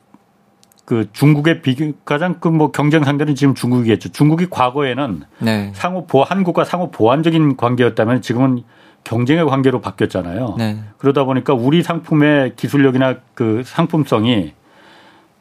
그 0.84 1.08
중국의 1.12 1.62
비교 1.62 1.92
가장 2.04 2.40
그 2.40 2.48
뭐 2.50 2.70
경쟁 2.70 3.02
상대는 3.04 3.34
지금 3.34 3.54
중국이겠죠. 3.54 4.10
중국이 4.10 4.46
과거에는 4.50 5.22
네. 5.40 5.72
상호 5.74 6.06
보 6.06 6.22
한국과 6.22 6.64
상호 6.64 6.90
보완적인 6.90 7.56
관계였다면 7.56 8.20
지금은 8.22 8.62
경쟁의 9.02 9.46
관계로 9.46 9.80
바뀌었잖아요. 9.80 10.56
네. 10.58 10.78
그러다 10.98 11.24
보니까 11.24 11.54
우리 11.54 11.82
상품의 11.82 12.56
기술력이나 12.56 13.16
그 13.34 13.62
상품성이 13.64 14.52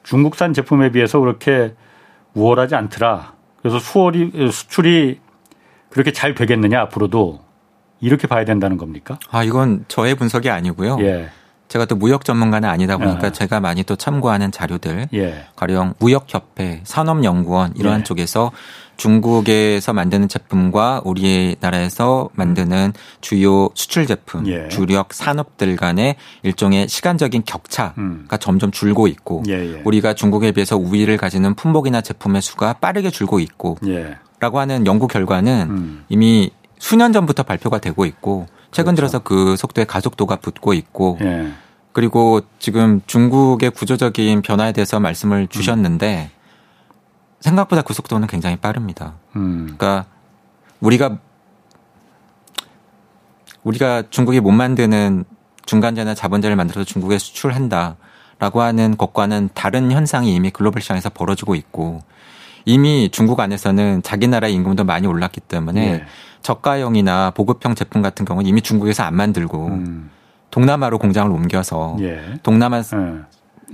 중국산 0.03 0.53
제품에 0.53 0.91
비해서 0.91 1.19
그렇게 1.19 1.73
우월하지 2.33 2.75
않더라. 2.75 3.33
그래서 3.61 3.79
수월이 3.79 4.49
수출이 4.51 5.19
그렇게 5.89 6.11
잘 6.11 6.35
되겠느냐 6.35 6.81
앞으로도 6.81 7.42
이렇게 8.03 8.27
봐야 8.27 8.43
된다는 8.43 8.77
겁니까? 8.77 9.17
아 9.31 9.43
이건 9.43 9.85
저의 9.87 10.15
분석이 10.15 10.49
아니고요. 10.49 10.97
예. 10.99 11.29
제가 11.69 11.85
또 11.85 11.95
무역 11.95 12.25
전문가는 12.25 12.67
아니다 12.69 12.97
보니까 12.97 13.27
예. 13.27 13.31
제가 13.31 13.59
많이 13.59 13.81
또 13.83 13.95
참고하는 13.95 14.51
자료들, 14.51 15.07
예. 15.13 15.45
가령 15.55 15.93
무역협회, 15.99 16.81
산업연구원 16.83 17.73
이러한 17.77 18.01
예. 18.01 18.03
쪽에서 18.03 18.51
중국에서 18.97 19.93
만드는 19.93 20.27
제품과 20.27 21.01
우리나라에서 21.05 22.29
만드는 22.33 22.93
주요 23.21 23.69
수출 23.73 24.05
제품, 24.05 24.45
예. 24.47 24.67
주력 24.67 25.13
산업들 25.13 25.77
간의 25.77 26.17
일종의 26.43 26.89
시간적인 26.89 27.43
격차가 27.45 27.93
음. 27.97 28.27
점점 28.39 28.69
줄고 28.69 29.07
있고 29.07 29.43
예예. 29.47 29.75
예. 29.77 29.81
우리가 29.85 30.13
중국에 30.13 30.51
비해서 30.51 30.77
우위를 30.77 31.15
가지는 31.15 31.55
품목이나 31.55 32.01
제품의 32.01 32.41
수가 32.41 32.73
빠르게 32.73 33.09
줄고 33.09 33.39
있고 33.39 33.77
예. 33.87 34.17
라고 34.39 34.59
하는 34.59 34.85
연구 34.85 35.07
결과는 35.07 35.67
음. 35.69 36.05
이미 36.09 36.51
수년 36.83 37.13
전부터 37.13 37.43
발표가 37.43 37.79
되고 37.79 38.03
있고 38.03 38.45
최근 38.71 38.93
그렇죠. 38.93 38.95
들어서 38.95 39.19
그 39.19 39.55
속도의 39.55 39.87
가속도가 39.87 40.35
붙고 40.35 40.73
있고 40.73 41.17
예. 41.21 41.53
그리고 41.93 42.41
지금 42.59 42.99
중국의 43.07 43.69
구조적인 43.69 44.41
변화에 44.41 44.73
대해서 44.73 44.99
말씀을 44.99 45.47
주셨는데 45.47 46.29
음. 46.29 46.93
생각보다 47.39 47.83
그 47.83 47.93
속도는 47.93 48.27
굉장히 48.27 48.57
빠릅니다. 48.57 49.13
음. 49.37 49.75
그러니까 49.77 50.07
우리가 50.81 51.19
우리가 53.63 54.03
중국이 54.09 54.41
못 54.41 54.51
만드는 54.51 55.23
중간재나 55.65 56.15
자본재를 56.15 56.57
만들어서 56.57 56.83
중국에 56.83 57.17
수출한다라고 57.17 58.61
하는 58.61 58.97
것과는 58.97 59.51
다른 59.53 59.89
현상이 59.89 60.35
이미 60.35 60.51
글로벌 60.51 60.81
시장에서 60.81 61.09
벌어지고 61.09 61.55
있고 61.55 62.01
이미 62.65 63.09
중국 63.11 63.39
안에서는 63.39 64.03
자기 64.03 64.27
나라 64.27 64.47
임금도 64.47 64.83
많이 64.83 65.07
올랐기 65.07 65.41
때문에 65.41 65.91
네. 65.91 66.03
저가형이나 66.41 67.31
보급형 67.31 67.75
제품 67.75 68.01
같은 68.01 68.25
경우는 68.25 68.47
이미 68.47 68.61
중국에서 68.61 69.03
안 69.03 69.15
만들고 69.15 69.67
음. 69.67 70.09
동남아로 70.51 70.99
공장을 70.99 71.31
옮겨서 71.31 71.97
예. 72.01 72.21
동남아 72.43 72.77
예. 72.79 72.83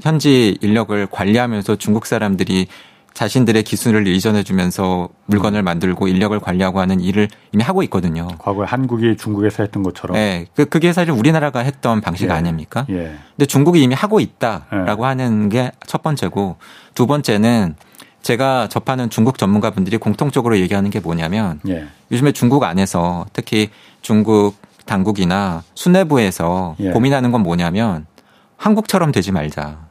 현지 0.01 0.57
인력을 0.61 1.07
관리하면서 1.07 1.75
중국 1.75 2.05
사람들이 2.05 2.67
자신들의 3.13 3.63
기술을 3.63 4.07
이전해 4.07 4.43
주면서 4.43 5.09
물건을 5.25 5.61
만들고 5.61 6.07
인력을 6.07 6.39
관리하고 6.39 6.79
하는 6.79 7.01
일을 7.01 7.27
이미 7.51 7.63
하고 7.63 7.83
있거든요. 7.83 8.27
과거에 8.37 8.65
한국이 8.65 9.17
중국에서 9.17 9.63
했던 9.63 9.83
것처럼. 9.83 10.15
네. 10.15 10.45
그, 10.55 10.65
그게 10.65 10.93
사실 10.93 11.11
우리나라가 11.11 11.59
했던 11.59 11.99
방식 11.99 12.29
예. 12.29 12.31
아닙니까? 12.31 12.85
예. 12.89 13.15
근데 13.35 13.45
중국이 13.45 13.81
이미 13.83 13.93
하고 13.93 14.19
있다라고 14.21 15.03
예. 15.03 15.07
하는 15.07 15.49
게 15.49 15.71
첫 15.85 16.03
번째고 16.03 16.57
두 16.93 17.07
번째는 17.07 17.75
제가 18.21 18.67
접하는 18.67 19.09
중국 19.09 19.37
전문가 19.37 19.69
분들이 19.71 19.97
공통적으로 19.97 20.57
얘기하는 20.59 20.89
게 20.89 20.99
뭐냐면 20.99 21.59
예. 21.67 21.87
요즘에 22.11 22.31
중국 22.31 22.63
안에서 22.63 23.25
특히 23.33 23.69
중국 24.01 24.55
당국이나 24.85 25.63
수뇌부에서 25.75 26.75
예. 26.79 26.91
고민하는 26.91 27.31
건 27.31 27.41
뭐냐면 27.41 28.05
한국처럼 28.57 29.11
되지 29.11 29.31
말자. 29.31 29.87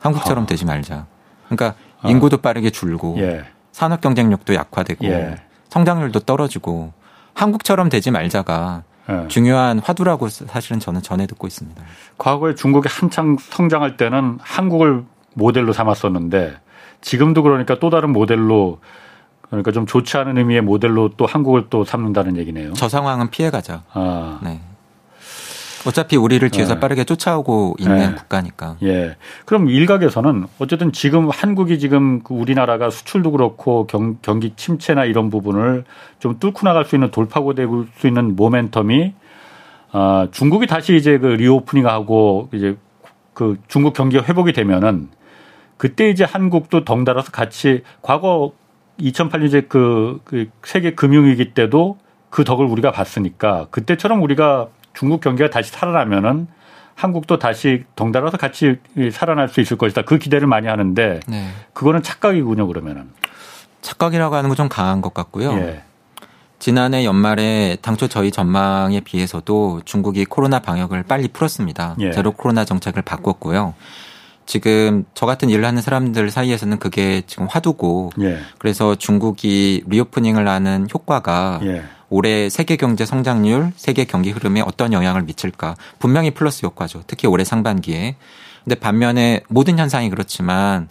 한국처럼 0.00 0.44
아. 0.44 0.46
되지 0.46 0.64
말자. 0.64 1.06
그러니까 1.46 1.78
어. 2.02 2.08
인구도 2.08 2.38
빠르게 2.38 2.70
줄고 2.70 3.16
예. 3.18 3.44
산업 3.72 4.00
경쟁력도 4.00 4.54
약화되고 4.54 5.06
예. 5.06 5.36
성장률도 5.68 6.20
떨어지고 6.20 6.92
한국처럼 7.34 7.88
되지 7.88 8.10
말자가 8.10 8.82
예. 9.08 9.28
중요한 9.28 9.78
화두라고 9.78 10.28
사실은 10.28 10.80
저는 10.80 11.02
전해 11.02 11.26
듣고 11.26 11.46
있습니다. 11.46 11.82
과거에 12.18 12.54
중국이 12.54 12.88
한창 12.90 13.36
성장할 13.38 13.96
때는 13.96 14.38
한국을 14.40 15.04
모델로 15.34 15.72
삼았었는데 15.72 16.56
지금도 17.00 17.42
그러니까 17.42 17.78
또 17.78 17.90
다른 17.90 18.12
모델로 18.12 18.78
그러니까 19.48 19.72
좀 19.72 19.86
좋지 19.86 20.16
않은 20.16 20.38
의미의 20.38 20.60
모델로 20.60 21.10
또 21.16 21.26
한국을 21.26 21.66
또 21.70 21.84
삼는다는 21.84 22.36
얘기네요. 22.36 22.72
저 22.74 22.88
상황은 22.88 23.30
피해가자. 23.30 23.82
아. 23.92 24.38
네. 24.42 24.60
어차피 25.86 26.16
우리를 26.16 26.46
뒤에서 26.50 26.74
네. 26.74 26.80
빠르게 26.80 27.04
쫓아오고 27.04 27.76
있는 27.78 27.98
네. 27.98 28.14
국가니까. 28.14 28.76
예. 28.82 29.16
그럼 29.46 29.68
일각에서는 29.70 30.46
어쨌든 30.58 30.92
지금 30.92 31.30
한국이 31.30 31.78
지금 31.78 32.22
그 32.22 32.34
우리나라가 32.34 32.90
수출도 32.90 33.30
그렇고 33.32 33.86
경, 33.86 34.18
경기 34.20 34.52
침체나 34.56 35.06
이런 35.06 35.30
부분을 35.30 35.84
좀 36.18 36.38
뚫고 36.38 36.66
나갈 36.66 36.84
수 36.84 36.96
있는 36.96 37.10
돌파구 37.10 37.54
될 37.54 37.66
수 37.96 38.06
있는 38.06 38.36
모멘텀이 38.36 39.14
아, 39.92 40.28
중국이 40.30 40.66
다시 40.66 40.94
이제 40.96 41.18
그 41.18 41.26
reopening 41.28 41.86
하고 41.86 42.48
이제 42.52 42.76
그 43.32 43.56
중국 43.68 43.94
경기가 43.94 44.22
회복이 44.22 44.52
되면은 44.52 45.08
그때 45.80 46.10
이제 46.10 46.24
한국도 46.24 46.84
덩달아서 46.84 47.32
같이 47.32 47.84
과거 48.02 48.52
2008년 49.00 49.46
이제 49.46 49.62
그, 49.62 50.20
그 50.26 50.50
세계 50.62 50.94
금융위기 50.94 51.54
때도 51.54 51.96
그 52.28 52.44
덕을 52.44 52.66
우리가 52.66 52.92
봤으니까 52.92 53.68
그때처럼 53.70 54.22
우리가 54.22 54.68
중국 54.92 55.22
경기가 55.22 55.48
다시 55.48 55.70
살아나면은 55.70 56.48
한국도 56.96 57.38
다시 57.38 57.84
덩달아서 57.96 58.36
같이 58.36 58.76
살아날 59.10 59.48
수 59.48 59.62
있을 59.62 59.78
것이다. 59.78 60.02
그 60.02 60.18
기대를 60.18 60.46
많이 60.46 60.66
하는데 60.68 61.20
네. 61.26 61.48
그거는 61.72 62.02
착각이군요. 62.02 62.66
그러면은 62.66 63.08
착각이라고 63.80 64.34
하는 64.34 64.50
건 64.50 64.56
좀 64.56 64.68
강한 64.68 65.00
것 65.00 65.14
같고요. 65.14 65.52
예. 65.52 65.82
지난해 66.58 67.06
연말에 67.06 67.78
당초 67.80 68.06
저희 68.06 68.30
전망에 68.30 69.00
비해서도 69.00 69.80
중국이 69.86 70.26
코로나 70.26 70.58
방역을 70.58 71.04
빨리 71.04 71.28
풀었습니다. 71.28 71.96
예. 72.00 72.10
제로 72.12 72.32
코로나 72.32 72.66
정책을 72.66 73.00
바꿨고요. 73.00 73.72
지금 74.50 75.04
저 75.14 75.26
같은 75.26 75.48
일을 75.48 75.64
하는 75.64 75.80
사람들 75.80 76.32
사이에서는 76.32 76.80
그게 76.80 77.22
지금 77.28 77.46
화두고 77.48 78.10
예. 78.20 78.40
그래서 78.58 78.96
중국이 78.96 79.84
reopening을 79.86 80.48
하는 80.48 80.88
효과가 80.92 81.60
예. 81.62 81.84
올해 82.08 82.48
세계 82.48 82.74
경제 82.74 83.06
성장률, 83.06 83.70
세계 83.76 84.04
경기 84.06 84.32
흐름에 84.32 84.60
어떤 84.62 84.92
영향을 84.92 85.22
미칠까? 85.22 85.76
분명히 86.00 86.32
플러스 86.32 86.66
효과죠. 86.66 87.04
특히 87.06 87.28
올해 87.28 87.44
상반기에. 87.44 88.16
근데 88.64 88.74
반면에 88.74 89.42
모든 89.46 89.78
현상이 89.78 90.10
그렇지만 90.10 90.88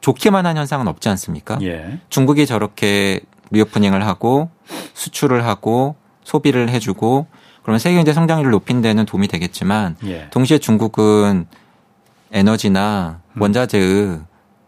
좋기만 0.00 0.46
한 0.46 0.56
현상은 0.56 0.88
없지 0.88 1.10
않습니까? 1.10 1.58
예. 1.60 1.98
중국이 2.08 2.46
저렇게 2.46 3.20
리오프닝을 3.50 4.06
하고 4.06 4.48
수출을 4.94 5.44
하고 5.44 5.96
소비를 6.24 6.70
해주고 6.70 7.26
그러면 7.62 7.80
세계 7.80 7.96
경제 7.96 8.14
성장률을 8.14 8.50
높인 8.50 8.80
데는 8.80 9.04
도움이 9.04 9.28
되겠지만 9.28 9.96
예. 10.06 10.28
동시에 10.30 10.56
중국은 10.56 11.44
에너지나 12.32 13.20
음. 13.36 13.42
원자재의 13.42 14.20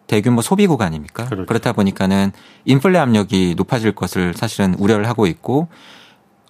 대규모 0.06 0.42
소비 0.42 0.66
구간입니까? 0.66 1.26
그렇죠. 1.26 1.46
그렇다 1.46 1.72
보니까는 1.72 2.32
인플레 2.64 2.98
압력이 2.98 3.54
높아질 3.56 3.92
것을 3.92 4.34
사실은 4.34 4.74
우려를 4.74 5.08
하고 5.08 5.26
있고 5.26 5.68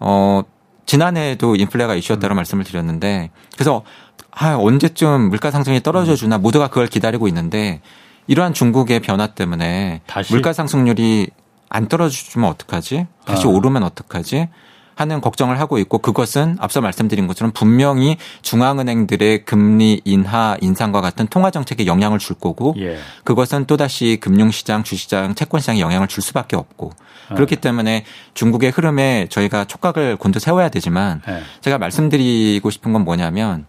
어 0.01 0.43
지난해에도 0.87 1.57
인플레가 1.57 1.95
이슈였다고 1.95 2.35
음. 2.35 2.37
말씀을 2.37 2.65
드렸는데 2.65 3.31
그래서 3.55 3.83
아 4.31 4.57
언제쯤 4.57 5.29
물가 5.29 5.51
상승이 5.51 5.83
떨어져 5.83 6.17
주나 6.17 6.37
음. 6.37 6.43
모두가 6.43 6.69
그걸 6.69 6.87
기다리고 6.87 7.29
있는데 7.29 7.83
이러한 8.29 8.55
중국의 8.55 9.01
변화 9.01 9.27
때문에 9.27 10.01
다시? 10.07 10.33
물가 10.33 10.53
상승률이 10.53 11.29
안 11.69 11.89
떨어지면 11.89 12.49
어떡하지? 12.49 13.07
다시 13.25 13.47
아. 13.47 13.51
오르면 13.51 13.83
어떡하지? 13.83 14.49
하는 14.95 15.21
걱정을 15.21 15.59
하고 15.59 15.79
있고 15.79 15.99
그것은 15.99 16.57
앞서 16.61 16.81
말씀드린 16.81 17.27
것처럼 17.27 17.53
분명히 17.53 18.19
중앙은행들의 18.43 19.45
금리 19.45 20.01
인하 20.05 20.57
인상과 20.61 21.01
같은 21.01 21.27
통화 21.27 21.51
정책에 21.51 21.87
영향을 21.87 22.19
줄 22.19 22.37
거고 22.37 22.75
예. 22.79 22.99
그것은 23.25 23.65
또다시 23.65 24.19
금융시장, 24.21 24.83
주시장, 24.83 25.35
채권시장에 25.35 25.81
영향을 25.81 26.09
줄 26.09 26.23
수밖에 26.23 26.57
없고 26.57 26.93
아. 27.31 27.35
그렇기 27.35 27.57
때문에 27.57 28.05
중국의 28.35 28.71
흐름에 28.71 29.29
저희가 29.31 29.65
촉각을 29.65 30.17
곤두 30.17 30.39
세워야 30.39 30.69
되지만 30.69 31.23
예. 31.29 31.41
제가 31.61 31.79
말씀드리고 31.79 32.69
싶은 32.71 32.93
건 32.93 33.05
뭐냐면 33.05 33.67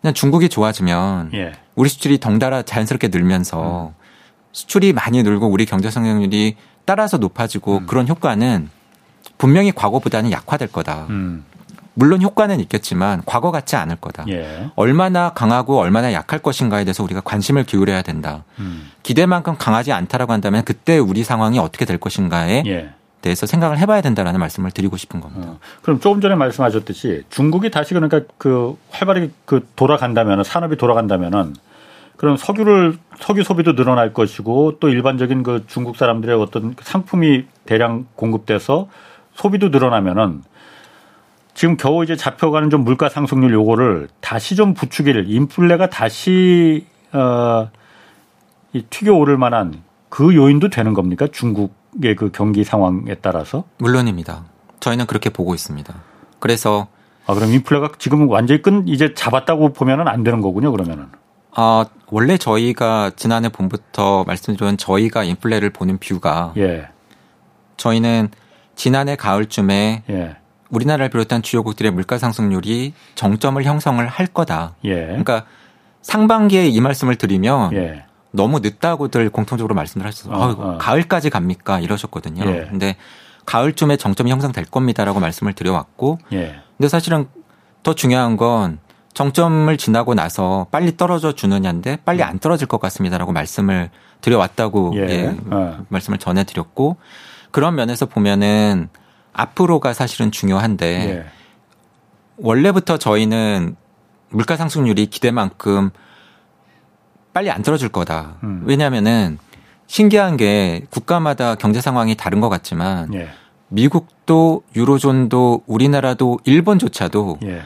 그냥 0.00 0.14
중국이 0.14 0.48
좋아지면 0.48 1.30
예. 1.34 1.52
우리 1.74 1.88
수출이 1.88 2.18
덩달아 2.20 2.62
자연스럽게 2.62 3.08
늘면서 3.08 3.88
음. 3.88 4.00
수출이 4.52 4.92
많이 4.92 5.22
늘고 5.22 5.46
우리 5.46 5.66
경제 5.66 5.90
성장률이 5.90 6.56
따라서 6.84 7.18
높아지고 7.18 7.78
음. 7.78 7.86
그런 7.86 8.08
효과는 8.08 8.70
분명히 9.40 9.72
과거보다는 9.72 10.30
약화될 10.32 10.70
거다. 10.70 11.06
음. 11.08 11.46
물론 11.94 12.20
효과는 12.20 12.60
있겠지만 12.60 13.22
과거 13.24 13.50
같지 13.50 13.74
않을 13.74 13.96
거다. 13.96 14.26
예. 14.28 14.70
얼마나 14.76 15.30
강하고 15.30 15.78
얼마나 15.78 16.12
약할 16.12 16.40
것인가에 16.40 16.84
대해서 16.84 17.02
우리가 17.02 17.22
관심을 17.22 17.64
기울여야 17.64 18.02
된다. 18.02 18.44
음. 18.58 18.90
기대만큼 19.02 19.56
강하지 19.56 19.92
않다라고 19.92 20.34
한다면 20.34 20.62
그때 20.64 20.98
우리 20.98 21.24
상황이 21.24 21.58
어떻게 21.58 21.86
될 21.86 21.96
것인가에 21.96 22.64
예. 22.66 22.90
대해서 23.22 23.46
생각을 23.46 23.78
해봐야 23.78 24.02
된다라는 24.02 24.40
말씀을 24.40 24.72
드리고 24.72 24.98
싶은 24.98 25.22
겁니다. 25.22 25.52
어. 25.52 25.58
그럼 25.80 26.00
조금 26.00 26.20
전에 26.20 26.34
말씀하셨듯이 26.34 27.22
중국이 27.30 27.70
다시 27.70 27.94
그러니까 27.94 28.20
그 28.36 28.76
활발하게 28.90 29.30
그 29.46 29.66
돌아간다면 29.74 30.44
산업이 30.44 30.76
돌아간다면은 30.76 31.54
그런 32.18 32.36
석유를 32.36 32.98
석유 33.18 33.42
소비도 33.42 33.74
늘어날 33.74 34.12
것이고 34.12 34.78
또 34.80 34.90
일반적인 34.90 35.42
그 35.42 35.64
중국 35.66 35.96
사람들의 35.96 36.36
어떤 36.38 36.76
상품이 36.82 37.44
대량 37.64 38.04
공급돼서 38.16 38.88
소비도 39.34 39.68
늘어나면은 39.68 40.42
지금 41.54 41.76
겨우 41.76 42.04
이제 42.04 42.16
잡혀가는 42.16 42.70
좀 42.70 42.84
물가 42.84 43.08
상승률 43.08 43.52
요거를 43.52 44.08
다시 44.20 44.56
좀 44.56 44.74
부추기를 44.74 45.28
인플레가 45.28 45.90
다시 45.90 46.86
어, 47.12 47.68
이 48.72 48.82
튀겨 48.82 49.14
오를 49.14 49.36
만한 49.36 49.82
그 50.08 50.34
요인도 50.34 50.70
되는 50.70 50.94
겁니까? 50.94 51.26
중국의 51.30 52.16
그 52.16 52.30
경기 52.32 52.64
상황에 52.64 53.16
따라서? 53.16 53.64
물론입니다. 53.78 54.44
저희는 54.80 55.06
그렇게 55.06 55.30
보고 55.30 55.54
있습니다. 55.54 55.94
그래서 56.38 56.88
아 57.26 57.34
그럼 57.34 57.52
인플레가 57.52 57.90
지금 57.98 58.28
완전히 58.28 58.62
끈 58.62 58.86
이제 58.88 59.12
잡았다고 59.14 59.72
보면은 59.72 60.08
안 60.08 60.22
되는 60.24 60.40
거군요. 60.40 60.72
그러면은. 60.72 61.08
아 61.52 61.84
원래 62.06 62.38
저희가 62.38 63.10
지난해 63.16 63.48
봄부터 63.48 64.24
말씀드린 64.24 64.76
저희가 64.76 65.24
인플레를 65.24 65.70
보는 65.70 65.98
뷰가 65.98 66.54
예. 66.56 66.88
저희는 67.76 68.30
지난해 68.74 69.16
가을쯤에 69.16 70.04
예. 70.08 70.36
우리나라를 70.70 71.10
비롯한 71.10 71.42
주요국들의 71.42 71.90
물가 71.92 72.18
상승률이 72.18 72.94
정점을 73.14 73.62
형성을 73.64 74.06
할 74.06 74.26
거다. 74.26 74.74
예. 74.84 75.06
그러니까 75.06 75.44
상반기에 76.02 76.68
이 76.68 76.80
말씀을 76.80 77.16
드리면 77.16 77.72
예. 77.74 78.04
너무 78.32 78.60
늦다고들 78.60 79.30
공통적으로 79.30 79.74
말씀을 79.74 80.06
하셔서 80.06 80.30
어, 80.30 80.50
어. 80.50 80.78
가을까지 80.78 81.30
갑니까 81.30 81.80
이러셨거든요. 81.80 82.44
예. 82.46 82.66
근데 82.70 82.96
가을쯤에 83.46 83.96
정점이 83.96 84.30
형성될 84.30 84.66
겁니다라고 84.66 85.18
말씀을 85.18 85.52
드려왔고, 85.54 86.18
예. 86.32 86.60
근데 86.76 86.88
사실은 86.88 87.26
더 87.82 87.94
중요한 87.94 88.36
건 88.36 88.78
정점을 89.14 89.76
지나고 89.76 90.14
나서 90.14 90.66
빨리 90.70 90.96
떨어져 90.96 91.32
주느냐인데 91.32 91.98
빨리 92.04 92.22
안 92.22 92.38
떨어질 92.38 92.68
것 92.68 92.80
같습니다라고 92.80 93.32
말씀을 93.32 93.90
드려왔다고 94.20 94.92
예. 94.96 95.00
예 95.10 95.36
어. 95.50 95.84
말씀을 95.88 96.18
전해드렸고 96.18 96.96
그런 97.50 97.74
면에서 97.74 98.06
보면은 98.06 98.88
앞으로가 99.32 99.92
사실은 99.92 100.30
중요한데 100.30 100.86
예. 100.86 101.24
원래부터 102.36 102.98
저희는 102.98 103.76
물가 104.30 104.56
상승률이 104.56 105.06
기대만큼 105.06 105.90
빨리 107.32 107.50
안 107.50 107.62
떨어질 107.62 107.88
거다. 107.88 108.36
음. 108.42 108.62
왜냐하면은 108.64 109.38
신기한 109.86 110.36
게 110.36 110.86
국가마다 110.90 111.54
경제 111.54 111.80
상황이 111.80 112.16
다른 112.16 112.40
것 112.40 112.48
같지만 112.48 113.12
예. 113.14 113.28
미국도 113.68 114.62
유로존도 114.74 115.62
우리나라도 115.66 116.40
일본조차도 116.44 117.38
예. 117.44 117.62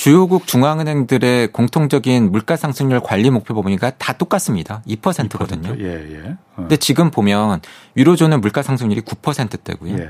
주요국 0.00 0.46
중앙은행들의 0.46 1.48
공통적인 1.48 2.32
물가 2.32 2.56
상승률 2.56 3.00
관리 3.00 3.28
목표 3.28 3.52
보니까 3.52 3.90
다 3.98 4.14
똑같습니다. 4.14 4.82
2%거든요. 4.86 5.74
2%? 5.74 5.80
예, 5.82 6.14
예. 6.14 6.30
어. 6.30 6.36
근데 6.56 6.78
지금 6.78 7.10
보면 7.10 7.60
유로존은 7.98 8.40
물가 8.40 8.62
상승률이 8.62 9.02
9%대고요. 9.02 9.98
예. 9.98 10.08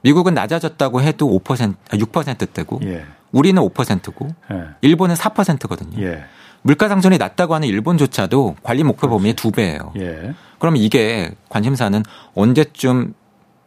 미국은 0.00 0.32
낮아졌다고 0.32 1.02
해도 1.02 1.38
5% 1.38 1.74
6%대고 1.90 2.80
예. 2.84 3.04
우리는 3.30 3.60
5%고 3.60 4.28
예. 4.52 4.68
일본은 4.80 5.14
4%거든요. 5.14 6.02
예. 6.02 6.24
물가 6.62 6.88
상승이 6.88 7.18
낮다고 7.18 7.54
하는 7.54 7.68
일본조차도 7.68 8.56
관리 8.62 8.84
목표 8.84 9.06
범위의 9.06 9.34
두 9.34 9.50
배예요. 9.50 9.92
예. 9.98 10.32
그럼 10.58 10.78
이게 10.78 11.30
관심사는 11.50 12.02
언제쯤 12.34 13.12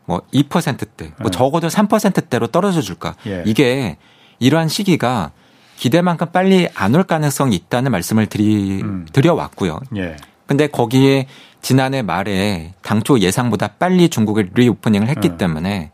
뭐 0.05 0.23
2%대, 0.33 1.11
뭐 1.19 1.25
예. 1.27 1.29
적어도 1.29 1.67
3%대로 1.67 2.47
떨어져 2.47 2.81
줄까? 2.81 3.13
예. 3.27 3.43
이게 3.45 3.97
이러한 4.39 4.67
시기가 4.67 5.31
기대만큼 5.79 6.27
빨리 6.33 6.67
안 6.75 6.93
올 6.93 7.03
가능성이 7.03 7.55
있다는 7.55 7.91
말씀을 7.91 8.25
드리 8.27 8.81
음. 8.81 9.05
드려왔고요. 9.13 9.79
예. 9.95 10.17
근데 10.45 10.67
거기에 10.67 11.27
지난해 11.61 12.01
말에 12.01 12.73
당초 12.81 13.19
예상보다 13.19 13.69
빨리 13.79 14.09
중국을 14.09 14.49
리오프닝을 14.53 15.07
했기 15.07 15.29
예. 15.31 15.37
때문에 15.37 15.91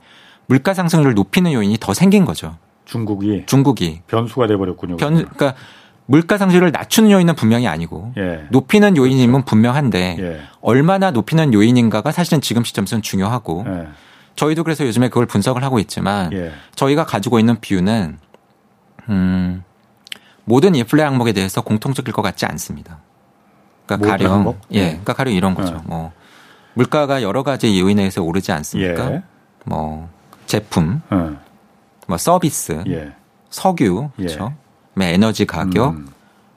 물가 0.47 0.73
상승률을 0.73 1.13
높이는 1.13 1.53
요인이 1.53 1.77
더 1.79 1.93
생긴 1.93 2.25
거죠. 2.25 2.57
중국이 2.85 3.43
중국이 3.45 4.01
변수가 4.07 4.47
돼 4.47 4.57
버렸군요. 4.57 4.97
변 4.97 5.13
그러니까 5.13 5.53
물가 6.07 6.37
상승률을 6.39 6.71
낮추는 6.71 7.11
요인은 7.11 7.35
분명히 7.35 7.67
아니고 7.67 8.13
예. 8.17 8.45
높이는 8.49 8.97
요인임은 8.97 9.33
그렇죠. 9.41 9.45
분명한데 9.45 10.17
예. 10.19 10.41
얼마나 10.61 11.11
높이는 11.11 11.53
요인인가가 11.53 12.11
사실은 12.11 12.41
지금 12.41 12.63
시점에서는 12.63 13.03
중요하고 13.03 13.65
예. 13.67 13.87
저희도 14.35 14.63
그래서 14.63 14.83
요즘에 14.85 15.09
그걸 15.09 15.27
분석을 15.27 15.63
하고 15.63 15.77
있지만 15.77 16.33
예. 16.33 16.51
저희가 16.73 17.05
가지고 17.05 17.37
있는 17.37 17.59
비유는 17.59 18.17
음 19.09 19.63
모든 20.45 20.75
인플레 20.75 21.03
항목에 21.03 21.33
대해서 21.33 21.61
공통적일 21.61 22.13
것 22.13 22.21
같지 22.21 22.45
않습니다. 22.45 22.99
그러니까 23.85 24.09
가령 24.09 24.31
항목? 24.33 24.61
예, 24.73 24.77
예, 24.77 24.85
그러니까 24.89 25.13
가령 25.13 25.33
이런 25.33 25.53
거죠. 25.55 25.75
예. 25.75 25.87
뭐 25.87 26.11
물가가 26.73 27.21
여러 27.21 27.43
가지 27.43 27.79
요인에 27.79 28.01
의해서 28.01 28.21
오르지 28.21 28.51
않습니까? 28.51 29.21
뭐 29.65 30.09
제품, 30.45 31.01
뭐 32.07 32.17
서비스, 32.17 32.83
석유, 33.49 34.09
그렇죠. 34.15 34.53
에너지 34.99 35.45
가격 35.45 35.93
음. 35.93 36.07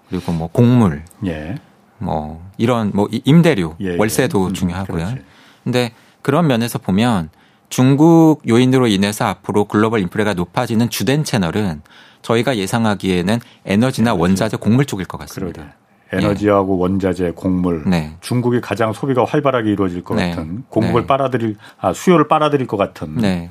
그리고 0.08 0.32
뭐 0.32 0.48
곡물 0.48 1.04
예. 1.26 1.56
뭐 1.98 2.42
이런 2.56 2.92
뭐 2.94 3.08
임대료 3.10 3.76
예, 3.80 3.92
예. 3.92 3.96
월세도 3.96 4.46
음, 4.46 4.54
중요하고요. 4.54 5.06
그렇지. 5.06 5.24
근데 5.64 5.92
그런 6.22 6.46
면에서 6.46 6.78
보면 6.78 7.30
중국 7.68 8.42
요인으로 8.48 8.86
인해서 8.86 9.26
앞으로 9.26 9.66
글로벌 9.66 10.00
인플레가 10.00 10.34
높아지는 10.34 10.88
주된 10.88 11.24
채널은 11.24 11.82
저희가 12.22 12.56
예상하기에는 12.56 13.40
에너지나 13.64 14.10
에너지. 14.10 14.20
원자재 14.20 14.56
곡물 14.58 14.84
쪽일 14.84 15.06
것 15.06 15.18
같습니다. 15.18 15.62
그러게. 15.62 15.74
에너지하고 16.12 16.76
예. 16.76 16.82
원자재, 16.82 17.32
곡물. 17.36 17.84
네. 17.86 18.16
중국이 18.20 18.60
가장 18.60 18.92
소비가 18.92 19.24
활발하게 19.24 19.70
이루어질 19.70 20.02
것 20.02 20.14
네. 20.14 20.30
같은 20.30 20.64
공급을 20.68 21.02
네. 21.02 21.06
빨아들일 21.06 21.56
아 21.78 21.92
수요를 21.92 22.28
빨아들일 22.28 22.66
것 22.66 22.76
같은. 22.76 23.16
네. 23.16 23.50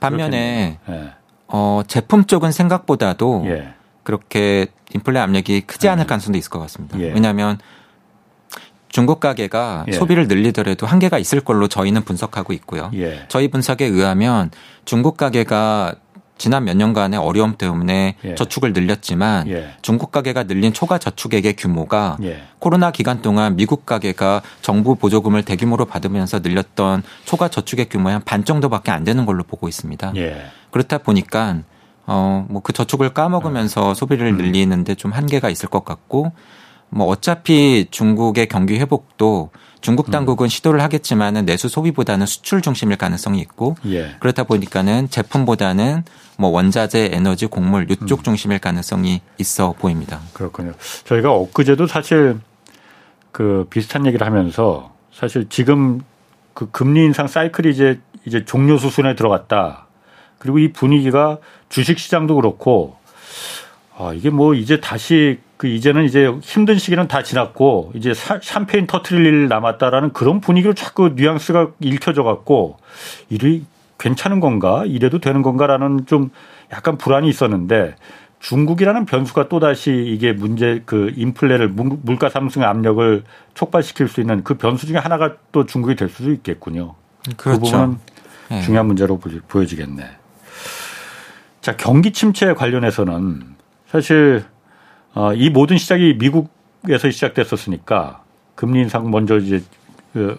반면에 0.00 0.78
예. 0.88 1.10
어 1.48 1.82
제품 1.86 2.24
쪽은 2.24 2.52
생각보다도 2.52 3.44
예. 3.46 3.74
그렇게 4.02 4.66
인플레 4.92 5.18
압력이 5.18 5.62
크지 5.62 5.88
않을 5.88 6.04
음. 6.04 6.06
가능성도 6.06 6.38
있을 6.38 6.50
것 6.50 6.58
같습니다. 6.60 6.98
예. 7.00 7.12
왜냐하면 7.12 7.58
중국 8.88 9.18
가게가 9.18 9.86
예. 9.88 9.92
소비를 9.92 10.28
늘리더라도 10.28 10.86
한계가 10.86 11.18
있을 11.18 11.40
걸로 11.40 11.68
저희는 11.68 12.02
분석하고 12.02 12.52
있고요. 12.52 12.90
예. 12.94 13.24
저희 13.28 13.48
분석에 13.48 13.86
의하면 13.86 14.50
중국 14.84 15.16
가게가 15.16 15.94
지난 16.36 16.64
몇 16.64 16.76
년간의 16.76 17.18
어려움 17.20 17.56
때문에 17.56 18.16
예. 18.24 18.34
저축을 18.34 18.72
늘렸지만 18.72 19.48
예. 19.48 19.74
중국 19.82 20.10
가게가 20.10 20.42
늘린 20.44 20.72
초과 20.72 20.98
저축액의 20.98 21.54
규모가 21.56 22.18
예. 22.22 22.42
코로나 22.58 22.90
기간 22.90 23.22
동안 23.22 23.56
미국 23.56 23.86
가게가 23.86 24.42
정부 24.60 24.96
보조금을 24.96 25.44
대규모로 25.44 25.84
받으면서 25.84 26.40
늘렸던 26.40 27.02
초과 27.24 27.48
저축액 27.48 27.88
규모의 27.88 28.14
한 28.14 28.22
반 28.24 28.44
정도밖에 28.44 28.90
안 28.90 29.04
되는 29.04 29.26
걸로 29.26 29.44
보고 29.44 29.68
있습니다. 29.68 30.12
예. 30.16 30.46
그렇다 30.70 30.98
보니까 30.98 31.58
어, 32.06 32.44
뭐 32.48 32.60
그 32.62 32.72
저축을 32.72 33.10
까먹으면서 33.14 33.90
음. 33.90 33.94
소비를 33.94 34.26
음. 34.26 34.36
늘리는데 34.36 34.96
좀 34.96 35.12
한계가 35.12 35.50
있을 35.50 35.68
것 35.68 35.84
같고 35.84 36.32
뭐 36.90 37.06
어차피 37.06 37.86
중국의 37.90 38.46
경기 38.48 38.78
회복도 38.78 39.50
중국 39.80 40.08
음. 40.08 40.10
당국은 40.10 40.46
음. 40.46 40.48
시도를 40.48 40.82
하겠지만은 40.82 41.44
내수 41.44 41.68
소비보다는 41.68 42.26
수출 42.26 42.62
중심일 42.62 42.96
가능성이 42.96 43.40
있고 43.40 43.76
예. 43.86 44.16
그렇다 44.20 44.44
보니까는 44.44 45.10
제품보다는 45.10 46.04
뭐 46.38 46.50
원자재, 46.50 47.10
에너지, 47.12 47.46
곡물 47.46 47.90
이쪽 47.90 48.20
음. 48.20 48.22
중심일 48.22 48.58
가능성이 48.58 49.20
있어 49.38 49.72
보입니다. 49.72 50.20
그렇군요. 50.32 50.72
저희가 51.04 51.32
엊그제도 51.32 51.86
사실 51.86 52.38
그 53.30 53.66
비슷한 53.70 54.06
얘기를 54.06 54.26
하면서 54.26 54.92
사실 55.12 55.48
지금 55.48 56.00
그 56.54 56.70
금리 56.70 57.04
인상 57.04 57.26
사이클이 57.26 57.70
이제 57.70 58.00
이제 58.26 58.44
종료 58.44 58.78
수순에 58.78 59.14
들어갔다. 59.14 59.86
그리고 60.38 60.58
이 60.58 60.72
분위기가 60.72 61.38
주식 61.68 61.98
시장도 61.98 62.36
그렇고 62.36 62.96
아, 63.96 64.12
이게 64.12 64.30
뭐 64.30 64.54
이제 64.54 64.80
다시 64.80 65.38
그 65.56 65.68
이제는 65.68 66.04
이제 66.04 66.26
힘든 66.42 66.78
시기는 66.78 67.06
다 67.06 67.22
지났고 67.22 67.92
이제 67.94 68.12
샴페인 68.14 68.86
터트릴 68.86 69.24
일 69.24 69.48
남았다라는 69.48 70.12
그런 70.12 70.40
분위기로 70.40 70.74
자꾸 70.74 71.10
뉘앙스가 71.14 71.70
읽혀져 71.80 72.24
갖고 72.24 72.78
일이 73.30 73.64
괜찮은 74.04 74.40
건가 74.40 74.84
이래도 74.84 75.18
되는 75.18 75.40
건가라는 75.40 76.04
좀 76.04 76.28
약간 76.70 76.98
불안이 76.98 77.26
있었는데 77.26 77.96
중국이라는 78.38 79.06
변수가 79.06 79.48
또다시 79.48 79.92
이게 79.92 80.34
문제 80.34 80.82
그 80.84 81.10
인플레를 81.16 81.68
물가 81.68 82.28
상승의 82.28 82.68
압력을 82.68 83.24
촉발시킬 83.54 84.08
수 84.08 84.20
있는 84.20 84.44
그 84.44 84.58
변수 84.58 84.86
중에 84.86 84.98
하나가 84.98 85.36
또 85.52 85.64
중국이 85.64 85.96
될 85.96 86.10
수도 86.10 86.30
있겠군요. 86.32 86.94
그 87.38 87.44
그렇죠. 87.44 87.60
그 87.60 87.64
부분은 87.64 87.98
네. 88.50 88.60
중요한 88.60 88.86
문제로 88.86 89.18
보여지겠네. 89.18 90.04
자, 91.62 91.76
경기 91.78 92.12
침체 92.12 92.52
관련해서는 92.52 93.54
사실 93.86 94.44
어, 95.14 95.32
이 95.32 95.48
모든 95.48 95.78
시작이 95.78 96.16
미국에서 96.18 97.10
시작됐었으니까 97.10 98.22
금리 98.54 98.80
인상 98.80 99.10
먼저 99.10 99.38
이제 99.38 99.62
그 100.12 100.38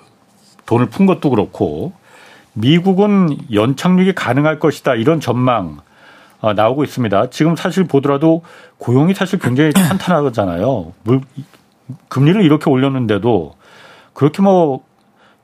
돈을 0.68 0.86
푼 0.92 1.08
것도 1.08 1.32
그렇고 1.32 1.94
미국은 2.56 3.38
연착륙이 3.54 4.14
가능할 4.14 4.60
것이다 4.60 4.96
이런 4.96 5.20
전망 5.20 5.78
어, 6.42 6.54
나오고 6.54 6.84
있습니다. 6.84 7.30
지금 7.30 7.56
사실 7.56 7.86
보더라도 7.86 8.44
고용이 8.78 9.14
사실 9.14 9.40
굉장히 9.40 9.72
탄탄하잖아요. 9.74 10.94
물, 11.04 11.22
금리를 12.08 12.42
이렇게 12.44 12.70
올렸는데도 12.70 13.56
그렇게 14.14 14.42
뭐 14.42 14.84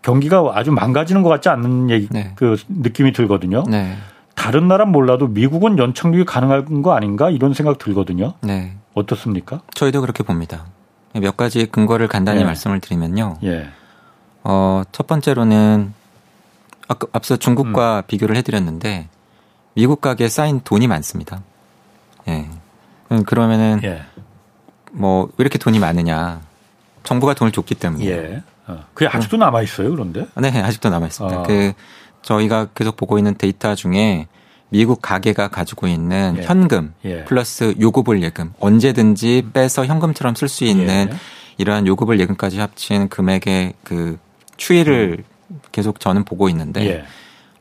경기가 0.02 0.52
아주 0.54 0.72
망가지는 0.72 1.22
것 1.22 1.30
같지 1.30 1.50
않는 1.50 1.90
얘기 1.90 2.08
네. 2.10 2.32
그 2.36 2.58
느낌이 2.68 3.14
들거든요. 3.14 3.64
네. 3.70 3.96
다른 4.36 4.68
나라는 4.68 4.92
몰라도 4.92 5.28
미국은 5.28 5.78
연착륙이 5.78 6.26
가능한 6.26 6.82
거 6.82 6.94
아닌가 6.94 7.30
이런 7.30 7.54
생각 7.54 7.78
들거든요. 7.78 8.34
네. 8.42 8.76
어떻습니까? 8.94 9.62
저희도 9.76 10.02
그렇게 10.02 10.24
봅니다. 10.24 10.66
몇 11.14 11.36
가지 11.38 11.66
근거를 11.66 12.08
간단히 12.08 12.42
예. 12.42 12.46
말씀을 12.46 12.80
드리면요. 12.80 13.38
예. 13.44 13.68
어, 14.44 14.84
첫 14.92 15.08
번째로는 15.08 15.94
아까 16.92 17.08
앞서 17.14 17.38
중국과 17.38 18.00
음. 18.00 18.04
비교를 18.08 18.36
해드렸는데 18.36 19.08
미국 19.76 20.02
가게에 20.02 20.28
쌓인 20.28 20.60
돈이 20.60 20.88
많습니다. 20.88 21.42
예. 22.28 22.50
음, 23.12 23.24
그러면은 23.24 23.80
예. 23.84 24.02
뭐왜 24.92 25.30
이렇게 25.38 25.58
돈이 25.58 25.80
많으냐? 25.80 26.42
정부가 27.04 27.34
돈을 27.34 27.54
줬기 27.54 27.76
때문에. 27.76 28.06
예. 28.06 28.44
어. 28.68 28.84
그게 28.94 29.08
아직도 29.08 29.38
남아 29.38 29.62
있어요, 29.62 29.90
그런데? 29.92 30.28
네, 30.36 30.50
아직도 30.62 30.90
남아 30.90 31.08
있습니다. 31.08 31.40
어. 31.40 31.44
그 31.44 31.72
저희가 32.24 32.68
계속 32.76 32.98
보고 32.98 33.18
있는 33.18 33.36
데이터 33.38 33.74
중에 33.74 34.28
미국 34.68 35.02
가게가 35.02 35.48
가지고 35.48 35.88
있는 35.88 36.36
예. 36.40 36.44
현금 36.44 36.94
예. 37.06 37.24
플러스 37.24 37.74
요구불 37.80 38.22
예금 38.22 38.54
언제든지 38.60 39.48
빼서 39.54 39.86
현금처럼 39.86 40.36
쓸 40.36 40.50
수 40.50 40.66
있는 40.66 41.08
예. 41.10 41.18
이러한 41.58 41.88
요구불 41.88 42.20
예금까지 42.20 42.60
합친 42.60 43.08
금액의 43.08 43.76
그 43.86 44.18
추이를 44.58 45.18
음. 45.20 45.31
계속 45.72 46.00
저는 46.00 46.24
보고 46.24 46.50
있는데 46.50 46.86
예. 46.86 47.04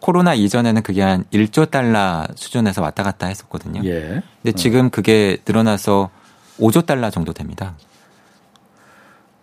코로나 0.00 0.34
이전에는 0.34 0.82
그게 0.82 1.02
한 1.02 1.24
1조 1.32 1.70
달러 1.70 2.26
수준에서 2.34 2.82
왔다 2.82 3.02
갔다 3.02 3.26
했었거든요. 3.26 3.82
예. 3.84 4.22
근데 4.42 4.52
지금 4.56 4.90
그게 4.90 5.38
늘어나서 5.46 6.10
5조 6.58 6.86
달러 6.86 7.10
정도 7.10 7.32
됩니다. 7.32 7.74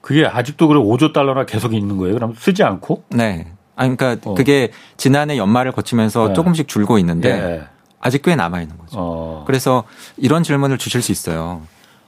그게 0.01 0.25
아직도 0.25 0.67
그래 0.67 0.79
5조 0.79 1.13
달러나 1.13 1.45
계속 1.45 1.73
있는 1.73 1.97
거예요? 1.97 2.15
그럼 2.15 2.33
쓰지 2.37 2.63
않고? 2.63 3.03
네. 3.09 3.47
아 3.75 3.87
그러니까 3.87 4.17
어. 4.29 4.33
그게 4.33 4.71
지난해 4.97 5.37
연말을 5.37 5.71
거치면서 5.71 6.29
네. 6.29 6.33
조금씩 6.33 6.67
줄고 6.67 6.97
있는데 6.97 7.39
네. 7.39 7.63
아직 7.99 8.21
꽤 8.23 8.35
남아 8.35 8.61
있는 8.61 8.77
거죠. 8.77 8.97
어. 8.97 9.43
그래서 9.45 9.83
이런 10.17 10.43
질문을 10.43 10.77
주실 10.77 11.01
수 11.01 11.11
있어요. 11.11 11.61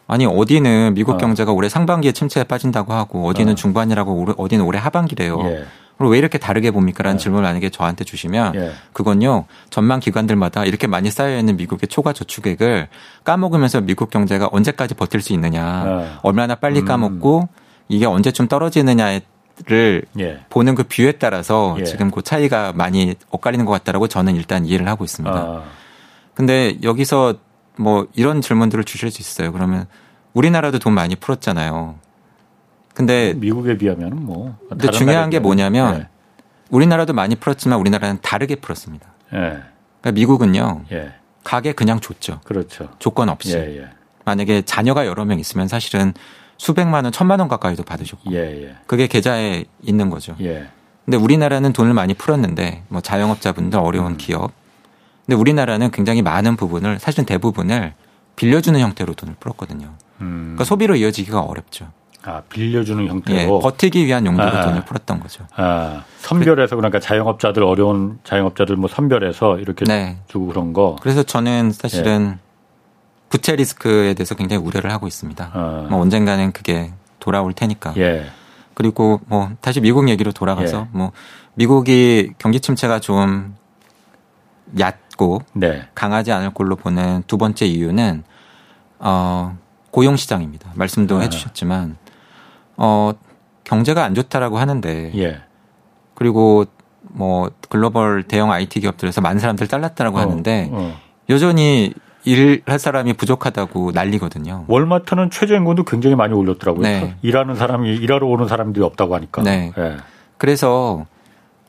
아니 0.07 0.25
어디는 0.25 0.95
미국 0.95 1.15
어. 1.15 1.17
경제가 1.17 1.51
올해 1.51 1.69
상반기에 1.69 2.11
침체에 2.13 2.43
빠진다고 2.45 2.93
하고 2.93 3.27
어디는 3.27 3.53
어. 3.53 3.55
중반이라고 3.55 4.33
어디는 4.37 4.65
올해 4.65 4.79
하반기래요. 4.79 5.39
예. 5.43 5.65
그럼 5.99 6.13
왜 6.13 6.17
이렇게 6.17 6.37
다르게 6.37 6.71
봅니까라는 6.71 7.19
예. 7.19 7.21
질문을 7.21 7.43
만약에 7.43 7.69
저한테 7.69 8.05
주시면 8.05 8.55
예. 8.55 8.71
그건요 8.93 9.45
전망 9.69 9.99
기관들마다 9.99 10.63
이렇게 10.63 10.87
많이 10.87 11.11
쌓여 11.11 11.37
있는 11.37 11.57
미국의 11.57 11.89
초과 11.89 12.13
저축액을 12.13 12.87
까먹으면서 13.25 13.81
미국 13.81 14.09
경제가 14.09 14.47
언제까지 14.49 14.95
버틸 14.95 15.21
수 15.21 15.33
있느냐, 15.33 15.83
예. 15.85 16.09
얼마나 16.23 16.55
빨리 16.55 16.79
음. 16.79 16.85
까먹고 16.85 17.49
이게 17.89 18.05
언제쯤 18.05 18.47
떨어지느냐에 18.47 19.21
를 19.65 20.03
예. 20.17 20.39
보는 20.49 20.73
그 20.73 20.83
뷰에 20.83 21.11
따라서 21.11 21.75
예. 21.79 21.83
지금 21.83 22.11
그 22.11 22.21
차이가 22.21 22.71
많이 22.71 23.15
엇갈리는 23.29 23.65
것 23.65 23.73
같다라고 23.73 24.07
저는 24.07 24.37
일단 24.37 24.65
이해를 24.65 24.87
하고 24.87 25.03
있습니다. 25.03 25.35
아. 25.37 25.63
근데 26.33 26.77
여기서 26.81 27.35
뭐 27.77 28.07
이런 28.15 28.39
질문들을 28.39 28.85
주실 28.85 29.11
수 29.11 29.21
있어요. 29.21 29.51
그러면 29.51 29.85
우리나라도 30.31 30.79
돈 30.79 30.93
많이 30.93 31.17
풀었잖아요. 31.17 31.95
근데 32.99 33.33
미국에 33.33 33.77
비하면 33.77 34.25
뭐 34.25 34.57
근데 34.67 34.91
중요한 34.91 35.29
게 35.29 35.39
뭐냐면 35.39 36.01
예. 36.01 36.07
우리나라도 36.69 37.13
많이 37.13 37.37
풀었지만 37.37 37.79
우리나라는 37.79 38.17
다르게 38.21 38.55
풀었습니다. 38.55 39.07
예. 39.35 39.37
그러니까 40.01 40.11
미국은요. 40.11 40.83
예. 40.91 41.13
가게 41.45 41.71
그냥 41.71 42.01
줬죠. 42.01 42.41
그렇죠. 42.43 42.89
조건 42.99 43.29
없이. 43.29 43.55
예, 43.55 43.77
예. 43.77 43.87
만약에 44.25 44.63
자녀가 44.63 45.05
여러 45.05 45.23
명 45.23 45.39
있으면 45.39 45.69
사실은 45.69 46.13
수백만 46.57 47.05
원, 47.05 47.13
천만 47.13 47.39
원 47.39 47.47
가까이도 47.47 47.83
받으셨고. 47.83 48.33
예, 48.33 48.65
예. 48.65 48.75
그게 48.85 49.07
계좌에 49.07 49.63
있는 49.81 50.09
거죠. 50.09 50.35
예. 50.41 50.67
근데 51.05 51.15
우리나라는 51.15 51.71
돈을 51.71 51.93
많이 51.93 52.13
풀었는데 52.13 52.83
뭐 52.89 52.99
자영업자분들 52.99 53.79
어려운 53.79 54.11
음. 54.11 54.17
기업. 54.17 54.51
근데 55.25 55.37
우리나라는 55.37 55.91
굉장히 55.91 56.21
많은 56.21 56.57
부분을 56.57 56.99
사실은 56.99 57.25
대부분을 57.25 57.93
빌려주는 58.35 58.77
형태로 58.77 59.13
돈을 59.13 59.35
풀었거든요. 59.39 59.93
음. 60.19 60.41
그러니까 60.47 60.65
소비로 60.65 60.97
이어지기가 60.97 61.39
어렵죠. 61.39 61.93
아, 62.23 62.41
빌려주는 62.49 63.07
형태로. 63.07 63.39
예, 63.39 63.47
버티기 63.47 64.05
위한 64.05 64.25
용도로 64.25 64.47
아, 64.47 64.61
돈을 64.65 64.83
풀었던 64.83 65.19
거죠. 65.19 65.45
아, 65.55 66.03
선별해서 66.17 66.75
그러니까 66.75 66.99
자영업자들 66.99 67.63
어려운 67.63 68.19
자영업자들 68.23 68.75
뭐 68.75 68.89
선별해서 68.89 69.59
이렇게 69.59 69.85
네. 69.85 70.17
주고 70.27 70.47
그런 70.47 70.73
거. 70.73 70.97
그래서 71.01 71.23
저는 71.23 71.71
사실은 71.71 72.35
예. 72.35 72.39
부채 73.29 73.55
리스크에 73.55 74.15
대해서 74.15 74.35
굉장히 74.35 74.63
우려를 74.63 74.91
하고 74.91 75.07
있습니다. 75.07 75.51
어. 75.53 75.87
뭐 75.89 76.01
언젠가는 76.01 76.51
그게 76.51 76.91
돌아올 77.19 77.53
테니까. 77.53 77.93
예. 77.97 78.25
그리고 78.73 79.21
뭐 79.27 79.51
다시 79.61 79.79
미국 79.79 80.09
얘기로 80.09 80.31
돌아가서 80.31 80.77
예. 80.77 80.97
뭐 80.97 81.11
미국이 81.53 82.31
경기 82.37 82.59
침체가 82.59 82.99
좀 82.99 83.55
얕고 84.77 85.41
네. 85.53 85.87
강하지 85.95 86.31
않을 86.31 86.53
걸로 86.53 86.75
보는 86.75 87.23
두 87.27 87.37
번째 87.37 87.65
이유는 87.65 88.23
어 88.99 89.57
고용 89.91 90.15
시장입니다. 90.15 90.71
말씀도 90.75 91.17
아. 91.17 91.21
해주셨지만 91.21 91.97
어 92.81 93.11
경제가 93.65 94.03
안 94.03 94.15
좋다라고 94.15 94.57
하는데 94.57 95.11
예. 95.15 95.41
그리고 96.15 96.65
뭐 97.01 97.51
글로벌 97.69 98.23
대형 98.23 98.51
IT 98.51 98.79
기업들에서 98.79 99.21
많은 99.21 99.39
사람들 99.39 99.67
잘랐다라고 99.67 100.17
어. 100.17 100.21
하는데 100.21 100.69
어. 100.71 100.97
여전히 101.29 101.93
일할 102.23 102.79
사람이 102.79 103.13
부족하다고 103.13 103.91
난리거든요. 103.91 104.65
월마트는 104.67 105.29
최저임금도 105.29 105.83
굉장히 105.83 106.15
많이 106.15 106.33
올렸더라고요. 106.33 106.83
네. 106.83 107.15
일하는 107.21 107.55
사람이 107.55 107.95
일하러 107.95 108.27
오는 108.27 108.47
사람들이 108.47 108.83
없다고 108.83 109.15
하니까. 109.15 109.41
네. 109.41 109.71
네. 109.75 109.97
그래서 110.37 111.05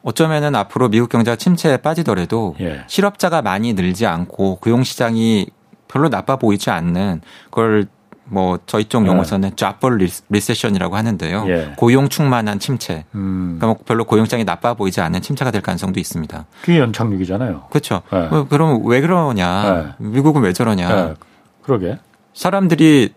어쩌면은 0.02 0.54
앞으로 0.54 0.88
미국 0.88 1.08
경제가 1.08 1.36
침체에 1.36 1.76
빠지더라도 1.78 2.56
예. 2.61 2.84
실업자가 2.86 3.42
많이 3.42 3.74
늘지 3.74 4.06
않고 4.06 4.56
고용 4.56 4.82
시장이 4.82 5.48
별로 5.88 6.08
나빠 6.08 6.36
보이지 6.36 6.70
않는 6.70 7.20
그걸 7.50 7.86
뭐 8.31 8.59
저희 8.66 8.85
쪽 8.85 9.07
용어서는 9.07 9.57
좌벌 9.57 9.99
리세션이라고 10.28 10.97
하는데요. 10.97 11.45
예. 11.49 11.72
고용 11.76 12.09
충만한 12.09 12.59
침체. 12.59 13.05
음. 13.14 13.57
그러니까 13.59 13.66
뭐 13.66 13.76
별로 13.85 14.05
고용장이 14.05 14.45
나빠 14.45 14.74
보이지 14.74 15.01
않는 15.01 15.20
침체가 15.20 15.51
될 15.51 15.62
가능성도 15.62 15.99
있습니다. 16.01 16.47
그게 16.62 16.78
연착륙이잖아요. 16.78 17.64
그렇죠. 17.70 18.03
예. 18.12 18.16
어, 18.16 18.47
그럼 18.49 18.87
왜 18.87 19.01
그러냐? 19.01 19.97
예. 20.01 20.05
미국은 20.05 20.43
왜 20.43 20.53
저러냐? 20.53 20.91
예. 20.91 21.14
그러게. 21.62 21.99
사람들이 22.35 23.12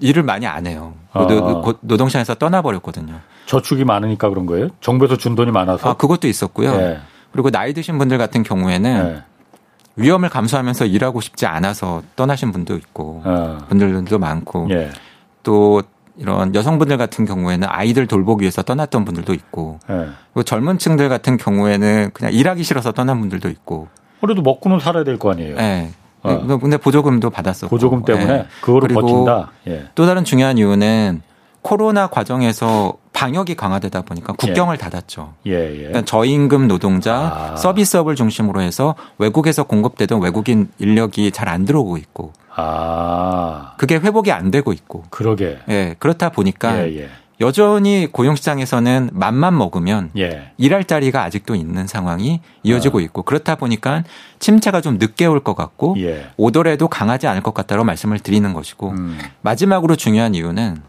일을 0.00 0.22
많이 0.22 0.46
안 0.46 0.66
해요. 0.66 0.94
아. 1.12 1.26
노동시장에서 1.82 2.34
떠나버렸거든요. 2.34 3.20
저축이 3.46 3.84
많으니까 3.84 4.28
그런 4.30 4.46
거예요? 4.46 4.68
정부에서 4.80 5.16
준 5.16 5.34
돈이 5.34 5.50
많아서? 5.50 5.90
아, 5.90 5.94
그것도 5.94 6.28
있었고요. 6.28 6.72
예. 6.72 7.00
그리고 7.32 7.50
나이 7.50 7.74
드신 7.74 7.98
분들 7.98 8.16
같은 8.16 8.42
경우에는 8.42 9.16
예. 9.16 9.29
위험을 9.96 10.28
감수하면서 10.28 10.86
일하고 10.86 11.20
싶지 11.20 11.46
않아서 11.46 12.02
떠나신 12.16 12.52
분도 12.52 12.74
있고 12.76 13.22
어. 13.24 13.58
분들도 13.68 14.18
많고 14.18 14.68
예. 14.70 14.90
또 15.42 15.82
이런 16.16 16.54
여성분들 16.54 16.96
같은 16.98 17.24
경우에는 17.24 17.66
아이들 17.70 18.06
돌보기 18.06 18.42
위해서 18.42 18.62
떠났던 18.62 19.04
분들도 19.04 19.32
있고 19.34 19.78
예. 19.90 20.08
그리고 20.32 20.42
젊은 20.44 20.78
층들 20.78 21.08
같은 21.08 21.36
경우에는 21.36 22.10
그냥 22.12 22.32
일하기 22.32 22.62
싫어서 22.62 22.92
떠난 22.92 23.20
분들도 23.20 23.48
있고 23.48 23.88
그래도 24.20 24.42
먹고는 24.42 24.80
살아야 24.80 25.04
될 25.04 25.18
거 25.18 25.32
아니에요. 25.32 25.56
네. 25.56 25.90
어. 26.22 26.58
근데 26.58 26.76
보조금도 26.76 27.30
받았었고 27.30 27.70
보조금 27.70 28.04
때문에 28.04 28.26
네. 28.26 28.46
그거를 28.60 28.88
버틴다. 28.94 29.50
예. 29.68 29.86
또 29.94 30.04
다른 30.06 30.24
중요한 30.24 30.58
이유는 30.58 31.22
코로나 31.62 32.06
과정에서 32.06 32.94
방역이 33.12 33.54
강화되다 33.54 34.02
보니까 34.02 34.32
국경을 34.32 34.74
예. 34.76 34.78
닫았죠. 34.78 35.34
예, 35.46 35.52
예. 35.52 35.76
그러니까 35.76 36.02
저임금 36.06 36.68
노동자, 36.68 37.52
아. 37.52 37.56
서비스업을 37.56 38.14
중심으로 38.14 38.62
해서 38.62 38.94
외국에서 39.18 39.64
공급되던 39.64 40.20
외국인 40.22 40.68
인력이 40.78 41.30
잘 41.32 41.48
안 41.48 41.64
들어오고 41.66 41.96
있고. 41.98 42.32
아. 42.54 43.74
그게 43.76 43.96
회복이 43.96 44.32
안 44.32 44.50
되고 44.50 44.72
있고. 44.72 45.04
그러게. 45.10 45.58
예. 45.68 45.96
그렇다 45.98 46.30
보니까 46.30 46.78
예, 46.86 46.96
예. 46.96 47.08
여전히 47.42 48.06
고용시장에서는 48.12 49.10
맘만 49.14 49.56
먹으면 49.56 50.10
예. 50.18 50.52
일할 50.58 50.84
자리가 50.84 51.22
아직도 51.22 51.54
있는 51.54 51.86
상황이 51.86 52.40
이어지고 52.62 52.98
아. 52.98 53.02
있고 53.02 53.22
그렇다 53.22 53.56
보니까 53.56 54.04
침체가 54.38 54.80
좀 54.82 54.98
늦게 54.98 55.24
올 55.26 55.40
것 55.40 55.54
같고 55.54 55.96
오더라도 56.36 56.88
강하지 56.88 57.26
않을 57.28 57.42
것 57.42 57.54
같다고 57.54 57.82
말씀을 57.84 58.18
드리는 58.18 58.52
것이고 58.52 58.90
음. 58.90 59.18
마지막으로 59.40 59.96
중요한 59.96 60.34
이유는 60.34 60.82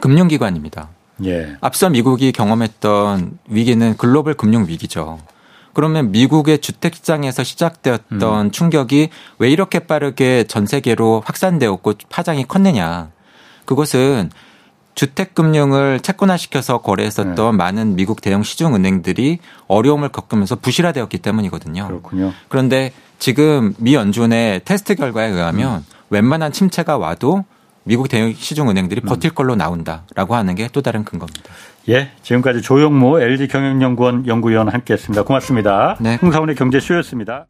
금융기관입니다. 0.00 0.88
예. 1.24 1.56
앞서 1.60 1.88
미국이 1.88 2.32
경험했던 2.32 3.38
위기는 3.48 3.96
글로벌 3.96 4.34
금융 4.34 4.66
위기죠. 4.66 5.18
그러면 5.72 6.10
미국의 6.10 6.60
주택 6.60 6.94
시장에서 6.94 7.44
시작되었던 7.44 8.46
음. 8.46 8.50
충격이 8.50 9.10
왜 9.38 9.50
이렇게 9.50 9.80
빠르게 9.80 10.44
전 10.44 10.66
세계로 10.66 11.22
확산되었고 11.24 11.94
파장이 12.08 12.46
컸느냐. 12.48 13.10
그것은 13.66 14.30
주택 14.94 15.34
금융을 15.34 16.00
채권화시켜서 16.00 16.78
거래했었던 16.78 17.34
네. 17.34 17.52
많은 17.52 17.96
미국 17.96 18.22
대형 18.22 18.42
시중 18.42 18.74
은행들이 18.74 19.38
어려움을 19.68 20.08
겪으면서 20.08 20.56
부실화되었기 20.56 21.18
때문이거든요. 21.18 21.86
그렇군요. 21.86 22.32
그런데 22.48 22.92
지금 23.18 23.74
미 23.76 23.94
연준의 23.94 24.62
테스트 24.64 24.94
결과에 24.94 25.28
의하면 25.28 25.78
음. 25.78 25.84
웬만한 26.08 26.52
침체가 26.52 26.96
와도 26.96 27.44
미국 27.86 28.08
대형 28.08 28.32
시중 28.32 28.68
은행들이 28.68 29.00
음. 29.04 29.06
버틸 29.08 29.30
걸로 29.30 29.54
나온다라고 29.54 30.34
하는 30.34 30.54
게 30.54 30.66
또 30.72 30.82
다른 30.82 31.04
근거입니다. 31.04 31.50
예, 31.88 32.10
지금까지 32.22 32.60
조영모 32.60 33.20
LG 33.20 33.46
경영연구원 33.48 34.26
연구위원 34.26 34.68
함께했습니다. 34.68 35.22
고맙습니다. 35.22 35.96
네. 36.00 36.16
홍사원의 36.20 36.56
경제쇼였습니다. 36.56 37.46